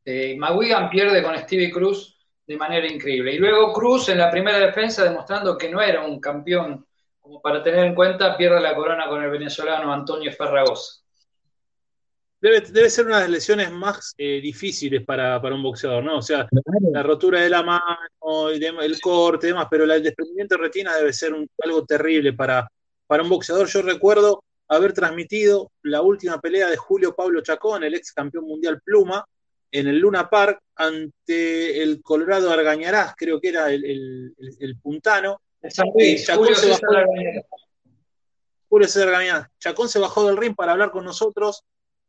Eh, 0.05 0.35
Maguigan 0.37 0.89
pierde 0.89 1.23
con 1.23 1.37
Stevie 1.37 1.71
Cruz 1.71 2.17
de 2.45 2.55
manera 2.55 2.87
increíble. 2.87 3.33
Y 3.33 3.37
luego 3.37 3.73
Cruz 3.73 4.09
en 4.09 4.19
la 4.19 4.31
primera 4.31 4.59
defensa, 4.59 5.03
demostrando 5.03 5.57
que 5.57 5.69
no 5.69 5.81
era 5.81 6.05
un 6.05 6.19
campeón 6.19 6.85
como 7.19 7.41
para 7.41 7.61
tener 7.61 7.85
en 7.85 7.95
cuenta, 7.95 8.37
pierde 8.37 8.59
la 8.59 8.75
corona 8.75 9.07
con 9.07 9.23
el 9.23 9.29
venezolano 9.29 9.93
Antonio 9.93 10.31
Ferragosa. 10.31 11.01
Debe, 12.41 12.89
ser 12.89 13.05
una 13.05 13.17
de 13.17 13.23
las 13.23 13.31
lesiones 13.31 13.69
más 13.69 14.15
eh, 14.17 14.39
difíciles 14.39 15.03
para, 15.03 15.37
un 15.39 15.61
boxeador, 15.61 16.03
¿no? 16.03 16.19
O 16.19 16.21
sea, 16.21 16.47
la 16.91 17.03
rotura 17.03 17.41
de 17.41 17.49
la 17.49 17.61
mano, 17.61 18.49
el 18.49 19.01
corte 19.01 19.47
y 19.47 19.49
demás, 19.49 19.67
pero 19.69 19.83
el 19.83 20.01
desprendimiento 20.01 20.55
de 20.55 20.61
retina 20.61 20.95
debe 20.95 21.11
ser 21.11 21.33
algo 21.61 21.85
terrible 21.85 22.31
para, 22.31 22.65
para 23.09 23.23
un 23.23 23.29
boxeador. 23.29 23.67
Yo 23.67 23.81
recuerdo 23.81 24.43
haber 24.67 24.93
transmitido 24.93 25.71
la 25.81 26.03
última 26.03 26.39
pelea 26.39 26.69
de 26.69 26.77
Julio 26.77 27.15
Pablo 27.15 27.41
Chacón, 27.41 27.83
el 27.83 27.95
ex 27.95 28.13
campeón 28.13 28.45
mundial 28.45 28.81
Pluma, 28.85 29.25
en 29.71 29.87
el 29.87 29.97
Luna 29.97 30.29
Park 30.29 30.61
ante 30.75 31.81
el 31.81 32.03
Colorado 32.03 32.51
Argañarás, 32.51 33.15
creo 33.17 33.41
que 33.41 33.49
era 33.49 33.71
el, 33.71 34.35
puntano. 34.83 35.41
Julio 38.69 38.87
César 38.87 39.07
Argañarás. 39.07 39.47
Chacón 39.57 39.89
se 39.89 39.97
bajó 39.97 40.27
del 40.27 40.37
ring 40.37 40.55
para 40.55 40.73
hablar 40.73 40.91
con 40.91 41.03
nosotros 41.03 41.63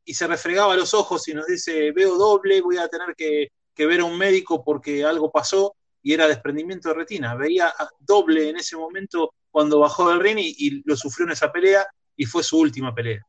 y 0.05 0.13
se 0.13 0.27
refregaba 0.27 0.77
los 0.77 0.93
ojos 0.93 1.27
y 1.29 1.35
nos 1.35 1.47
dice, 1.47 1.93
veo 1.93 2.19
doble, 2.19 2.61
voy 2.61 2.77
a 2.77 2.89
tener 2.89 3.15
que, 3.17 3.49
ver 3.87 4.01
a 4.01 4.05
un 4.05 4.19
médico 4.19 4.63
porque 4.63 5.03
algo 5.03 5.31
pasó 5.31 5.75
y 6.03 6.13
era 6.13 6.29
desprendimiento 6.29 6.91
de 6.91 6.95
retina. 6.97 7.35
Veía 7.37 7.73
doble 8.01 8.51
en 8.51 8.59
ese 8.59 8.77
momento 8.77 9.33
cuando 9.51 9.81
bajó 9.81 10.11
del 10.11 10.21
ring 10.21 10.39
y 10.39 10.83
lo 10.85 10.97
sufrió 10.97 11.27
en 11.27 11.33
esa 11.33 11.51
pelea 11.51 11.87
y 12.17 12.25
fue 12.25 12.43
su 12.43 12.59
última 12.59 12.95
pelea. 12.95 13.25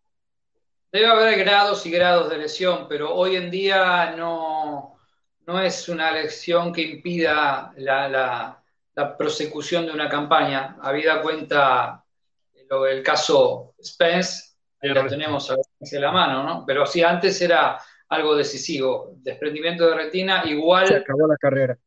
Debe 0.92 1.08
haber 1.08 1.40
grados 1.40 1.86
y 1.86 1.92
grados 1.92 2.30
de 2.30 2.38
lesión, 2.38 2.88
pero 2.90 3.16
hoy 3.16 3.38
en 3.38 3.50
día 3.50 4.14
no, 4.18 4.98
no 5.48 5.62
es 5.62 5.88
una 5.88 6.12
lesión 6.12 6.74
que 6.74 6.82
impida 6.82 7.74
la, 7.78 8.58
prosecución 9.18 9.86
de 9.86 9.94
una 9.94 10.10
campaña. 10.10 10.78
Habida 10.82 11.22
cuenta 11.22 12.04
lo, 12.70 12.86
el 12.86 13.02
caso 13.02 13.74
Spence, 13.82 14.56
lo 14.82 15.08
tenemos 15.08 15.50
a 15.50 15.56
la 16.00 16.12
mano, 16.12 16.44
¿no? 16.44 16.66
Pero 16.66 16.86
si 16.86 17.02
antes 17.02 17.42
era 17.42 17.80
algo 18.12 18.36
decisivo. 18.36 19.14
Desprendimiento 19.18 19.88
de 19.88 19.96
retina, 19.96 20.44
igual. 20.46 20.88
Se 20.88 20.98
acabó 20.98 21.28
la 21.28 21.38
carrera. 21.38 21.78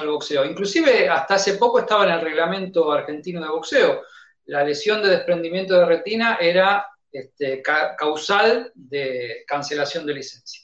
Al 0.00 0.08
boxeo. 0.08 0.44
Inclusive 0.44 1.08
hasta 1.08 1.34
hace 1.34 1.54
poco 1.54 1.80
estaba 1.80 2.04
en 2.04 2.10
el 2.10 2.20
reglamento 2.20 2.90
argentino 2.90 3.40
de 3.42 3.48
boxeo. 3.48 4.02
La 4.46 4.64
lesión 4.64 5.02
de 5.02 5.10
desprendimiento 5.10 5.78
de 5.78 5.84
retina 5.84 6.38
era 6.40 6.86
este, 7.12 7.62
causal 7.62 8.72
de 8.74 9.44
cancelación 9.46 10.06
de 10.06 10.14
licencia. 10.14 10.62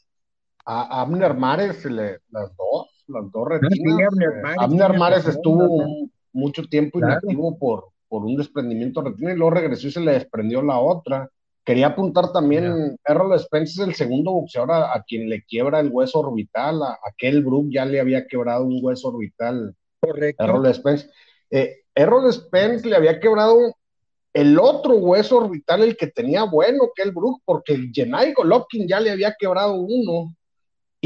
A 0.67 1.03
Abner 1.03 1.35
Mares, 1.35 1.85
las 1.85 2.57
dos, 2.57 3.05
las 3.09 3.31
dos 3.31 3.49
retinas. 3.49 4.01
Eh, 4.01 4.55
Abner 4.59 4.99
Mares, 4.99 5.27
estuvo 5.27 6.09
mucho 6.33 6.63
tiempo 6.65 6.99
inactivo 6.99 7.59
por, 7.59 7.91
por 8.09 8.25
un 8.25 8.37
desprendimiento 8.37 9.03
de 9.03 9.11
retina 9.11 9.33
y 9.33 9.37
luego 9.37 9.51
regresó 9.51 9.89
y 9.89 9.93
se 9.93 10.01
le 10.01 10.13
desprendió 10.13 10.63
la 10.63 10.79
otra. 10.79 11.31
Quería 11.65 11.89
apuntar 11.89 12.31
también, 12.33 12.97
Errol 13.05 13.39
Spence 13.41 13.81
es 13.83 13.89
el 13.89 13.95
segundo 13.95 14.33
boxeador 14.33 14.71
a, 14.73 15.03
quien 15.07 15.31
le 15.31 15.43
quiebra 15.45 15.81
el 15.81 15.89
hueso 15.91 16.21
orbital. 16.21 16.83
A, 16.83 16.99
aquel 17.05 17.43
Brook 17.43 17.69
ya 17.71 17.85
le 17.87 18.01
había 18.01 18.27
quebrado 18.27 18.65
un 18.65 18.79
hueso 18.83 19.09
orbital. 19.09 19.75
Correcto. 20.01 20.45
Errol 20.45 20.75
Spence. 20.75 21.09
Eh, 21.51 21.85
Errol 21.95 22.31
Spence 22.33 22.87
le 22.87 22.97
había 22.97 23.19
quebrado 23.19 23.75
el 24.35 24.59
otro 24.59 24.97
hueso 24.97 25.39
orbital, 25.39 25.83
el 25.83 25.97
que 25.97 26.09
tenía 26.09 26.45
bueno, 26.45 26.91
que 26.95 27.03
el 27.03 27.13
Brook, 27.13 27.41
porque 27.45 27.73
el 27.73 27.93
Jenai 27.93 28.33
Golovkin 28.33 28.87
ya 28.89 29.01
le 29.01 29.13
había 29.13 29.35
quebrado 29.39 29.75
uno, 29.75 30.35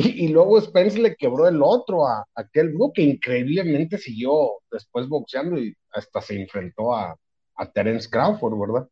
y, 0.01 0.28
luego 0.28 0.60
Spence 0.60 0.97
le 0.97 1.16
quebró 1.16 1.48
el 1.48 1.60
otro 1.60 2.06
a, 2.06 2.24
aquel 2.36 2.68
Brook, 2.72 2.93
que 2.94 3.02
increíblemente 3.02 3.98
siguió 3.98 4.60
después 4.70 5.09
boxeando 5.09 5.59
y 5.59 5.74
hasta 5.90 6.20
se 6.20 6.40
enfrentó 6.40 6.94
a, 6.94 7.16
Terence 7.74 8.09
Crawford, 8.09 8.56
¿verdad? 8.56 8.89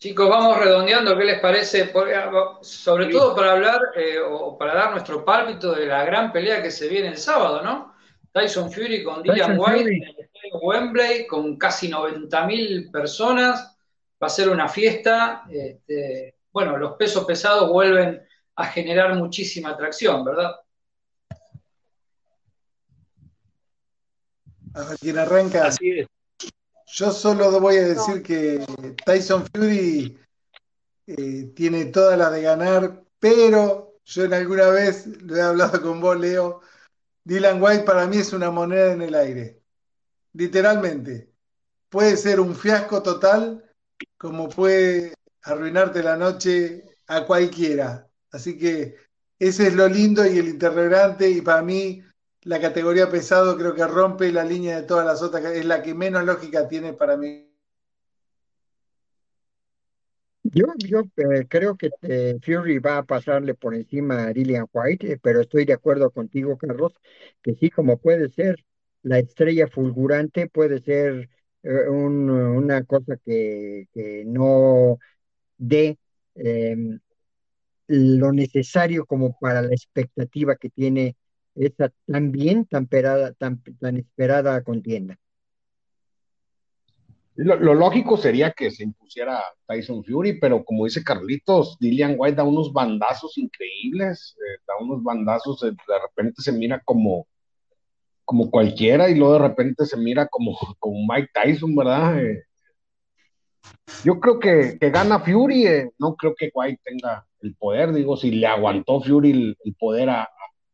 Chicos, 0.00 0.30
vamos 0.30 0.56
redondeando, 0.56 1.14
¿qué 1.14 1.24
les 1.26 1.40
parece? 1.40 1.92
Sobre 2.62 3.08
todo 3.08 3.36
para 3.36 3.52
hablar 3.52 3.82
eh, 3.94 4.18
o 4.18 4.56
para 4.56 4.72
dar 4.74 4.92
nuestro 4.92 5.22
pálpito 5.22 5.74
de 5.74 5.84
la 5.84 6.06
gran 6.06 6.32
pelea 6.32 6.62
que 6.62 6.70
se 6.70 6.88
viene 6.88 7.08
el 7.08 7.18
sábado, 7.18 7.60
¿no? 7.60 7.94
Tyson 8.32 8.72
Fury 8.72 9.04
con 9.04 9.22
Dillian 9.22 9.58
White 9.58 9.94
en 9.94 10.02
el 10.04 10.16
estadio 10.18 10.58
Wembley 10.62 11.26
con 11.26 11.58
casi 11.58 11.90
90.000 11.90 12.90
personas. 12.90 13.76
Va 14.22 14.26
a 14.26 14.30
ser 14.30 14.48
una 14.48 14.70
fiesta. 14.70 15.44
Este, 15.50 16.34
bueno, 16.50 16.78
los 16.78 16.96
pesos 16.96 17.26
pesados 17.26 17.68
vuelven 17.68 18.26
a 18.54 18.64
generar 18.68 19.14
muchísima 19.16 19.68
atracción, 19.68 20.24
¿verdad? 20.24 20.56
A 24.74 24.96
quien 24.98 25.18
arranca. 25.18 25.66
Así 25.66 25.98
es. 25.98 26.06
Yo 26.92 27.12
solo 27.12 27.60
voy 27.60 27.76
a 27.76 27.88
decir 27.88 28.22
que 28.22 28.64
Tyson 29.04 29.44
Fury 29.54 30.18
eh, 31.06 31.52
tiene 31.54 31.86
toda 31.86 32.16
la 32.16 32.30
de 32.30 32.42
ganar, 32.42 33.04
pero 33.18 33.98
yo 34.04 34.24
en 34.24 34.34
alguna 34.34 34.68
vez 34.70 35.06
lo 35.22 35.36
he 35.36 35.42
hablado 35.42 35.80
con 35.82 36.00
vos, 36.00 36.18
Leo, 36.18 36.60
Dylan 37.24 37.62
White 37.62 37.84
para 37.84 38.06
mí 38.06 38.16
es 38.16 38.32
una 38.32 38.50
moneda 38.50 38.92
en 38.92 39.02
el 39.02 39.14
aire. 39.14 39.62
Literalmente. 40.32 41.32
Puede 41.88 42.16
ser 42.16 42.40
un 42.40 42.54
fiasco 42.54 43.02
total, 43.02 43.64
como 44.16 44.48
puede 44.48 45.14
arruinarte 45.42 46.02
la 46.02 46.16
noche 46.16 46.84
a 47.06 47.24
cualquiera. 47.24 48.08
Así 48.32 48.58
que 48.58 48.96
ese 49.38 49.68
es 49.68 49.74
lo 49.74 49.88
lindo 49.88 50.24
y 50.26 50.38
el 50.38 50.48
interrogante. 50.48 51.28
Y 51.28 51.40
para 51.40 51.62
mí, 51.62 52.02
la 52.42 52.60
categoría 52.60 53.10
pesado 53.10 53.56
creo 53.56 53.74
que 53.74 53.86
rompe 53.86 54.32
la 54.32 54.44
línea 54.44 54.80
de 54.80 54.86
todas 54.86 55.06
las 55.06 55.22
otras. 55.22 55.44
Es 55.44 55.64
la 55.64 55.82
que 55.82 55.94
menos 55.94 56.24
lógica 56.24 56.68
tiene 56.68 56.92
para 56.92 57.16
mí 57.16 57.50
Yo, 60.42 60.66
eh, 61.16 61.46
creo 61.48 61.76
que 61.76 61.90
eh, 62.02 62.38
Fury 62.42 62.78
va 62.78 62.98
a 62.98 63.02
pasarle 63.04 63.54
por 63.54 63.74
encima 63.74 64.24
a 64.24 64.32
Dillian 64.32 64.66
White, 64.72 65.12
eh, 65.12 65.18
pero 65.22 65.42
estoy 65.42 65.64
de 65.64 65.74
acuerdo 65.74 66.10
contigo, 66.10 66.56
Carlos, 66.56 66.92
que 67.42 67.54
sí, 67.54 67.70
como 67.70 67.98
puede 67.98 68.30
ser 68.30 68.56
la 69.02 69.18
estrella 69.18 69.68
fulgurante, 69.68 70.48
puede 70.48 70.80
ser 70.82 71.28
una 71.62 72.84
cosa 72.84 73.18
que, 73.18 73.86
que 73.92 74.24
no 74.26 74.98
dé 75.58 75.98
em, 76.34 76.98
lo 77.88 78.32
necesario 78.32 79.04
como 79.06 79.38
para 79.38 79.62
la 79.62 79.74
expectativa 79.74 80.56
que 80.56 80.70
tiene 80.70 81.16
esta 81.66 81.92
tan 82.06 82.32
bien, 82.32 82.66
tan, 82.66 82.88
tan, 82.88 83.96
esperada 83.96 84.62
contienda. 84.62 85.18
Lo, 87.36 87.74
lógico 87.74 88.16
sería 88.16 88.52
que 88.52 88.70
se 88.70 88.82
impusiera 88.82 89.42
Tyson 89.66 90.04
Fury, 90.04 90.38
pero 90.40 90.64
como 90.64 90.84
dice 90.84 91.02
Carlitos, 91.02 91.78
Dillian 91.78 92.16
White 92.18 92.36
da 92.36 92.44
unos 92.44 92.72
bandazos 92.72 93.38
increíbles, 93.38 94.36
eh, 94.36 94.62
da 94.66 94.74
unos 94.78 95.02
bandazos, 95.02 95.60
de, 95.60 95.70
repente 95.70 96.42
se 96.42 96.52
mira 96.52 96.82
como, 96.84 97.26
como 98.24 98.50
cualquiera 98.50 99.08
y 99.08 99.14
luego 99.14 99.34
de 99.34 99.48
repente 99.48 99.86
se 99.86 99.96
mira 99.96 100.26
como, 100.28 100.58
como 100.78 101.06
Mike 101.12 101.30
Tyson, 101.32 101.74
¿verdad? 101.74 102.22
Eh, 102.22 102.44
yo 104.04 104.20
creo 104.20 104.38
que, 104.38 104.78
gana 104.90 105.20
Fury, 105.20 105.66
eh, 105.66 105.90
no 105.98 106.16
creo 106.16 106.34
que 106.34 106.50
White 106.52 106.80
tenga 106.84 107.26
el 107.40 107.54
poder, 107.56 107.92
digo, 107.92 108.16
si 108.16 108.30
le 108.30 108.46
aguantó 108.46 109.00
Fury 109.00 109.56
el, 109.64 109.74
poder 109.78 110.10
a, 110.10 110.28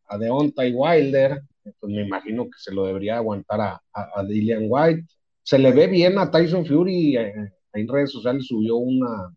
a 0.08 0.18
Deontay 0.18 0.72
Wilder, 0.72 1.42
pues 1.62 1.92
me 1.92 2.02
imagino 2.02 2.44
que 2.44 2.58
se 2.58 2.72
lo 2.72 2.86
debería 2.86 3.16
aguantar 3.16 3.60
a, 3.60 3.82
a, 3.92 4.20
a 4.20 4.24
Dillian 4.24 4.66
White 4.68 5.04
se 5.46 5.60
le 5.60 5.70
ve 5.70 5.86
bien 5.86 6.18
a 6.18 6.28
Tyson 6.28 6.66
Fury, 6.66 7.16
eh, 7.16 7.52
en 7.72 7.88
redes 7.88 8.10
sociales 8.10 8.46
subió 8.46 8.76
una, 8.76 9.32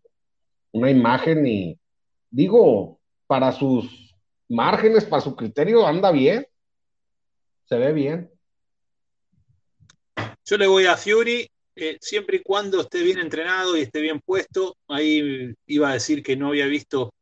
una 0.72 0.90
imagen 0.90 1.46
y 1.46 1.78
digo, 2.28 2.98
para 3.28 3.52
sus 3.52 4.12
márgenes, 4.48 5.04
para 5.04 5.22
su 5.22 5.36
criterio, 5.36 5.86
anda 5.86 6.10
bien, 6.10 6.44
se 7.64 7.78
ve 7.78 7.92
bien. 7.92 8.28
Yo 10.44 10.58
le 10.58 10.66
voy 10.66 10.86
a 10.86 10.96
Fury, 10.96 11.48
siempre 12.00 12.38
y 12.38 12.42
cuando 12.42 12.80
esté 12.80 13.04
bien 13.04 13.20
entrenado 13.20 13.76
y 13.76 13.82
esté 13.82 14.00
bien 14.00 14.18
puesto. 14.18 14.76
Ahí 14.88 15.54
iba 15.66 15.90
a 15.90 15.94
decir 15.94 16.24
que 16.24 16.34
no 16.36 16.48
había 16.48 16.66
visto 16.66 17.12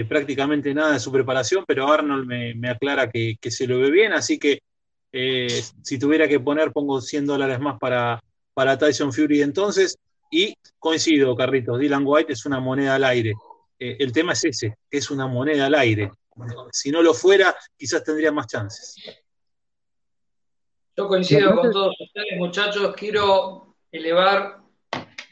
eh, 0.00 0.04
prácticamente 0.04 0.72
nada 0.74 0.92
de 0.92 1.00
su 1.00 1.10
preparación, 1.10 1.64
pero 1.66 1.90
Arnold 1.90 2.26
me, 2.26 2.70
aclara 2.70 3.10
que, 3.10 3.36
que, 3.40 3.50
se 3.50 3.66
lo 3.66 3.78
ve 3.78 3.90
bien, 3.90 4.12
así 4.12 4.38
que 4.38 4.60
Eh, 5.12 5.62
si 5.82 5.98
tuviera 5.98 6.28
que 6.28 6.40
poner, 6.40 6.72
pongo 6.72 7.00
100 7.00 7.26
dólares 7.26 7.60
más 7.60 7.78
para, 7.78 8.20
para 8.54 8.76
Tyson 8.76 9.12
Fury 9.12 9.42
entonces. 9.42 9.98
Y 10.30 10.54
coincido, 10.78 11.34
Carritos, 11.34 11.78
Dylan 11.78 12.02
White 12.04 12.32
es 12.34 12.44
una 12.44 12.60
moneda 12.60 12.96
al 12.96 13.04
aire. 13.04 13.32
Eh, 13.78 13.96
el 13.98 14.12
tema 14.12 14.32
es 14.32 14.44
ese, 14.44 14.76
es 14.90 15.10
una 15.10 15.26
moneda 15.26 15.66
al 15.66 15.74
aire. 15.74 16.10
Si 16.72 16.90
no 16.90 17.02
lo 17.02 17.14
fuera, 17.14 17.56
quizás 17.76 18.04
tendría 18.04 18.30
más 18.30 18.46
chances. 18.46 18.94
Yo 20.96 21.08
coincido 21.08 21.54
con 21.56 21.72
todos 21.72 21.96
ustedes, 22.00 22.36
muchachos. 22.36 22.94
Quiero 22.94 23.76
elevar 23.90 24.58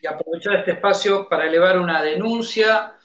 y 0.01 0.07
aprovechar 0.07 0.57
este 0.57 0.73
espacio 0.73 1.29
para 1.29 1.47
elevar 1.47 1.79
una 1.79 2.03
denuncia 2.03 2.96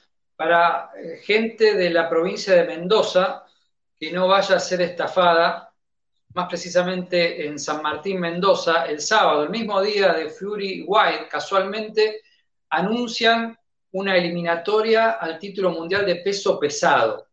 para 0.42 0.90
eh, 0.96 1.18
gente 1.22 1.74
de 1.74 1.88
la 1.90 2.10
provincia 2.10 2.52
de 2.56 2.64
Mendoza 2.64 3.44
que 3.96 4.10
no 4.10 4.26
vaya 4.26 4.56
a 4.56 4.60
ser 4.60 4.80
estafada, 4.80 5.72
más 6.34 6.48
precisamente 6.48 7.46
en 7.46 7.60
San 7.60 7.80
Martín, 7.80 8.18
Mendoza, 8.18 8.86
el 8.86 9.00
sábado, 9.00 9.44
el 9.44 9.50
mismo 9.50 9.80
día 9.80 10.12
de 10.14 10.30
Fury 10.30 10.84
White, 10.84 11.28
casualmente 11.30 12.22
anuncian 12.70 13.56
una 13.92 14.16
eliminatoria 14.16 15.12
al 15.12 15.38
título 15.38 15.70
mundial 15.70 16.04
de 16.06 16.16
peso 16.16 16.58
pesado. 16.58 17.28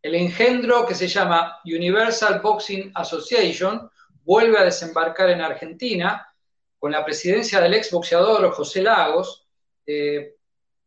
El 0.00 0.14
engendro 0.14 0.86
que 0.86 0.94
se 0.94 1.08
llama 1.08 1.58
Universal 1.64 2.38
Boxing 2.40 2.92
Association 2.94 3.90
vuelve 4.22 4.58
a 4.58 4.64
desembarcar 4.64 5.30
en 5.30 5.40
Argentina 5.40 6.24
con 6.78 6.92
la 6.92 7.04
presidencia 7.04 7.60
del 7.60 7.74
exboxeador 7.74 8.48
José 8.52 8.82
Lagos, 8.82 9.44
eh, 9.84 10.37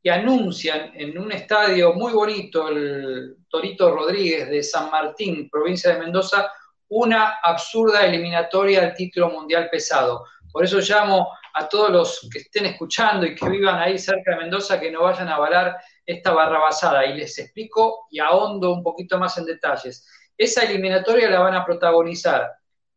y 0.04 0.10
anuncian 0.10 0.92
en 0.96 1.18
un 1.18 1.32
estadio 1.32 1.94
muy 1.94 2.12
bonito, 2.12 2.70
el 2.70 3.38
Torito 3.48 3.92
Rodríguez 3.92 4.50
de 4.50 4.64
San 4.64 4.90
Martín, 4.90 5.50
provincia 5.50 5.94
de 5.94 6.00
Mendoza, 6.00 6.52
una 6.90 7.40
absurda 7.44 8.06
eliminatoria 8.06 8.82
al 8.82 8.94
título 8.94 9.30
mundial 9.30 9.70
pesado. 9.70 10.26
Por 10.52 10.66
eso 10.66 10.80
llamo 10.80 11.30
a 11.54 11.68
todos 11.70 11.90
los 11.92 12.30
que 12.32 12.40
estén 12.40 12.66
escuchando 12.66 13.26
y 13.26 13.36
que 13.36 13.48
vivan 13.48 13.80
ahí 13.80 13.98
cerca 13.98 14.32
de 14.32 14.38
Mendoza 14.38 14.80
que 14.80 14.92
no 14.92 15.04
vayan 15.04 15.30
a 15.30 15.36
avalar 15.36 15.78
esta 16.06 16.32
barrabasada. 16.32 17.06
Y 17.06 17.18
les 17.18 17.38
explico 17.38 18.08
y 18.10 18.20
ahondo 18.20 18.74
un 18.74 18.84
poquito 18.84 19.18
más 19.18 19.38
en 19.38 19.46
detalles. 19.46 20.06
Esa 20.38 20.64
eliminatoria 20.64 21.30
la 21.30 21.40
van 21.40 21.56
a 21.56 21.66
protagonizar 21.66 22.50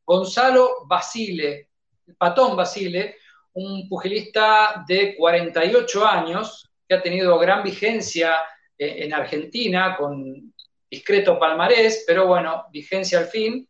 Gonzalo 0.05 0.87
Basile, 0.87 1.71
Patón 2.19 2.57
Basile, 2.57 3.17
un 3.53 3.89
pugilista 3.89 4.85
de 4.87 5.15
48 5.17 6.07
años 6.07 6.74
ha 6.95 7.03
tenido 7.03 7.39
gran 7.39 7.63
vigencia 7.63 8.37
eh, 8.79 9.05
en 9.05 9.15
Argentina 9.15 9.97
con 9.97 10.53
discreto 10.91 11.39
palmarés, 11.39 12.05
pero 12.07 12.27
bueno, 12.27 12.67
vigencia 12.71 13.19
al 13.19 13.27
fin, 13.27 13.69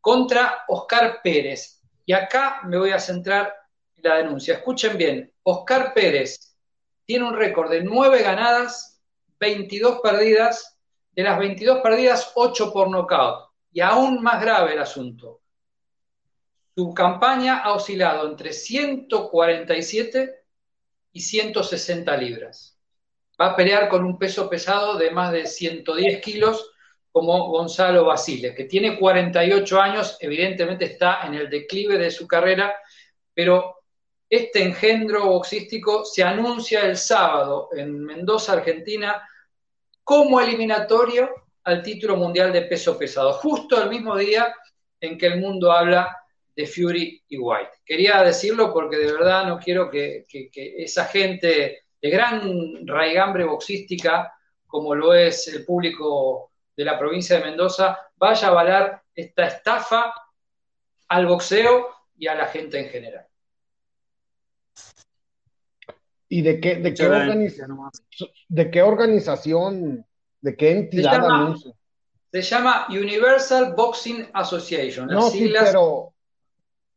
contra 0.00 0.64
Oscar 0.68 1.20
Pérez. 1.22 1.80
Y 2.04 2.12
acá 2.12 2.60
me 2.64 2.78
voy 2.78 2.90
a 2.90 2.98
centrar 2.98 3.54
en 3.96 4.02
la 4.02 4.16
denuncia. 4.16 4.54
Escuchen 4.54 4.98
bien, 4.98 5.32
Oscar 5.42 5.94
Pérez 5.94 6.56
tiene 7.06 7.26
un 7.26 7.34
récord 7.34 7.70
de 7.70 7.82
9 7.82 8.22
ganadas, 8.22 9.02
22 9.38 10.00
perdidas, 10.00 10.78
de 11.12 11.22
las 11.22 11.38
22 11.38 11.80
perdidas, 11.80 12.32
8 12.34 12.72
por 12.72 12.90
nocaut. 12.90 13.50
Y 13.72 13.80
aún 13.80 14.22
más 14.22 14.40
grave 14.40 14.72
el 14.74 14.78
asunto. 14.80 15.40
Su 16.76 16.92
campaña 16.92 17.58
ha 17.58 17.72
oscilado 17.72 18.28
entre 18.28 18.52
147 18.52 20.43
y 21.14 21.20
160 21.20 22.14
libras. 22.18 22.76
Va 23.40 23.46
a 23.46 23.56
pelear 23.56 23.88
con 23.88 24.04
un 24.04 24.18
peso 24.18 24.50
pesado 24.50 24.98
de 24.98 25.10
más 25.10 25.32
de 25.32 25.46
110 25.46 26.20
kilos 26.20 26.72
como 27.10 27.48
Gonzalo 27.48 28.04
Basile, 28.04 28.54
que 28.54 28.64
tiene 28.64 28.98
48 28.98 29.80
años, 29.80 30.16
evidentemente 30.20 30.86
está 30.86 31.20
en 31.24 31.34
el 31.34 31.48
declive 31.48 31.96
de 31.96 32.10
su 32.10 32.26
carrera, 32.26 32.74
pero 33.32 33.82
este 34.28 34.64
engendro 34.64 35.26
boxístico 35.26 36.04
se 36.04 36.24
anuncia 36.24 36.80
el 36.80 36.96
sábado 36.96 37.68
en 37.72 38.04
Mendoza, 38.04 38.54
Argentina, 38.54 39.22
como 40.02 40.40
eliminatorio 40.40 41.30
al 41.62 41.82
título 41.82 42.16
mundial 42.16 42.52
de 42.52 42.62
peso 42.62 42.98
pesado, 42.98 43.34
justo 43.34 43.80
el 43.80 43.88
mismo 43.88 44.16
día 44.16 44.52
en 45.00 45.16
que 45.16 45.26
el 45.26 45.40
mundo 45.40 45.70
habla 45.70 46.23
de 46.56 46.66
Fury 46.66 47.22
y 47.28 47.38
White. 47.38 47.70
Quería 47.84 48.22
decirlo 48.22 48.72
porque 48.72 48.96
de 48.96 49.12
verdad 49.12 49.46
no 49.46 49.58
quiero 49.58 49.90
que, 49.90 50.24
esa 50.54 51.06
gente 51.06 51.84
de 52.00 52.10
gran 52.10 52.86
raigambre 52.86 53.44
boxística, 53.44 54.32
como 54.66 54.94
lo 54.94 55.14
es 55.14 55.48
el 55.48 55.64
público 55.64 56.52
de 56.76 56.84
la 56.84 56.98
provincia 56.98 57.38
de 57.38 57.44
Mendoza, 57.44 57.98
vaya 58.16 58.48
a 58.48 58.50
avalar 58.50 59.02
esta 59.14 59.46
estafa 59.46 60.14
al 61.08 61.26
boxeo 61.26 61.88
y 62.16 62.26
a 62.26 62.34
la 62.34 62.46
gente 62.46 62.78
en 62.78 62.88
general. 62.88 63.26
¿Y 66.28 66.42
de 66.42 66.60
qué, 66.60 66.76
de 66.76 66.94
qué, 66.94 67.06
organización, 67.06 67.90
de 68.48 68.70
qué 68.70 68.82
organización, 68.82 70.06
de 70.40 70.56
qué 70.56 70.70
entidad 70.72 71.12
se 71.12 71.20
llama, 71.20 71.56
Se 72.32 72.42
llama 72.42 72.86
Universal 72.88 73.74
Boxing 73.76 74.28
Association. 74.32 75.06
no, 75.06 75.30
sí, 75.30 75.52
pero, 75.56 76.13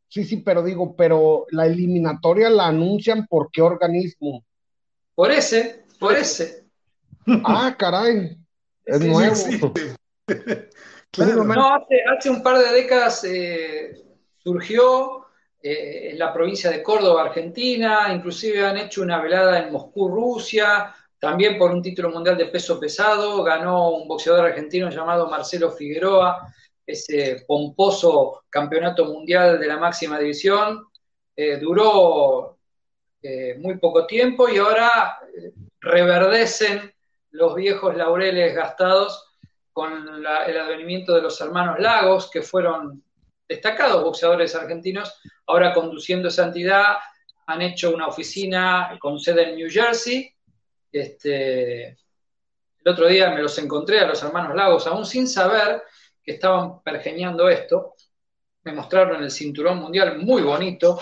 Sí, 0.08 0.24
sí, 0.24 0.38
pero 0.38 0.62
digo, 0.62 0.96
pero 0.96 1.46
la 1.50 1.66
eliminatoria 1.66 2.48
la 2.48 2.68
anuncian 2.68 3.26
por 3.26 3.50
qué 3.50 3.60
organismo. 3.60 4.44
Por 5.14 5.30
ese, 5.30 5.84
por 5.98 6.14
ese. 6.14 6.64
Ah, 7.44 7.74
caray. 7.78 8.38
Es 8.84 9.00
nuevo. 9.00 9.74
No, 11.16 11.74
hace, 12.14 12.28
un 12.28 12.42
par 12.42 12.58
de 12.58 12.70
décadas 12.70 13.24
eh, 13.24 13.92
surgió 14.36 15.26
eh, 15.62 16.10
en 16.10 16.18
la 16.18 16.34
provincia 16.34 16.70
de 16.70 16.82
Córdoba, 16.82 17.22
Argentina, 17.22 18.12
inclusive 18.14 18.64
han 18.64 18.76
hecho 18.76 19.02
una 19.02 19.20
velada 19.20 19.58
en 19.58 19.72
Moscú, 19.72 20.08
Rusia, 20.08 20.94
también 21.18 21.58
por 21.58 21.70
un 21.70 21.82
título 21.82 22.10
mundial 22.10 22.36
de 22.36 22.46
peso 22.46 22.78
pesado, 22.78 23.42
ganó 23.42 23.90
un 23.90 24.06
boxeador 24.06 24.46
argentino 24.46 24.90
llamado 24.90 25.30
Marcelo 25.30 25.70
Figueroa, 25.70 26.54
ese 26.88 27.44
pomposo 27.46 28.44
campeonato 28.48 29.04
mundial 29.04 29.60
de 29.60 29.66
la 29.66 29.76
máxima 29.76 30.18
división. 30.18 30.86
Eh, 31.36 31.58
duró 31.58 32.58
eh, 33.22 33.56
muy 33.58 33.76
poco 33.78 34.06
tiempo 34.06 34.48
y 34.48 34.56
ahora 34.56 35.18
eh, 35.36 35.52
reverdecen 35.80 36.90
los 37.32 37.54
viejos 37.54 37.94
laureles 37.94 38.54
gastados 38.54 39.36
con 39.70 40.08
el 40.08 40.26
advenimiento 40.26 41.14
de 41.14 41.22
los 41.22 41.38
hermanos 41.42 41.78
Lagos, 41.78 42.30
que 42.30 42.42
fueron 42.42 43.04
destacados 43.46 44.02
boxeadores 44.02 44.54
argentinos, 44.54 45.20
ahora 45.46 45.72
conduciendo 45.74 46.28
esa 46.28 46.46
entidad, 46.46 46.96
han 47.46 47.62
hecho 47.62 47.94
una 47.94 48.08
oficina 48.08 48.98
con 48.98 49.20
sede 49.20 49.50
en 49.50 49.56
New 49.56 49.68
Jersey. 49.70 50.34
Este, 50.90 51.88
el 51.88 52.88
otro 52.92 53.06
día 53.06 53.30
me 53.30 53.42
los 53.42 53.56
encontré 53.58 54.00
a 54.00 54.06
los 54.06 54.20
hermanos 54.22 54.56
Lagos, 54.56 54.86
aún 54.86 55.06
sin 55.06 55.28
saber 55.28 55.82
estaban 56.30 56.82
pergeñando 56.82 57.48
esto, 57.48 57.94
me 58.64 58.72
mostraron 58.72 59.22
el 59.22 59.30
cinturón 59.30 59.78
mundial 59.78 60.18
muy 60.18 60.42
bonito, 60.42 61.00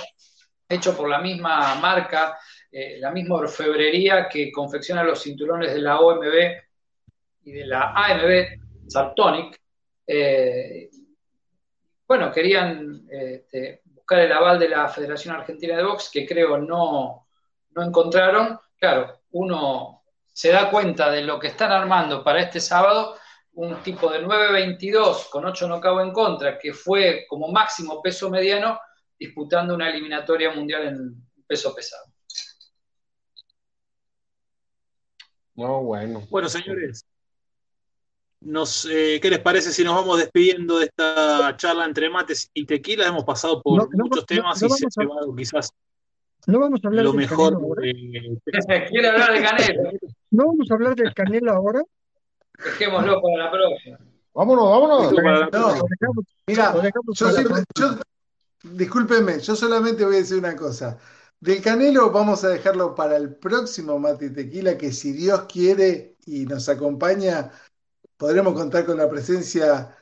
hecho 0.68 0.96
por 0.96 1.08
la 1.08 1.18
misma 1.18 1.74
marca, 1.76 2.38
eh, 2.70 2.98
la 2.98 3.10
misma 3.10 3.36
orfebrería 3.36 4.28
que 4.28 4.52
confecciona 4.52 5.02
los 5.02 5.22
cinturones 5.22 5.72
de 5.72 5.80
la 5.80 6.00
OMB 6.00 6.34
y 7.44 7.52
de 7.52 7.66
la 7.66 7.92
AMB 7.92 8.88
Sartonic. 8.88 9.60
Eh, 10.06 10.90
bueno, 12.06 12.30
querían 12.30 13.06
este, 13.10 13.82
buscar 13.84 14.20
el 14.20 14.32
aval 14.32 14.58
de 14.58 14.68
la 14.68 14.88
Federación 14.88 15.34
Argentina 15.34 15.76
de 15.76 15.82
Box, 15.82 16.10
que 16.12 16.26
creo 16.26 16.58
no, 16.58 17.28
no 17.70 17.82
encontraron. 17.82 18.58
Claro, 18.78 19.22
uno 19.32 20.04
se 20.32 20.50
da 20.50 20.70
cuenta 20.70 21.10
de 21.10 21.22
lo 21.22 21.40
que 21.40 21.48
están 21.48 21.72
armando 21.72 22.22
para 22.22 22.40
este 22.40 22.60
sábado 22.60 23.16
un 23.56 23.82
tipo 23.82 24.10
de 24.10 24.24
9.22 24.24 25.30
con 25.30 25.44
8 25.44 25.68
nocao 25.68 26.00
en 26.00 26.12
contra, 26.12 26.58
que 26.58 26.72
fue 26.72 27.26
como 27.28 27.48
máximo 27.48 28.02
peso 28.02 28.30
mediano, 28.30 28.78
disputando 29.18 29.74
una 29.74 29.90
eliminatoria 29.90 30.52
mundial 30.52 30.86
en 30.88 31.26
peso 31.46 31.74
pesado. 31.74 32.04
No, 35.54 35.82
bueno. 35.82 36.22
Bueno, 36.28 36.50
señores, 36.50 37.06
nos, 38.40 38.86
eh, 38.90 39.18
¿qué 39.22 39.30
les 39.30 39.38
parece 39.38 39.72
si 39.72 39.82
nos 39.82 39.94
vamos 39.94 40.18
despidiendo 40.18 40.78
de 40.78 40.86
esta 40.86 41.56
charla 41.56 41.86
entre 41.86 42.10
mates 42.10 42.50
y 42.52 42.66
tequila? 42.66 43.06
Hemos 43.06 43.24
pasado 43.24 43.62
por 43.62 43.88
muchos 43.96 44.26
temas 44.26 44.62
y 44.62 44.68
se 44.68 44.84
ha 44.84 45.02
llevado 45.02 45.34
quizás 45.34 45.72
no 46.46 46.60
vamos 46.60 46.80
a 46.84 46.88
hablar 46.88 47.04
lo 47.04 47.12
mejor. 47.12 47.58
¿Quiere 48.90 49.08
hablar 49.08 49.32
de 49.32 49.42
Canelo? 49.42 49.90
No 50.30 50.46
vamos 50.46 50.70
a 50.70 50.74
hablar 50.74 50.94
del 50.94 51.12
Canelo 51.12 51.52
ahora. 51.52 51.82
Dejémoslo 52.64 53.20
para 53.20 53.44
la 53.44 53.50
próxima. 53.50 53.98
Vámonos, 54.34 54.68
vámonos. 54.68 55.12
mira, 56.46 56.74
yo, 57.74 57.98
discúlpenme, 58.62 59.40
yo 59.40 59.56
solamente 59.56 60.04
voy 60.04 60.16
a 60.16 60.18
decir 60.18 60.38
una 60.38 60.54
cosa. 60.54 60.98
Del 61.40 61.62
Canelo 61.62 62.10
vamos 62.10 62.44
a 62.44 62.48
dejarlo 62.48 62.94
para 62.94 63.16
el 63.16 63.34
próximo 63.34 63.98
Mate 63.98 64.30
Tequila, 64.30 64.76
que 64.76 64.92
si 64.92 65.12
Dios 65.12 65.42
quiere 65.50 66.16
y 66.26 66.44
nos 66.44 66.68
acompaña, 66.68 67.50
podremos 68.16 68.54
contar 68.54 68.84
con 68.84 68.98
la 68.98 69.08
presencia 69.08 69.96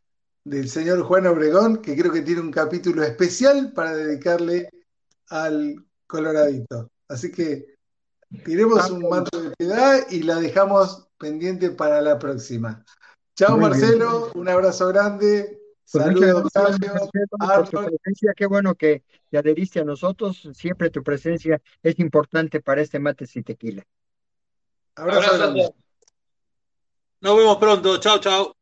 del 0.44 0.68
señor 0.68 1.02
Juan 1.02 1.26
Obregón, 1.26 1.78
que 1.78 1.97
creo 1.97 2.12
que 2.12 2.22
tiene 2.22 2.40
un 2.40 2.51
capítulo 2.51 3.02
especial 3.02 3.72
para 3.72 3.94
dedicarle 3.94 4.68
al 5.28 5.85
Coloradito. 6.06 6.90
Así 7.09 7.31
que 7.31 7.76
tiremos 8.44 8.90
un 8.90 9.09
manto 9.09 9.40
de 9.40 9.51
piedad 9.56 10.06
y 10.10 10.22
la 10.22 10.36
dejamos 10.36 11.09
pendiente 11.24 11.70
para 11.70 12.02
la 12.02 12.18
próxima. 12.18 12.84
Chao 13.34 13.56
Marcelo, 13.56 14.30
un 14.34 14.46
abrazo 14.46 14.88
grande. 14.88 15.59
Pues 15.90 16.05
Saludos, 16.05 16.51
por 16.51 17.68
tu 17.68 17.84
presencia. 17.84 18.32
Qué 18.36 18.46
bueno 18.46 18.74
que 18.74 19.05
te 19.30 19.38
adheriste 19.38 19.80
a 19.80 19.84
nosotros. 19.84 20.48
Siempre 20.52 20.90
tu 20.90 21.02
presencia 21.02 21.62
es 21.82 21.98
importante 21.98 22.60
para 22.60 22.82
este 22.82 22.98
mates 22.98 23.34
y 23.36 23.42
tequila. 23.42 23.82
Abrazo, 24.96 25.32
Abrazo 25.32 25.55
todos. 25.55 25.70
Nos 27.20 27.36
vemos 27.36 27.56
pronto. 27.56 27.98
Chao, 27.98 28.18
chao. 28.18 28.55